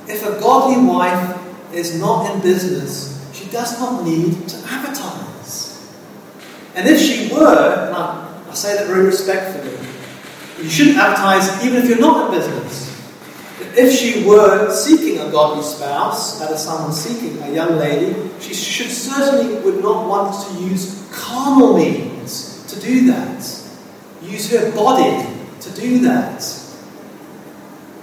If 0.09 0.27
a 0.27 0.41
godly 0.41 0.85
wife 0.85 1.38
is 1.73 1.99
not 1.99 2.35
in 2.35 2.41
business, 2.41 3.15
she 3.33 3.47
does 3.51 3.79
not 3.79 4.05
need 4.05 4.49
to 4.49 4.57
advertise. 4.67 5.93
And 6.75 6.89
if 6.89 7.01
she 7.01 7.33
were, 7.33 7.87
and 7.87 7.95
I, 7.95 8.43
I 8.49 8.55
say 8.55 8.77
that 8.77 8.87
very 8.87 9.05
respectfully, 9.05 9.77
you 10.63 10.69
shouldn't 10.69 10.97
advertise 10.97 11.65
even 11.65 11.83
if 11.83 11.89
you're 11.89 12.01
not 12.01 12.27
in 12.27 12.39
business. 12.39 12.89
If 13.77 13.93
she 13.93 14.25
were 14.25 14.73
seeking 14.73 15.21
a 15.21 15.31
godly 15.31 15.63
spouse, 15.63 16.39
that 16.39 16.51
is 16.51 16.61
someone 16.61 16.93
seeking 16.93 17.41
a 17.43 17.53
young 17.53 17.77
lady, 17.77 18.31
she 18.41 18.55
should 18.55 18.91
certainly 18.91 19.61
would 19.61 19.83
not 19.83 20.09
want 20.09 20.47
to 20.47 20.65
use 20.65 21.09
carnal 21.13 21.77
means 21.77 22.65
to 22.73 22.81
do 22.81 23.07
that. 23.07 23.39
Use 24.23 24.51
her 24.51 24.73
body 24.73 25.27
to 25.61 25.71
do 25.73 26.01
that. 26.01 26.39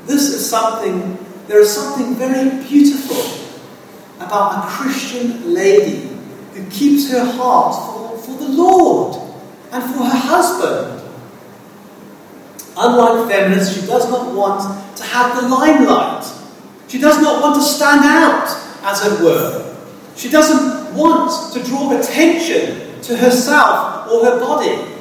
This 0.05 0.29
is 0.29 0.49
something, 0.49 1.17
there 1.47 1.59
is 1.59 1.73
something 1.73 2.15
very 2.15 2.63
beautiful 2.67 3.34
about 4.17 4.65
a 4.65 4.67
Christian 4.67 5.53
lady 5.53 6.09
who 6.53 6.69
keeps 6.69 7.11
her 7.11 7.25
heart 7.25 7.75
for 7.75 8.05
for 8.25 8.37
the 8.37 8.49
Lord 8.49 9.21
and 9.71 9.83
for 9.83 10.03
her 10.03 10.17
husband. 10.17 11.01
Unlike 12.77 13.29
feminists, 13.29 13.79
she 13.79 13.85
does 13.87 14.09
not 14.09 14.33
want 14.35 14.97
to 14.97 15.03
have 15.03 15.41
the 15.41 15.47
limelight. 15.47 16.25
She 16.87 16.99
does 16.99 17.21
not 17.21 17.41
want 17.41 17.55
to 17.55 17.61
stand 17.61 18.01
out, 18.03 18.47
as 18.83 19.05
it 19.05 19.23
were. 19.23 19.75
She 20.15 20.29
doesn't 20.29 20.93
want 20.95 21.53
to 21.53 21.63
draw 21.63 21.97
attention 21.97 23.01
to 23.03 23.17
herself 23.17 24.11
or 24.11 24.25
her 24.25 24.39
body. 24.39 24.91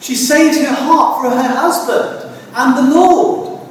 She 0.00 0.14
saves 0.14 0.58
her 0.58 0.74
heart 0.74 1.22
for 1.22 1.30
her 1.30 1.48
husband 1.48 2.40
and 2.54 2.76
the 2.76 2.94
Lord. 2.94 3.68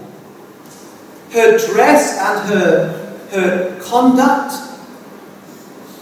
Her 1.31 1.57
dress 1.57 2.17
and 2.19 2.49
her, 2.49 3.17
her 3.31 3.79
conduct 3.81 4.70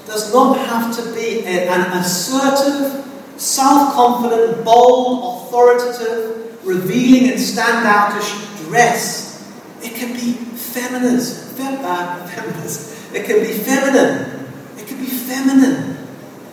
does 0.09 0.33
not 0.33 0.57
have 0.57 0.95
to 0.97 1.13
be 1.13 1.45
an 1.45 1.97
assertive, 1.99 3.05
self 3.37 3.93
confident, 3.93 4.65
bold, 4.65 5.45
authoritative, 5.47 6.65
revealing 6.65 7.29
and 7.29 7.39
standoutish 7.39 8.65
dress. 8.65 9.53
It 9.83 9.93
can 9.93 10.13
be 10.13 10.33
feminist, 10.33 11.55
fem, 11.55 11.77
uh, 11.85 12.25
feminist. 12.27 13.13
It 13.13 13.25
can 13.25 13.39
be 13.39 13.53
feminine. 13.53 14.49
It 14.77 14.87
can 14.87 14.99
be 14.99 15.05
feminine 15.05 15.97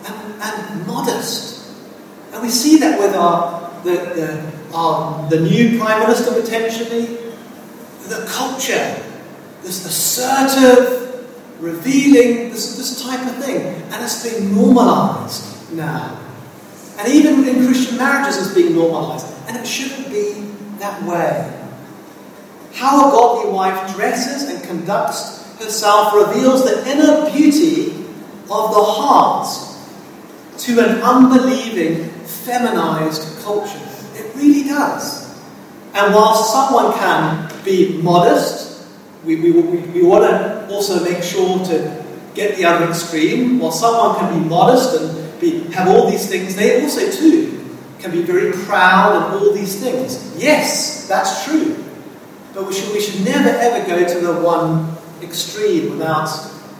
and, 0.05 0.41
and 0.41 0.87
modest. 0.87 1.73
And 2.33 2.43
we 2.43 2.49
see 2.49 2.77
that 2.77 2.99
with 2.99 3.15
our 3.15 3.57
the, 3.83 3.91
the, 3.91 4.75
our, 4.75 5.27
the 5.29 5.39
new 5.39 5.79
Prime 5.79 6.01
Minister 6.01 6.39
potentially, 6.39 7.17
the 8.07 8.23
culture, 8.27 9.01
this 9.63 9.83
assertive, 9.85 11.06
revealing 11.59 12.51
this, 12.51 12.77
this 12.77 13.03
type 13.03 13.25
of 13.27 13.43
thing. 13.43 13.61
And 13.91 14.03
it's 14.03 14.23
being 14.23 14.53
normalized 14.53 15.73
now. 15.73 16.19
And 16.97 17.13
even 17.13 17.39
within 17.39 17.65
Christian 17.65 17.97
marriages, 17.97 18.37
it's 18.37 18.55
being 18.55 18.75
normalized. 18.75 19.27
And 19.47 19.57
it 19.57 19.65
shouldn't 19.65 20.09
be 20.09 20.33
that 20.79 21.03
way. 21.03 21.53
How 22.73 23.07
a 23.07 23.11
godly 23.11 23.51
wife 23.51 23.95
dresses 23.95 24.49
and 24.49 24.63
conducts 24.63 25.43
herself 25.57 26.13
reveals 26.13 26.63
the 26.63 26.87
inner 26.89 27.31
beauty 27.31 27.91
of 28.49 28.71
the 28.73 28.83
heart 28.83 29.47
to 30.59 30.79
an 30.79 31.01
unbelieving, 31.01 32.09
feminized 32.25 33.43
culture. 33.43 33.79
It 34.15 34.35
really 34.35 34.67
does. 34.67 35.27
And 35.93 36.13
while 36.13 36.35
someone 36.35 36.93
can 36.93 37.51
be 37.63 37.97
modest 38.01 38.66
we, 39.35 39.51
we, 39.51 39.77
we, 39.79 40.03
want 40.03 40.23
to 40.23 40.67
also 40.73 41.03
make 41.03 41.21
sure 41.21 41.63
to 41.65 42.03
get 42.33 42.55
the 42.55 42.63
other 42.63 42.87
extreme. 42.87 43.59
While 43.59 43.73
someone 43.73 44.17
can 44.17 44.41
be 44.41 44.47
modest 44.47 44.99
and 44.99 45.41
be, 45.41 45.59
have 45.73 45.89
all 45.89 46.09
these 46.09 46.29
things, 46.29 46.55
they 46.55 46.81
also 46.81 47.11
too 47.11 47.75
can 47.99 48.11
be 48.11 48.21
very 48.23 48.53
proud 48.65 49.15
and 49.15 49.35
all 49.35 49.53
these 49.53 49.79
things. 49.81 50.33
Yes, 50.37 51.07
that's 51.07 51.43
true. 51.43 51.83
But 52.53 52.67
we 52.67 52.73
should, 52.73 52.93
we 52.93 53.01
should 53.01 53.25
never 53.25 53.49
ever 53.49 53.85
go 53.85 54.07
to 54.07 54.19
the 54.19 54.41
one 54.41 54.95
extreme 55.21 55.91
without 55.91 56.29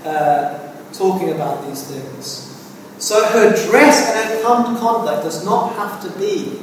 uh, 0.06 0.74
talking 0.94 1.32
about 1.32 1.68
these 1.68 1.84
things. 1.84 2.46
So 3.00 3.26
her 3.30 3.50
dress 3.68 4.16
and 4.16 4.44
her 4.44 4.80
conduct 4.80 5.24
does 5.24 5.46
not 5.46 5.76
have 5.76 6.02
to 6.04 6.20
be 6.20 6.60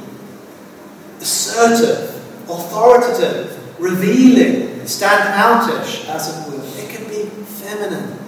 assertive, 1.20 2.10
authoritative, 2.48 3.53
revealing, 3.78 4.86
stand 4.86 5.34
outish, 5.34 6.08
as 6.08 6.28
it 6.28 6.52
were. 6.52 6.64
It 6.82 6.90
can 6.90 7.08
be 7.08 7.28
feminine 7.44 8.18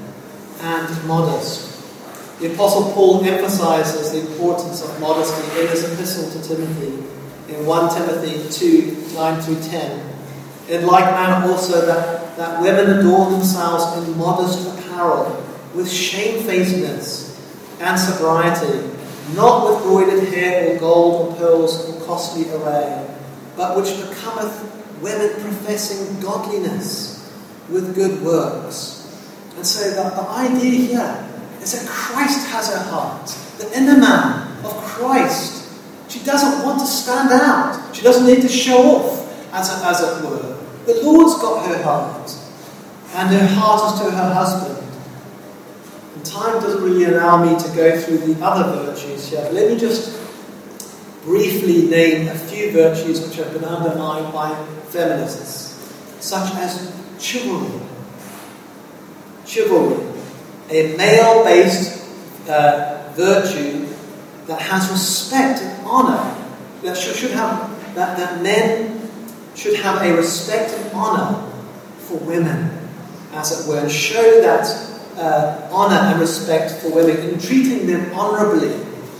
and 0.61 1.07
modest. 1.07 1.67
The 2.41 2.53
Apostle 2.53 2.93
Paul 2.93 3.25
emphasizes 3.25 4.13
the 4.13 4.31
importance 4.31 4.83
of 4.83 5.01
modesty 5.01 5.61
in 5.61 5.69
his 5.69 5.85
epistle 5.93 6.31
to 6.31 6.47
Timothy 6.47 7.07
in 7.49 7.65
1 7.65 7.95
Timothy 7.95 8.49
2 8.51 9.15
9 9.15 9.41
through 9.41 9.63
10. 9.63 10.17
In 10.69 10.87
like 10.87 11.05
manner, 11.05 11.47
also, 11.47 11.87
that, 11.87 12.37
that 12.37 12.61
women 12.61 12.99
adorn 12.99 13.33
themselves 13.33 13.97
in 13.97 14.19
modest 14.19 14.67
apparel, 14.69 15.45
with 15.75 15.91
shamefacedness 15.91 17.27
and 17.81 17.99
sobriety, 17.99 18.91
not 19.35 19.69
with 19.69 19.83
broidered 19.83 20.29
hair 20.29 20.75
or 20.75 20.79
gold 20.79 21.29
or 21.29 21.37
pearls 21.37 21.89
or 21.89 22.05
costly 22.07 22.51
array, 22.51 23.07
but 23.57 23.77
which 23.77 23.97
becometh 24.09 24.73
women 25.01 25.31
professing 25.41 26.21
godliness 26.21 27.33
with 27.69 27.95
good 27.95 28.23
works. 28.23 29.03
And 29.57 29.67
so 29.67 29.91
the, 29.91 30.11
the 30.11 30.29
idea 30.29 30.71
here 30.71 31.29
is 31.61 31.73
that 31.73 31.89
Christ 31.89 32.47
has 32.49 32.73
her 32.73 32.91
heart, 32.91 33.27
the 33.59 33.77
inner 33.77 33.99
man 33.99 34.65
of 34.65 34.73
Christ. 34.85 35.69
She 36.09 36.21
doesn't 36.21 36.65
want 36.65 36.81
to 36.81 36.87
stand 36.87 37.31
out. 37.31 37.95
She 37.95 38.03
doesn't 38.03 38.27
need 38.27 38.43
to 38.43 38.49
show 38.49 38.79
off, 38.79 39.53
as, 39.53 39.71
as 39.83 40.01
it 40.01 40.25
were. 40.25 40.57
The 40.87 41.03
Lord's 41.03 41.35
got 41.41 41.67
her 41.67 41.83
heart, 41.83 42.31
and 43.15 43.31
her 43.31 43.47
heart 43.47 43.95
is 43.95 44.01
to 44.01 44.11
her 44.11 44.35
husband. 44.35 44.83
And 46.15 46.25
time 46.25 46.61
doesn't 46.61 46.83
really 46.83 47.05
allow 47.05 47.45
me 47.45 47.59
to 47.59 47.77
go 47.77 48.01
through 48.01 48.19
the 48.19 48.45
other 48.45 48.85
virtues 48.85 49.29
here. 49.29 49.49
Let 49.53 49.73
me 49.73 49.79
just 49.79 50.17
briefly 51.25 51.89
name 51.89 52.29
a 52.29 52.35
few 52.35 52.71
virtues 52.71 53.27
which 53.27 53.37
have 53.37 53.53
been 53.53 53.65
undermined 53.65 54.33
by 54.33 54.51
feminists, 54.97 55.77
such 56.21 56.55
as 56.57 56.93
chivalry. 57.21 57.81
Chivalry, 59.47 60.05
a 60.71 60.97
male 60.97 61.45
based 61.45 62.03
uh, 62.49 63.13
virtue 63.15 63.87
that 64.47 64.61
has 64.61 64.91
respect 64.91 65.61
and 65.61 65.87
honour, 65.87 66.35
that 66.83 66.97
should, 66.97 67.15
should 67.17 67.31
have 67.33 67.77
that, 67.95 68.17
that 68.19 68.43
men 68.43 69.09
should 69.55 69.77
have 69.77 70.03
a 70.03 70.15
respect 70.17 70.73
and 70.73 70.93
honour 70.93 71.51
for 71.99 72.19
women, 72.19 72.71
as 73.33 73.61
it 73.61 73.69
were, 73.69 73.81
and 73.81 73.91
show 73.91 74.41
that 74.41 74.67
uh, 75.17 75.69
honour 75.73 75.97
and 75.97 76.21
respect 76.21 76.83
for 76.83 76.95
women 76.95 77.17
in 77.29 77.39
treating 77.39 77.87
them 77.87 78.13
honourably 78.13 78.73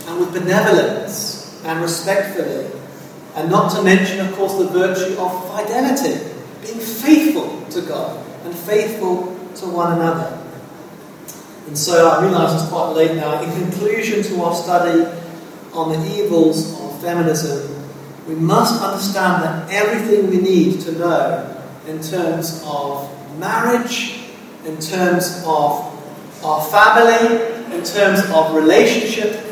and 0.07 0.19
with 0.19 0.33
benevolence 0.33 1.59
and 1.65 1.81
respectfully. 1.81 2.76
And 3.37 3.51
not 3.51 3.71
to 3.75 3.83
mention, 3.83 4.19
of 4.19 4.33
course, 4.33 4.57
the 4.57 4.65
virtue 4.65 5.15
of 5.19 5.55
fidelity, 5.55 6.25
being 6.63 6.79
faithful 6.79 7.63
to 7.69 7.81
God 7.87 8.25
and 8.43 8.55
faithful 8.55 9.37
to 9.57 9.67
one 9.67 9.93
another. 9.93 10.41
And 11.67 11.77
so 11.77 12.09
I 12.09 12.25
realise 12.25 12.59
it's 12.59 12.69
quite 12.71 12.93
late 12.93 13.15
now. 13.15 13.43
In 13.43 13.51
conclusion 13.51 14.23
to 14.23 14.41
our 14.41 14.55
study 14.55 15.05
on 15.71 15.91
the 15.91 16.17
evils 16.17 16.81
of 16.81 16.99
feminism, 16.99 17.85
we 18.27 18.33
must 18.33 18.81
understand 18.81 19.43
that 19.43 19.71
everything 19.71 20.31
we 20.31 20.37
need 20.37 20.81
to 20.81 20.93
know 20.93 21.63
in 21.85 22.01
terms 22.01 22.63
of 22.65 23.07
marriage, 23.37 24.19
in 24.65 24.79
terms 24.79 25.43
of 25.45 26.43
our 26.43 26.65
family, 26.65 27.53
in 27.75 27.83
terms 27.83 28.19
of 28.31 28.55
relationship 28.55 29.46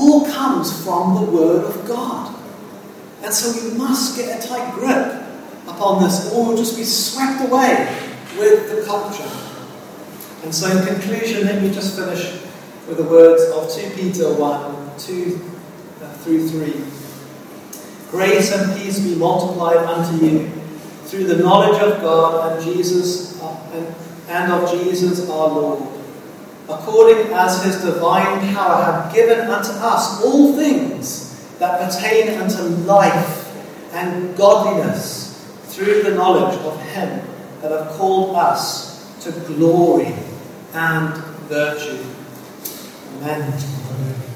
all 0.00 0.24
comes 0.24 0.82
from 0.82 1.14
the 1.14 1.30
Word 1.30 1.64
of 1.64 1.86
God. 1.86 2.34
And 3.22 3.32
so 3.32 3.68
we 3.68 3.76
must 3.76 4.16
get 4.16 4.42
a 4.42 4.48
tight 4.48 4.72
grip 4.74 5.22
upon 5.68 6.02
this, 6.02 6.32
or 6.32 6.46
we'll 6.46 6.56
just 6.56 6.76
be 6.76 6.84
swept 6.84 7.42
away 7.42 7.86
with 8.38 8.74
the 8.74 8.82
culture. 8.86 9.30
And 10.42 10.54
so, 10.54 10.74
in 10.74 10.86
conclusion, 10.86 11.44
let 11.44 11.62
me 11.62 11.70
just 11.70 11.98
finish 11.98 12.32
with 12.88 12.96
the 12.96 13.04
words 13.04 13.42
of 13.52 13.70
2 13.70 13.94
Peter 13.94 14.32
1 14.32 14.98
2 14.98 15.50
uh, 16.02 16.12
through 16.14 16.48
3. 16.48 16.84
Grace 18.10 18.52
and 18.52 18.76
peace 18.80 19.00
be 19.00 19.14
multiplied 19.16 19.76
unto 19.76 20.24
you 20.24 20.48
through 21.04 21.24
the 21.24 21.36
knowledge 21.36 21.80
of 21.82 22.00
God 22.00 22.52
and 22.52 22.64
Jesus 22.64 23.40
uh, 23.42 23.70
and, 23.74 23.94
and 24.28 24.52
of 24.52 24.70
Jesus 24.70 25.28
our 25.28 25.48
Lord 25.48 25.99
according 26.72 27.32
as 27.32 27.62
his 27.64 27.82
divine 27.82 28.54
power 28.54 28.82
have 28.82 29.12
given 29.14 29.40
unto 29.40 29.70
us 29.72 30.22
all 30.24 30.54
things 30.54 31.30
that 31.58 31.80
pertain 31.80 32.40
unto 32.40 32.62
life 32.84 33.46
and 33.92 34.36
godliness 34.36 35.44
through 35.64 36.02
the 36.02 36.14
knowledge 36.14 36.58
of 36.60 36.80
him 36.92 37.26
that 37.60 37.70
have 37.70 37.92
called 37.92 38.36
us 38.36 38.90
to 39.22 39.32
glory 39.46 40.14
and 40.72 41.14
virtue. 41.48 42.04
Amen. 43.18 43.52
Thank 43.52 44.29